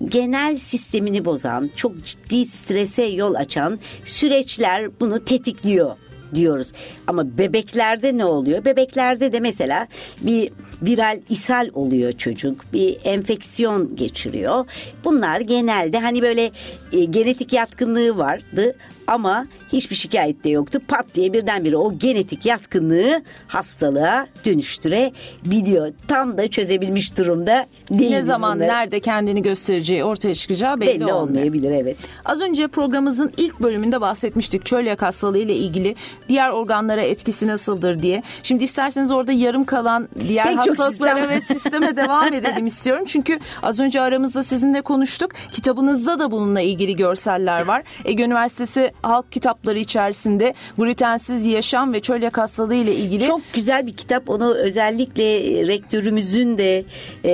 genel 0.08 0.58
sistemini 0.58 1.24
bozan, 1.24 1.70
çok 1.76 2.04
ciddi 2.04 2.46
strese 2.46 3.04
yol 3.04 3.34
açan 3.34 3.78
süreçler 4.04 5.00
bunu 5.00 5.24
tetikliyor 5.24 5.96
diyoruz. 6.34 6.72
Ama 7.06 7.38
bebeklerde 7.38 8.18
ne 8.18 8.24
oluyor? 8.24 8.64
Bebeklerde 8.64 9.32
de 9.32 9.40
mesela 9.40 9.88
bir 10.20 10.52
viral 10.82 11.20
ishal 11.28 11.70
oluyor 11.74 12.12
çocuk. 12.12 12.64
Bir 12.72 12.98
enfeksiyon 13.04 13.96
geçiriyor. 13.96 14.66
Bunlar 15.04 15.40
genelde 15.40 15.98
hani 15.98 16.22
böyle 16.22 16.50
e, 16.92 17.04
genetik 17.04 17.52
yatkınlığı 17.52 18.16
vardı 18.18 18.76
ama 19.06 19.46
hiçbir 19.72 19.96
şikayet 19.96 20.44
de 20.44 20.48
yoktu. 20.50 20.80
Pat 20.88 21.06
diye 21.14 21.32
birdenbire 21.32 21.76
o 21.76 21.98
genetik 21.98 22.46
yatkınlığı 22.46 23.22
hastalığa 23.48 24.26
dönüştürebiliyor. 24.44 25.92
Tam 26.08 26.38
da 26.38 26.48
çözebilmiş 26.48 27.18
durumda 27.18 27.66
değil. 27.90 28.10
Ne 28.10 28.22
zaman 28.22 28.56
bunları. 28.56 28.68
nerede 28.68 29.00
kendini 29.00 29.42
göstereceği 29.42 30.04
ortaya 30.04 30.34
çıkacağı 30.34 30.80
belli, 30.80 31.00
belli 31.00 31.12
olmayabilir 31.12 31.70
evet. 31.70 31.96
Az 32.24 32.40
önce 32.40 32.68
programımızın 32.68 33.32
ilk 33.36 33.60
bölümünde 33.60 34.00
bahsetmiştik 34.00 34.66
çölyak 34.66 35.02
hastalığı 35.02 35.38
ile 35.38 35.54
ilgili 35.54 35.94
diğer 36.28 36.50
organlara 36.50 37.00
etkisi 37.00 37.46
nasıldır 37.46 38.02
diye. 38.02 38.22
Şimdi 38.42 38.64
isterseniz 38.64 39.10
orada 39.10 39.32
yarım 39.32 39.64
kalan 39.64 40.08
diğer 40.28 40.48
Pek 40.48 40.58
hastalıklara 40.58 41.14
sistem. 41.20 41.28
ve 41.30 41.40
sisteme 41.40 41.96
devam 41.96 42.32
edelim 42.34 42.66
istiyorum. 42.66 43.04
Çünkü 43.08 43.38
az 43.62 43.80
önce 43.80 44.00
aramızda 44.00 44.42
sizinle 44.44 44.82
konuştuk. 44.82 45.30
Kitabınızda 45.52 46.18
da 46.18 46.30
bununla 46.30 46.60
ilgili 46.60 46.96
görseller 46.96 47.64
var. 47.64 47.82
Ege 48.04 48.24
Üniversitesi 48.24 48.91
halk 49.02 49.32
kitapları 49.32 49.78
içerisinde 49.78 50.54
glutensiz 50.76 51.44
yaşam 51.44 51.92
ve 51.92 52.00
çölyak 52.00 52.38
hastalığı 52.38 52.74
ile 52.74 52.94
ilgili. 52.94 53.26
Çok 53.26 53.40
güzel 53.52 53.86
bir 53.86 53.92
kitap. 53.92 54.30
Onu 54.30 54.54
özellikle 54.54 55.24
rektörümüzün 55.66 56.58
de 56.58 56.84
e, 57.24 57.32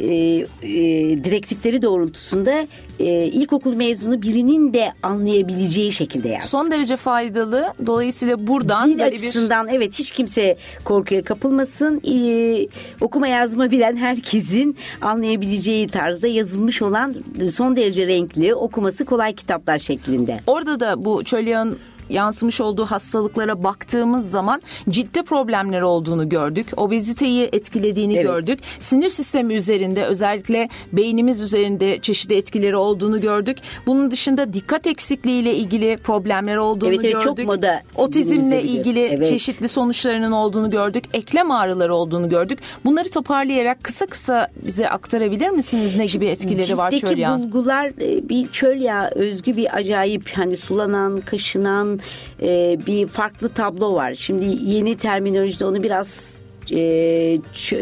e, 0.00 0.14
e, 0.62 1.24
direktifleri 1.24 1.82
doğrultusunda 1.82 2.66
e, 3.00 3.26
ilkokul 3.26 3.74
mezunu 3.74 4.22
birinin 4.22 4.74
de 4.74 4.92
anlayabileceği 5.02 5.92
şekilde 5.92 6.28
yazdı. 6.28 6.48
Son 6.48 6.70
derece 6.70 6.96
faydalı. 6.96 7.72
Dolayısıyla 7.86 8.46
buradan 8.46 8.90
dil 8.90 9.04
açısından 9.04 9.68
bir... 9.68 9.72
evet 9.72 9.98
hiç 9.98 10.10
kimse 10.10 10.56
korkuya 10.84 11.22
kapılmasın. 11.24 12.00
E, 12.04 12.66
okuma 13.00 13.28
yazma 13.28 13.70
bilen 13.70 13.96
herkesin 13.96 14.76
anlayabileceği 15.00 15.88
tarzda 15.88 16.26
yazılmış 16.26 16.82
olan 16.82 17.14
son 17.50 17.76
derece 17.76 18.06
renkli, 18.06 18.54
okuması 18.54 19.04
kolay 19.04 19.32
kitaplar 19.32 19.78
şeklinde. 19.78 20.40
Orada 20.46 20.80
da 20.80 21.04
bu 21.04 21.24
çölyan 21.24 21.76
yansımış 22.10 22.60
olduğu 22.60 22.84
hastalıklara 22.86 23.64
baktığımız 23.64 24.30
zaman 24.30 24.62
ciddi 24.88 25.22
problemler 25.22 25.82
olduğunu 25.82 26.28
gördük. 26.28 26.66
Obeziteyi 26.76 27.48
etkilediğini 27.52 28.14
evet. 28.14 28.24
gördük. 28.24 28.60
Sinir 28.80 29.08
sistemi 29.08 29.54
üzerinde 29.54 30.04
özellikle 30.04 30.68
beynimiz 30.92 31.40
üzerinde 31.40 31.98
çeşitli 31.98 32.36
etkileri 32.36 32.76
olduğunu 32.76 33.20
gördük. 33.20 33.58
Bunun 33.86 34.10
dışında 34.10 34.52
dikkat 34.52 34.86
eksikliği 34.86 35.42
ile 35.42 35.54
ilgili 35.54 35.96
problemler 35.96 36.56
olduğunu 36.56 36.88
evet, 36.88 37.04
evet, 37.04 37.12
gördük. 37.12 37.26
Çok 37.26 37.38
moda 37.46 37.82
Otizmle 37.94 38.62
ilgili 38.62 39.00
evet. 39.00 39.28
çeşitli 39.28 39.68
sonuçlarının 39.68 40.32
olduğunu 40.32 40.70
gördük. 40.70 41.04
Eklem 41.12 41.50
ağrıları 41.50 41.94
olduğunu 41.94 42.28
gördük. 42.28 42.58
Bunları 42.84 43.10
toparlayarak 43.10 43.84
kısa 43.84 44.06
kısa 44.06 44.48
bize 44.66 44.88
aktarabilir 44.88 45.48
misiniz? 45.48 45.96
Ne 45.96 46.06
gibi 46.06 46.26
etkileri 46.26 46.62
Ciddeki 46.62 46.78
var 46.78 46.90
çöl 46.90 47.18
yağı? 47.18 47.38
bulgular 47.38 47.86
e, 47.86 48.28
bir 48.28 48.46
çöl 48.46 48.80
yağı 48.80 49.08
özgü 49.08 49.56
bir 49.56 49.76
acayip 49.76 50.30
hani 50.34 50.56
sulanan, 50.56 51.20
kaşınan, 51.20 51.99
e, 52.42 52.78
bir 52.86 53.06
farklı 53.06 53.48
tablo 53.48 53.94
var. 53.94 54.14
Şimdi 54.14 54.44
yeni 54.44 54.96
terminolojide 54.96 55.64
onu 55.64 55.82
biraz 55.82 56.42
e, 56.72 57.38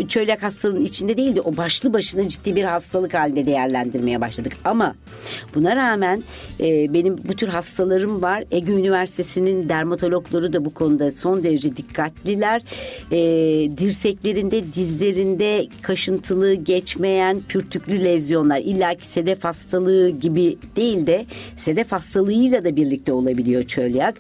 çölyak 0.09 0.43
hastalığının 0.43 0.84
içinde 0.84 1.16
değildi. 1.16 1.41
O 1.41 1.57
başlı 1.57 1.93
başına 1.93 2.28
ciddi 2.28 2.57
bir 2.57 2.64
hastalık 2.64 3.14
halinde 3.14 3.47
değerlendirmeye 3.47 4.20
başladık. 4.20 4.53
Ama 4.64 4.95
buna 5.55 5.76
rağmen 5.76 6.22
e, 6.61 6.95
benim 6.95 7.18
bu 7.28 7.36
tür 7.36 7.49
hastalarım 7.49 8.22
var. 8.22 8.45
Ege 8.51 8.72
Üniversitesi'nin 8.72 9.68
dermatologları 9.68 10.53
da 10.53 10.64
bu 10.64 10.74
konuda 10.74 11.11
son 11.11 11.43
derece 11.43 11.76
dikkatliler. 11.76 12.62
E, 13.12 13.18
dirseklerinde, 13.78 14.72
dizlerinde 14.72 15.66
kaşıntılı, 15.82 16.55
geçmeyen, 16.55 17.41
pürtüklü 17.41 18.05
lezyonlar 18.05 18.59
illaki 18.59 19.07
sedef 19.07 19.45
hastalığı 19.45 20.11
gibi 20.11 20.59
değil 20.76 21.07
de 21.07 21.26
sedef 21.57 21.93
hastalığıyla 21.93 22.64
da 22.64 22.76
birlikte 22.76 23.12
olabiliyor 23.12 23.62
çölyak. 23.62 24.14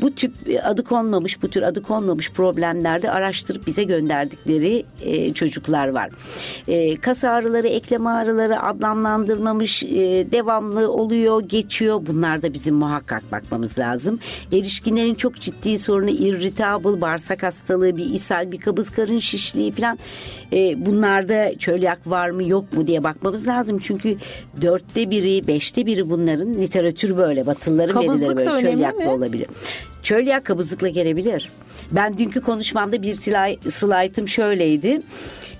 Bu 0.00 0.14
tip 0.14 0.32
adı 0.62 0.84
konmamış, 0.84 1.42
bu 1.42 1.48
tür 1.48 1.62
adı 1.62 1.82
konmamış 1.82 2.30
problemlerde 2.30 3.10
araştırıp 3.10 3.66
bize 3.66 3.84
gönder 3.84 4.13
gönderdikleri 4.14 4.84
e, 5.02 5.32
çocuklar 5.32 5.88
var. 5.88 6.10
E, 6.68 6.96
kas 6.96 7.24
ağrıları, 7.24 7.68
eklem 7.68 8.06
ağrıları 8.06 8.62
adlandırmamış 8.62 9.82
e, 9.82 10.26
devamlı 10.32 10.92
oluyor, 10.92 11.40
geçiyor. 11.40 12.00
Bunlar 12.06 12.42
da 12.42 12.52
bizim 12.52 12.74
muhakkak 12.74 13.32
bakmamız 13.32 13.78
lazım. 13.78 14.18
Erişkinlerin 14.52 15.14
çok 15.14 15.34
ciddi 15.36 15.78
sorunu 15.78 16.10
irritable, 16.10 17.00
bağırsak 17.00 17.42
hastalığı, 17.42 17.96
bir 17.96 18.06
ishal, 18.06 18.52
bir 18.52 18.60
kabız 18.60 18.90
karın 18.90 19.18
şişliği 19.18 19.72
falan. 19.72 19.98
E, 20.52 20.86
bunlarda 20.86 21.58
çölyak 21.58 21.98
var 22.06 22.30
mı 22.30 22.44
yok 22.44 22.72
mu 22.72 22.86
diye 22.86 23.04
bakmamız 23.04 23.46
lazım. 23.46 23.78
Çünkü 23.78 24.16
dörtte 24.62 25.10
biri, 25.10 25.46
beşte 25.46 25.86
biri 25.86 26.10
bunların 26.10 26.54
literatür 26.54 27.16
böyle. 27.16 27.46
Batılıların 27.46 28.02
verileri 28.02 28.36
böyle 28.36 28.60
çölyaklı 28.60 29.10
olabilir. 29.10 29.46
Çölyak 30.02 30.44
kabızlıkla 30.44 30.88
gelebilir. 30.88 31.50
Ben 31.90 32.18
dünkü 32.18 32.40
konuşmamda 32.40 33.02
bir 33.02 33.14
slaytım 33.70 34.28
şöyleydi. 34.28 35.00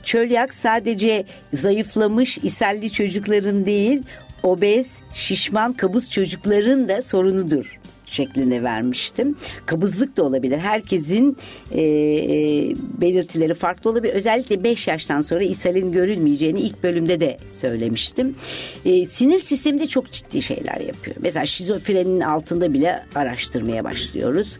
Çölyak 0.02 0.54
sadece 0.54 1.24
zayıflamış 1.54 2.38
iselli 2.38 2.90
çocukların 2.90 3.66
değil, 3.66 4.02
obez, 4.42 4.86
şişman, 5.12 5.72
kabız 5.72 6.10
çocukların 6.10 6.88
da 6.88 7.02
sorunudur 7.02 7.78
şeklinde 8.06 8.62
vermiştim. 8.62 9.36
Kabızlık 9.66 10.16
da 10.16 10.22
olabilir. 10.22 10.58
Herkesin 10.58 11.36
e, 11.72 11.82
e, 11.82 12.76
belirtileri 13.00 13.54
farklı 13.54 13.90
olabilir. 13.90 14.14
Özellikle 14.14 14.64
5 14.64 14.88
yaştan 14.88 15.22
sonra 15.22 15.42
ishalin 15.42 15.92
görülmeyeceğini 15.92 16.60
ilk 16.60 16.82
bölümde 16.82 17.20
de 17.20 17.38
söylemiştim. 17.48 18.34
E, 18.84 19.06
sinir 19.06 19.38
sisteminde 19.38 19.86
çok 19.86 20.12
ciddi 20.12 20.42
şeyler 20.42 20.80
yapıyor. 20.80 21.16
Mesela 21.20 21.46
şizofrenin 21.46 22.20
altında 22.20 22.72
bile 22.72 23.04
araştırmaya 23.14 23.84
başlıyoruz 23.84 24.58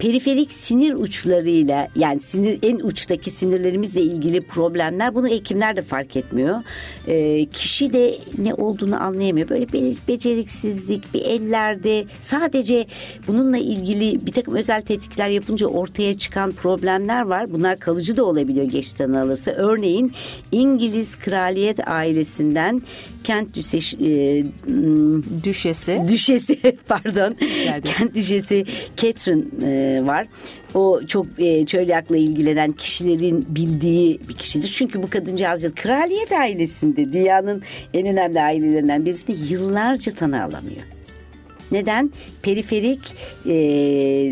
periferik 0.00 0.52
sinir 0.52 0.94
uçlarıyla 0.94 1.88
yani 1.96 2.20
sinir 2.20 2.58
en 2.62 2.76
uçtaki 2.76 3.30
sinirlerimizle 3.30 4.00
ilgili 4.00 4.40
problemler 4.40 5.14
bunu 5.14 5.28
hekimler 5.28 5.76
de 5.76 5.82
fark 5.82 6.16
etmiyor. 6.16 6.62
E, 7.06 7.46
kişi 7.46 7.92
de 7.92 8.18
ne 8.38 8.54
olduğunu 8.54 9.02
anlayamıyor. 9.02 9.48
Böyle 9.48 9.72
bir 9.72 9.98
beceriksizlik 10.08 11.14
bir 11.14 11.20
ellerde 11.20 12.04
sadece 12.22 12.86
bununla 13.26 13.58
ilgili 13.58 14.26
bir 14.26 14.32
takım 14.32 14.54
özel 14.54 14.82
tetkikler 14.82 15.28
yapınca 15.28 15.66
ortaya 15.66 16.18
çıkan 16.18 16.52
problemler 16.52 17.22
var. 17.22 17.52
Bunlar 17.52 17.78
kalıcı 17.78 18.16
da 18.16 18.24
olabiliyor 18.24 18.66
geç 18.66 18.92
tanı 18.92 19.20
alırsa. 19.20 19.50
Örneğin 19.50 20.12
İngiliz 20.52 21.18
kraliyet 21.18 21.88
ailesinden 21.88 22.82
Kent 23.24 23.54
Düşeş, 23.54 23.94
e, 23.94 24.44
Düşesi. 25.44 26.02
Düşesi 26.08 26.58
pardon. 26.88 27.36
Kent 27.84 28.14
Düşesi 28.14 28.64
Catherine 28.96 29.44
e, 29.62 29.89
var. 30.06 30.26
O 30.74 31.00
çok 31.06 31.26
e, 31.38 31.66
çölyakla 31.66 32.16
ilgilenen 32.16 32.72
kişilerin 32.72 33.46
bildiği 33.48 34.20
bir 34.28 34.34
kişidir. 34.34 34.68
Çünkü 34.68 35.02
bu 35.02 35.10
kadıncağız 35.10 35.74
kraliyet 35.74 36.32
ailesinde 36.32 37.12
dünyanın 37.12 37.62
en 37.94 38.06
önemli 38.06 38.40
ailelerinden 38.40 39.04
birisinde 39.04 39.36
yıllarca 39.54 40.12
tanı 40.12 40.42
alamıyor. 40.42 40.82
Neden? 41.72 42.10
Periferik 42.42 43.14
e, 43.46 43.54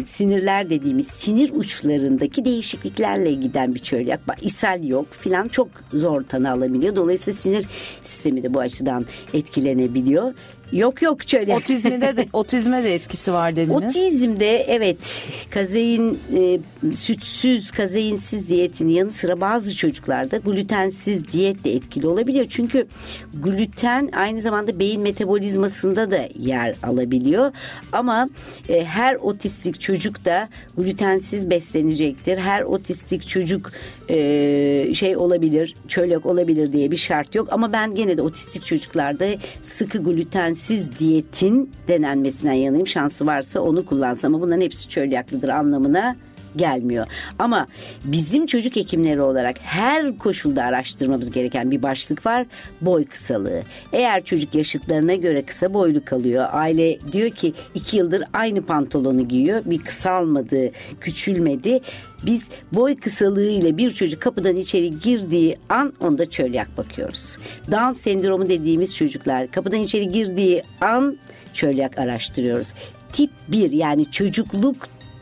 sinirler 0.06 0.70
dediğimiz 0.70 1.06
sinir 1.06 1.50
uçlarındaki 1.54 2.44
değişikliklerle 2.44 3.32
giden 3.32 3.74
bir 3.74 3.78
çölyak. 3.78 4.20
İshal 4.42 4.84
yok 4.84 5.06
filan 5.10 5.48
çok 5.48 5.68
zor 5.92 6.22
tanı 6.22 6.50
alabiliyor. 6.50 6.96
Dolayısıyla 6.96 7.38
sinir 7.38 7.66
sistemi 8.02 8.42
de 8.42 8.54
bu 8.54 8.60
açıdan 8.60 9.06
etkilenebiliyor. 9.34 10.34
Yok 10.72 11.02
yok 11.02 11.22
şöyle. 11.26 11.54
Otizmde 11.54 12.16
de 12.16 12.26
otizme 12.32 12.84
de 12.84 12.94
etkisi 12.94 13.32
var 13.32 13.56
dediniz. 13.56 13.96
Otizmde 13.96 14.56
evet 14.56 15.26
kazein 15.50 16.18
e, 16.36 16.60
sütsüz 16.96 17.70
kazeinsiz 17.70 18.48
diyetin 18.48 18.88
yanı 18.88 19.10
sıra 19.10 19.40
bazı 19.40 19.76
çocuklarda 19.76 20.36
glutensiz 20.36 21.32
diyet 21.32 21.64
de 21.64 21.72
etkili 21.72 22.06
olabiliyor. 22.06 22.46
Çünkü 22.48 22.86
gluten 23.34 24.08
aynı 24.16 24.40
zamanda 24.40 24.78
beyin 24.78 25.00
metabolizmasında 25.00 26.10
da 26.10 26.28
yer 26.38 26.76
alabiliyor. 26.82 27.52
Ama 27.92 28.28
e, 28.68 28.84
her 28.84 29.14
otistik 29.14 29.80
çocuk 29.80 30.24
da 30.24 30.48
glutensiz 30.76 31.50
beslenecektir. 31.50 32.38
Her 32.38 32.62
otistik 32.62 33.28
çocuk 33.28 33.72
e, 34.10 34.94
şey 34.94 35.16
olabilir, 35.16 35.74
çölyak 35.88 36.26
olabilir 36.26 36.72
diye 36.72 36.90
bir 36.90 36.96
şart 36.96 37.34
yok. 37.34 37.48
Ama 37.50 37.72
ben 37.72 37.94
gene 37.94 38.16
de 38.16 38.22
otistik 38.22 38.64
çocuklarda 38.66 39.26
sıkı 39.62 39.98
gluten 39.98 40.28
glutensiz 40.28 40.98
diyetin 40.98 41.70
denenmesinden 41.88 42.52
yanayım. 42.52 42.86
Şansı 42.86 43.26
varsa 43.26 43.60
onu 43.60 43.86
kullansam 43.86 44.34
ama 44.34 44.44
bunların 44.44 44.60
hepsi 44.60 44.88
çölyaklıdır 44.88 45.48
anlamına 45.48 46.16
gelmiyor. 46.56 47.06
Ama 47.38 47.66
bizim 48.04 48.46
çocuk 48.46 48.76
hekimleri 48.76 49.22
olarak 49.22 49.56
her 49.62 50.18
koşulda 50.18 50.64
araştırmamız 50.64 51.30
gereken 51.30 51.70
bir 51.70 51.82
başlık 51.82 52.26
var. 52.26 52.46
Boy 52.80 53.04
kısalığı. 53.04 53.62
Eğer 53.92 54.24
çocuk 54.24 54.54
yaşıtlarına 54.54 55.14
göre 55.14 55.42
kısa 55.42 55.74
boylu 55.74 56.04
kalıyor. 56.04 56.46
Aile 56.52 56.98
diyor 57.12 57.30
ki 57.30 57.52
iki 57.74 57.96
yıldır 57.96 58.24
aynı 58.32 58.62
pantolonu 58.62 59.28
giyiyor. 59.28 59.62
Bir 59.64 59.78
kısalmadı, 59.78 60.70
küçülmedi. 61.00 61.80
Biz 62.26 62.48
boy 62.72 62.96
kısalığı 62.96 63.50
ile 63.50 63.76
bir 63.76 63.90
çocuk 63.90 64.22
kapıdan 64.22 64.56
içeri 64.56 64.98
girdiği 64.98 65.56
an 65.68 65.92
onda 66.00 66.30
çölyak 66.30 66.76
bakıyoruz. 66.76 67.36
Down 67.70 67.92
sendromu 67.92 68.48
dediğimiz 68.48 68.96
çocuklar 68.96 69.50
kapıdan 69.50 69.80
içeri 69.80 70.10
girdiği 70.10 70.62
an 70.80 71.18
çölyak 71.54 71.98
araştırıyoruz. 71.98 72.68
Tip 73.12 73.30
1 73.48 73.72
yani 73.72 74.10
çocukluk 74.10 74.76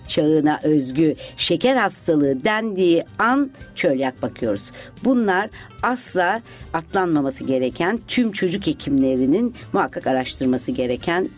çağına 0.06 0.60
özgü 0.62 1.16
şeker 1.36 1.76
hastalığı 1.76 2.44
dendiği 2.44 3.04
an 3.18 3.50
çölyak 3.74 4.22
bakıyoruz. 4.22 4.70
Bunlar 5.04 5.50
asla 5.82 6.42
atlanmaması 6.72 7.44
gereken 7.44 8.00
tüm 8.08 8.32
çocuk 8.32 8.66
hekimlerinin 8.66 9.54
muhakkak 9.72 10.06
araştırması 10.06 10.70
gereken 10.70 11.28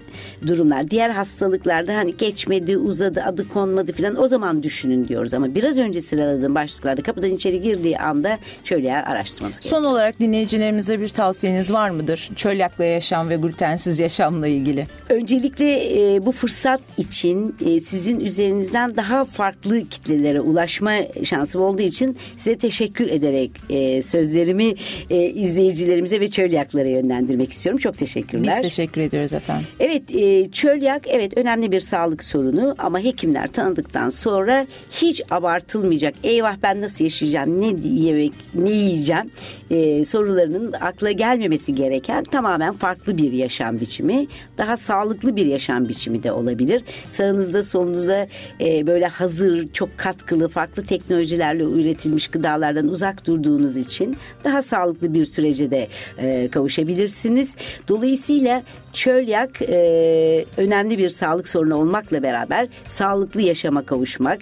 durumlar. 0.47 0.91
Diğer 0.91 1.11
hastalıklarda 1.11 1.97
hani 1.97 2.17
geçmedi, 2.17 2.77
uzadı, 2.77 3.23
adı 3.23 3.49
konmadı 3.49 3.93
filan 3.93 4.23
o 4.23 4.29
zaman 4.29 4.63
düşünün 4.63 5.09
diyoruz 5.09 5.35
ama 5.35 5.55
biraz 5.55 5.79
önce 5.79 6.01
sıraladığım 6.01 6.55
başlıklarda 6.55 7.03
kapıdan 7.03 7.31
içeri 7.31 7.63
girdiği 7.63 7.99
anda 7.99 8.39
çölyağı 8.65 9.03
araştırmamız 9.03 9.61
gerekiyor. 9.61 9.83
Son 9.83 9.91
olarak 9.91 10.21
dinleyicilerimize 10.21 11.01
bir 11.01 11.09
tavsiyeniz 11.09 11.73
var 11.73 11.91
mıdır? 11.91 12.31
Çölyakla 12.37 12.85
yaşam 12.85 13.31
ve 13.31 13.37
glutensiz 13.37 14.01
yaşamla 14.01 14.49
ilgili. 14.49 14.87
Öncelikle 15.09 16.15
e, 16.15 16.27
bu 16.27 16.33
fırsat 16.33 16.81
için 16.99 17.57
e, 17.67 17.81
sizin 17.81 18.21
üzerinizden 18.21 18.97
daha 18.97 19.25
farklı 19.25 19.89
kitlelere 19.89 20.41
ulaşma 20.41 20.93
şansım 21.25 21.63
olduğu 21.63 21.83
için 21.83 22.19
size 22.37 22.59
teşekkür 22.59 23.09
ederek 23.09 23.51
e, 23.71 24.03
sözlerimi 24.03 24.75
e, 25.11 25.23
izleyicilerimize 25.23 26.21
ve 26.21 26.31
çölyaklara 26.31 26.89
yönlendirmek 26.89 27.53
istiyorum. 27.53 27.81
Çok 27.81 27.99
teşekkürler. 27.99 28.57
Biz 28.57 28.63
teşekkür 28.63 29.01
ediyoruz 29.01 29.33
efendim. 29.33 29.67
Evet 29.81 29.98
e, 30.15 30.51
çölyak 30.51 31.03
evet 31.07 31.39
önemli 31.39 31.73
bir 31.73 31.81
sağlık 31.81 32.25
sorunu 32.25 32.75
ama 32.79 33.01
hekimler 33.01 33.53
tanıdıktan 33.53 34.11
sonra 34.11 34.67
hiç 34.91 35.23
abartılmayacak. 35.31 36.15
Eyvah 36.23 36.57
ben 36.63 36.81
nasıl 36.81 37.05
yaşayacağım, 37.05 37.61
ne 37.61 37.89
yemek, 37.89 38.33
ne 38.55 38.71
yiyeceğim 38.71 39.31
e, 39.71 40.05
sorularının 40.05 40.73
akla 40.73 41.11
gelmemesi 41.11 41.75
gereken 41.75 42.25
tamamen 42.25 42.75
farklı 42.75 43.17
bir 43.17 43.33
yaşam 43.33 43.81
biçimi. 43.81 44.27
Daha 44.59 44.77
sağlıklı 44.77 45.37
bir 45.37 45.47
yaşam 45.47 45.89
biçimi 45.89 46.23
de 46.23 46.33
olabilir. 46.33 46.85
Sağınızda 47.13 47.63
solunuzda 47.63 48.27
e, 48.61 48.87
böyle 48.87 49.07
hazır, 49.07 49.73
çok 49.73 49.99
katkılı, 49.99 50.49
farklı 50.49 50.83
teknolojilerle 50.83 51.63
üretilmiş 51.63 52.29
gıdalardan 52.29 52.89
uzak 52.89 53.27
durduğunuz 53.27 53.77
için 53.77 54.17
daha 54.45 54.63
sağlıklı 54.63 55.15
bir 55.15 55.27
sürece 55.27 55.71
de 55.71 55.89
e, 56.19 56.49
kavuşabilirsiniz. 56.51 57.55
Dolayısıyla 57.89 58.63
çölyak 58.99 59.63
e, 59.63 60.45
önemli 60.57 60.99
bir 60.99 61.09
sağlık 61.09 61.49
sorunu 61.49 61.75
olmakla 61.75 62.23
beraber 62.23 62.69
sağlıklı 62.89 63.43
yaşama 63.43 63.87
kavuşmak, 63.87 64.39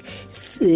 e, 0.61 0.67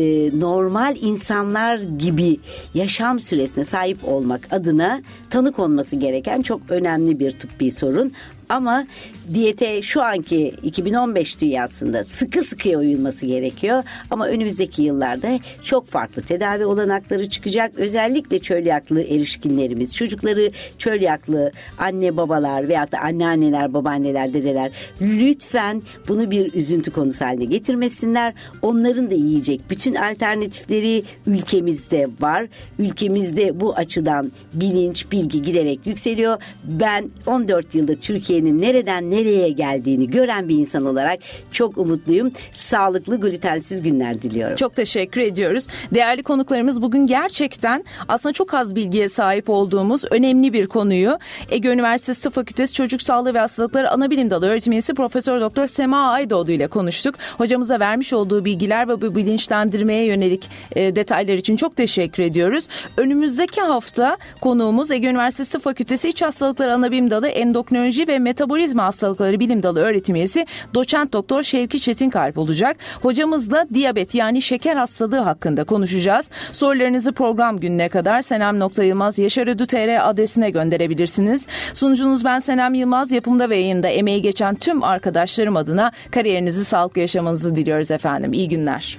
normal 0.41 0.97
insanlar 0.97 1.78
gibi 1.78 2.41
yaşam 2.74 3.20
süresine 3.20 3.64
sahip 3.64 3.99
olmak 4.05 4.53
adına 4.53 5.03
tanı 5.31 5.53
konması 5.53 5.97
gereken 5.97 6.43
çok 6.43 6.61
önemli 6.68 7.18
bir 7.18 7.33
tıbbi 7.33 7.70
sorun. 7.70 8.12
Ama 8.51 8.86
diyete 9.34 9.82
şu 9.82 10.03
anki 10.03 10.55
2015 10.62 11.40
dünyasında 11.40 12.05
sıkı 12.05 12.44
sıkıya 12.44 12.78
uyulması 12.78 13.26
gerekiyor. 13.26 13.84
Ama 14.11 14.26
önümüzdeki 14.26 14.82
yıllarda 14.82 15.38
çok 15.64 15.86
farklı 15.86 16.22
tedavi 16.22 16.64
olanakları 16.64 17.28
çıkacak. 17.28 17.72
Özellikle 17.76 18.38
çölyaklı 18.38 19.03
erişkinlerimiz, 19.03 19.96
çocukları 19.96 20.51
çölyaklı 20.78 21.53
anne 21.78 22.16
babalar 22.16 22.68
veyahut 22.68 22.92
da 22.92 22.98
anneanneler, 22.98 23.74
babaanneler, 23.74 24.34
dedeler 24.34 24.70
lütfen 25.01 25.82
bunu 26.09 26.30
bir 26.30 26.55
üzüntü 26.55 26.90
konusu 26.90 27.24
haline 27.24 27.44
getirmesinler. 27.44 28.34
Onların 28.62 29.11
da 29.11 29.14
yiyecek 29.14 29.61
bütün 29.70 29.94
alternatifleri 29.94 31.03
ülkemizde 31.26 32.09
var. 32.20 32.46
Ülkemizde 32.78 33.61
bu 33.61 33.74
açıdan 33.74 34.32
bilinç, 34.55 35.12
bilgi 35.12 35.42
giderek 35.42 35.86
yükseliyor. 35.86 36.42
Ben 36.64 37.11
14 37.26 37.74
yılda 37.74 38.01
Türkiye'nin 38.41 38.62
nereden 38.62 39.11
nereye 39.11 39.51
geldiğini 39.51 40.11
gören 40.11 40.49
bir 40.49 40.57
insan 40.57 40.86
olarak 40.86 41.18
çok 41.53 41.78
umutluyum. 41.78 42.32
Sağlıklı, 42.55 43.20
glutensiz 43.20 43.82
günler 43.82 44.22
diliyorum. 44.22 44.57
Çok 44.57 44.76
teşekkür 44.76 45.20
ediyoruz. 45.20 45.66
Değerli 45.95 46.22
konuklarımız 46.22 46.82
bugün 46.82 47.07
gerçekten 47.07 47.84
aslında 48.09 48.32
çok 48.32 48.55
az 48.55 48.74
bilgiye 48.74 49.09
sahip 49.09 49.51
olduğumuz 49.51 50.05
önemli 50.11 50.53
bir 50.53 50.66
konuyu 50.66 51.18
Ege 51.51 51.68
Üniversitesi 51.68 52.22
Tıp 52.22 52.34
Fakültesi 52.34 52.74
Çocuk 52.74 53.03
Sağlığı 53.03 53.34
ve 53.34 53.38
Hastalıkları 53.38 53.91
Anabilim 53.91 54.30
Dalı 54.30 54.49
öğretim 54.49 54.72
üyesi 54.72 54.95
Profesör 54.95 55.41
Doktor 55.41 55.66
Sema 55.66 56.11
Aydoğdu 56.11 56.53
ile 56.53 56.66
konuştuk. 56.66 57.14
Hocamıza 57.38 57.80
vermiş 57.80 58.12
olduğu 58.12 58.45
bilgiler 58.45 58.88
ve 58.88 59.03
bu 59.03 59.16
bilinçlendirmeye 59.16 60.05
yönelik 60.05 60.51
e, 60.76 60.97
detaylar 60.97 61.34
için 61.34 61.57
çok 61.57 61.76
teşekkür 61.76 62.22
ediyoruz. 62.22 62.68
Önümüzdeki 62.97 63.61
hafta 63.61 64.16
konuğumuz 64.41 64.91
Ege 64.91 65.09
Üniversitesi 65.09 65.59
Fakültesi 65.59 66.09
İç 66.09 66.22
Hastalıkları 66.22 66.74
Anabilim 66.74 67.11
Dalı 67.11 67.28
Endokrinoloji 67.28 68.09
ve 68.09 68.18
Metabolizma 68.31 68.85
Hastalıkları 68.85 69.41
Bilim 69.41 69.62
Dalı 69.62 69.81
öğretim 69.81 70.16
üyesi 70.16 70.47
Doçent 70.74 71.12
Doktor 71.12 71.43
Şevki 71.43 71.81
Çetinkalp 71.81 72.39
olacak. 72.39 72.76
Hocamızla 73.03 73.66
diyabet 73.74 74.14
yani 74.14 74.43
şeker 74.43 74.76
hastalığı 74.76 75.18
hakkında 75.18 75.64
konuşacağız. 75.64 76.31
Sorularınızı 76.53 77.12
program 77.12 77.61
gününe 77.61 77.89
kadar 77.89 78.22
senem.yılmaz 78.22 79.18
yaşarödü.tr 79.18 80.09
adresine 80.11 80.51
gönderebilirsiniz. 80.51 81.47
Sunucunuz 81.74 82.24
ben 82.24 82.41
Senem 82.41 82.74
Yılmaz. 82.74 83.11
Yapımda 83.11 83.51
ve 83.51 83.57
yayında 83.57 83.89
emeği 83.89 84.22
geçen 84.22 84.55
tüm 84.55 84.83
arkadaşlarım 84.83 85.57
adına 85.57 85.93
kariyerinizi 86.11 86.64
sağlıklı 86.64 87.01
yaşamanızı 87.01 87.57
diliyoruz 87.57 87.91
efendim. 87.91 88.33
İyi 88.33 88.49
günler. 88.49 88.99